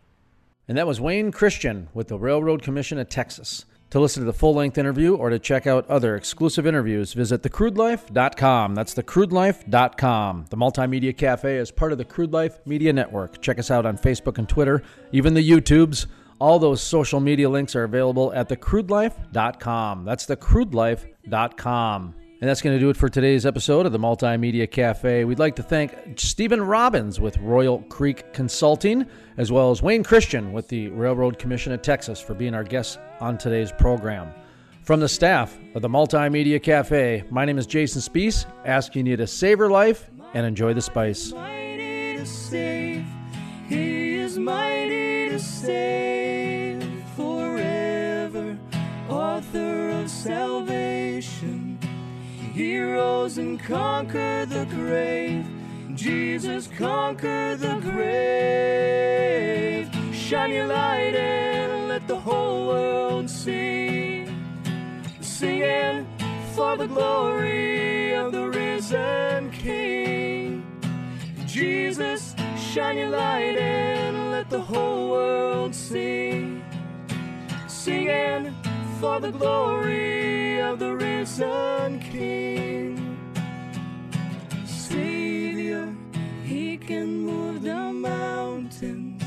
And 0.67 0.77
that 0.77 0.87
was 0.87 1.01
Wayne 1.01 1.31
Christian 1.31 1.89
with 1.93 2.07
the 2.07 2.17
Railroad 2.17 2.63
Commission 2.63 2.97
of 2.97 3.09
Texas. 3.09 3.65
To 3.89 3.99
listen 3.99 4.21
to 4.21 4.25
the 4.25 4.31
full 4.31 4.53
length 4.53 4.77
interview 4.77 5.15
or 5.15 5.29
to 5.29 5.37
check 5.37 5.67
out 5.67 5.89
other 5.89 6.15
exclusive 6.15 6.65
interviews, 6.65 7.11
visit 7.11 7.41
thecrudelife.com. 7.43 8.73
That's 8.73 8.93
thecrudelife.com. 8.93 10.45
The 10.49 10.55
Multimedia 10.55 11.17
Cafe 11.17 11.57
is 11.57 11.71
part 11.71 11.91
of 11.91 11.97
the 11.97 12.05
Crude 12.05 12.31
Life 12.31 12.65
Media 12.65 12.93
Network. 12.93 13.41
Check 13.41 13.59
us 13.59 13.69
out 13.69 13.85
on 13.85 13.97
Facebook 13.97 14.37
and 14.37 14.47
Twitter, 14.47 14.81
even 15.11 15.33
the 15.33 15.47
YouTubes. 15.47 16.05
All 16.41 16.57
those 16.57 16.81
social 16.81 17.19
media 17.19 17.47
links 17.47 17.75
are 17.75 17.83
available 17.83 18.33
at 18.33 18.49
thecrudelife.com. 18.49 20.05
That's 20.05 20.25
thecrudelife.com. 20.25 22.15
And 22.41 22.49
that's 22.49 22.63
going 22.63 22.75
to 22.75 22.79
do 22.79 22.89
it 22.89 22.97
for 22.97 23.09
today's 23.09 23.45
episode 23.45 23.85
of 23.85 23.91
the 23.91 23.99
Multimedia 23.99 24.69
Cafe. 24.69 25.23
We'd 25.23 25.37
like 25.37 25.55
to 25.57 25.61
thank 25.61 25.95
Stephen 26.19 26.59
Robbins 26.59 27.19
with 27.19 27.37
Royal 27.37 27.83
Creek 27.83 28.33
Consulting, 28.33 29.05
as 29.37 29.51
well 29.51 29.69
as 29.69 29.83
Wayne 29.83 30.03
Christian 30.03 30.51
with 30.51 30.67
the 30.67 30.87
Railroad 30.87 31.37
Commission 31.37 31.73
of 31.73 31.83
Texas 31.83 32.19
for 32.19 32.33
being 32.33 32.55
our 32.55 32.63
guests 32.63 32.97
on 33.19 33.37
today's 33.37 33.71
program. 33.71 34.33
From 34.81 34.99
the 34.99 35.09
staff 35.09 35.55
of 35.75 35.83
the 35.83 35.89
Multimedia 35.89 36.59
Cafe, 36.59 37.23
my 37.29 37.45
name 37.45 37.59
is 37.59 37.67
Jason 37.67 38.01
Spiess, 38.01 38.47
asking 38.65 39.05
you 39.05 39.15
to 39.15 39.27
savor 39.27 39.69
life 39.69 40.09
and 40.33 40.43
enjoy 40.43 40.73
the 40.73 40.81
spice. 40.81 41.33
Mighty 45.41 45.41
to 45.41 45.41
save. 45.41 45.41
He 45.41 45.41
is 45.41 45.41
mighty 45.41 45.41
to 45.41 45.43
save 45.43 46.85
forever. 47.15 48.57
Author 49.09 49.89
of 49.89 50.09
salvation. 50.09 51.77
He 52.53 52.79
rose 52.79 53.37
and 53.37 53.59
conquered 53.59 54.49
the 54.49 54.65
grave. 54.65 55.45
Jesus 55.95 56.67
conquered 56.67 57.59
the 57.59 57.75
grave. 57.81 59.89
Shine 60.13 60.53
your 60.53 60.67
light 60.67 61.15
and 61.15 61.89
let 61.89 62.07
the 62.07 62.15
whole 62.15 62.67
world 62.67 63.29
see. 63.29 64.25
Singing 65.19 66.07
for 66.55 66.77
the 66.77 66.87
glory 66.87 68.15
of 68.15 68.31
the 68.31 68.49
risen 68.49 69.51
King. 69.51 70.63
Jesus, 71.45 72.33
shine 72.73 72.97
your 72.99 73.09
light 73.09 73.57
and 73.57 74.31
let 74.31 74.49
the 74.49 74.61
whole 74.61 75.09
world 75.09 75.75
see. 75.75 76.63
Singing 77.67 78.55
for 79.01 79.19
the 79.19 79.29
glory 79.31 80.61
of 80.61 80.79
the 80.79 80.95
risen 80.95 81.99
King. 81.99 83.17
Savior, 84.65 85.93
He 86.45 86.77
can 86.77 87.19
move 87.25 87.61
the 87.61 87.91
mountains. 87.91 89.21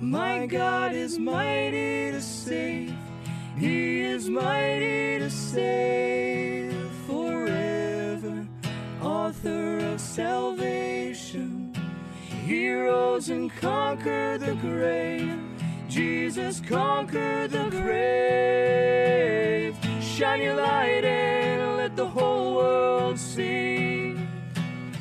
My 0.00 0.46
God 0.46 0.92
is 0.92 1.16
mighty 1.16 2.10
to 2.10 2.20
save. 2.20 2.92
He 3.56 4.00
is 4.00 4.28
mighty 4.28 5.20
to 5.20 5.30
save 5.30 6.19
and 13.30 13.50
conquer 13.56 14.36
the 14.38 14.54
grave. 14.56 15.38
Jesus 15.88 16.60
conquered 16.60 17.50
the 17.50 17.70
grave. 17.70 19.76
Shine 20.02 20.42
your 20.42 20.56
light 20.56 21.04
and 21.04 21.76
let 21.76 21.96
the 21.96 22.06
whole 22.06 22.54
world 22.54 23.18
see. 23.18 24.16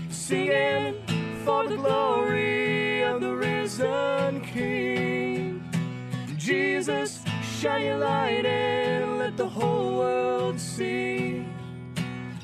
Singing 0.09 0.95
for 1.43 1.67
the 1.67 1.75
glory 1.75 3.03
of 3.03 3.21
the 3.21 3.35
risen 3.35 4.41
King. 4.41 5.63
Jesus, 6.37 7.21
shine 7.59 7.85
your 7.85 7.97
light 7.97 8.45
and 8.45 9.17
let 9.17 9.35
the 9.37 9.47
whole 9.47 9.97
world 9.97 10.59
see. 10.59 11.45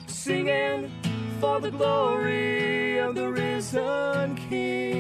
Singing 0.08 0.92
for 1.40 1.60
the 1.60 1.70
glory 1.70 2.98
of 3.00 3.16
the 3.16 3.30
risen 3.30 4.36
King. 4.36 4.95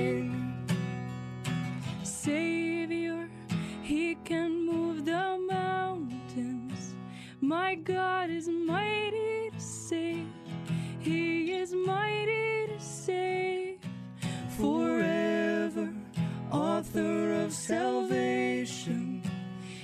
God 7.83 8.29
is 8.29 8.47
mighty 8.47 9.49
to 9.51 9.59
save. 9.59 10.27
He 10.99 11.51
is 11.53 11.73
mighty 11.73 12.67
to 12.67 12.79
save 12.79 13.79
forever. 14.57 15.93
Author 16.51 17.33
of 17.43 17.51
salvation. 17.51 19.21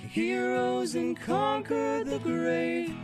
He 0.10 0.38
rose 0.38 0.96
and 0.96 1.20
conquered 1.20 2.08
the 2.08 2.20
grave. 2.20 2.96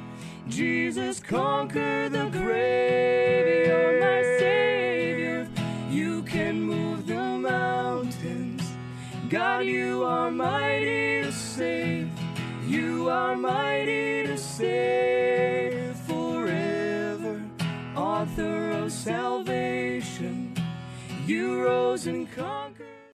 Jesus 0.48 1.20
conquered 1.20 2.14
the 2.14 2.30
grave. 2.30 3.68
You're 3.68 4.00
my 4.00 4.22
Savior. 4.40 5.50
You 5.90 6.24
can 6.24 6.62
move 6.62 7.08
the 7.08 7.16
mountains. 7.16 8.64
God, 9.30 9.66
you 9.66 10.04
are 10.04 10.32
mighty 10.32 11.24
to 11.24 11.32
save. 11.32 12.10
You 12.66 13.10
are 13.10 13.36
mighty 13.36 14.27
save 14.58 15.96
forever. 16.08 17.40
Author 17.96 18.72
of 18.72 18.92
salvation. 18.92 20.56
You 21.28 21.62
rose 21.62 22.08
and 22.08 22.28
conquered. 22.32 22.67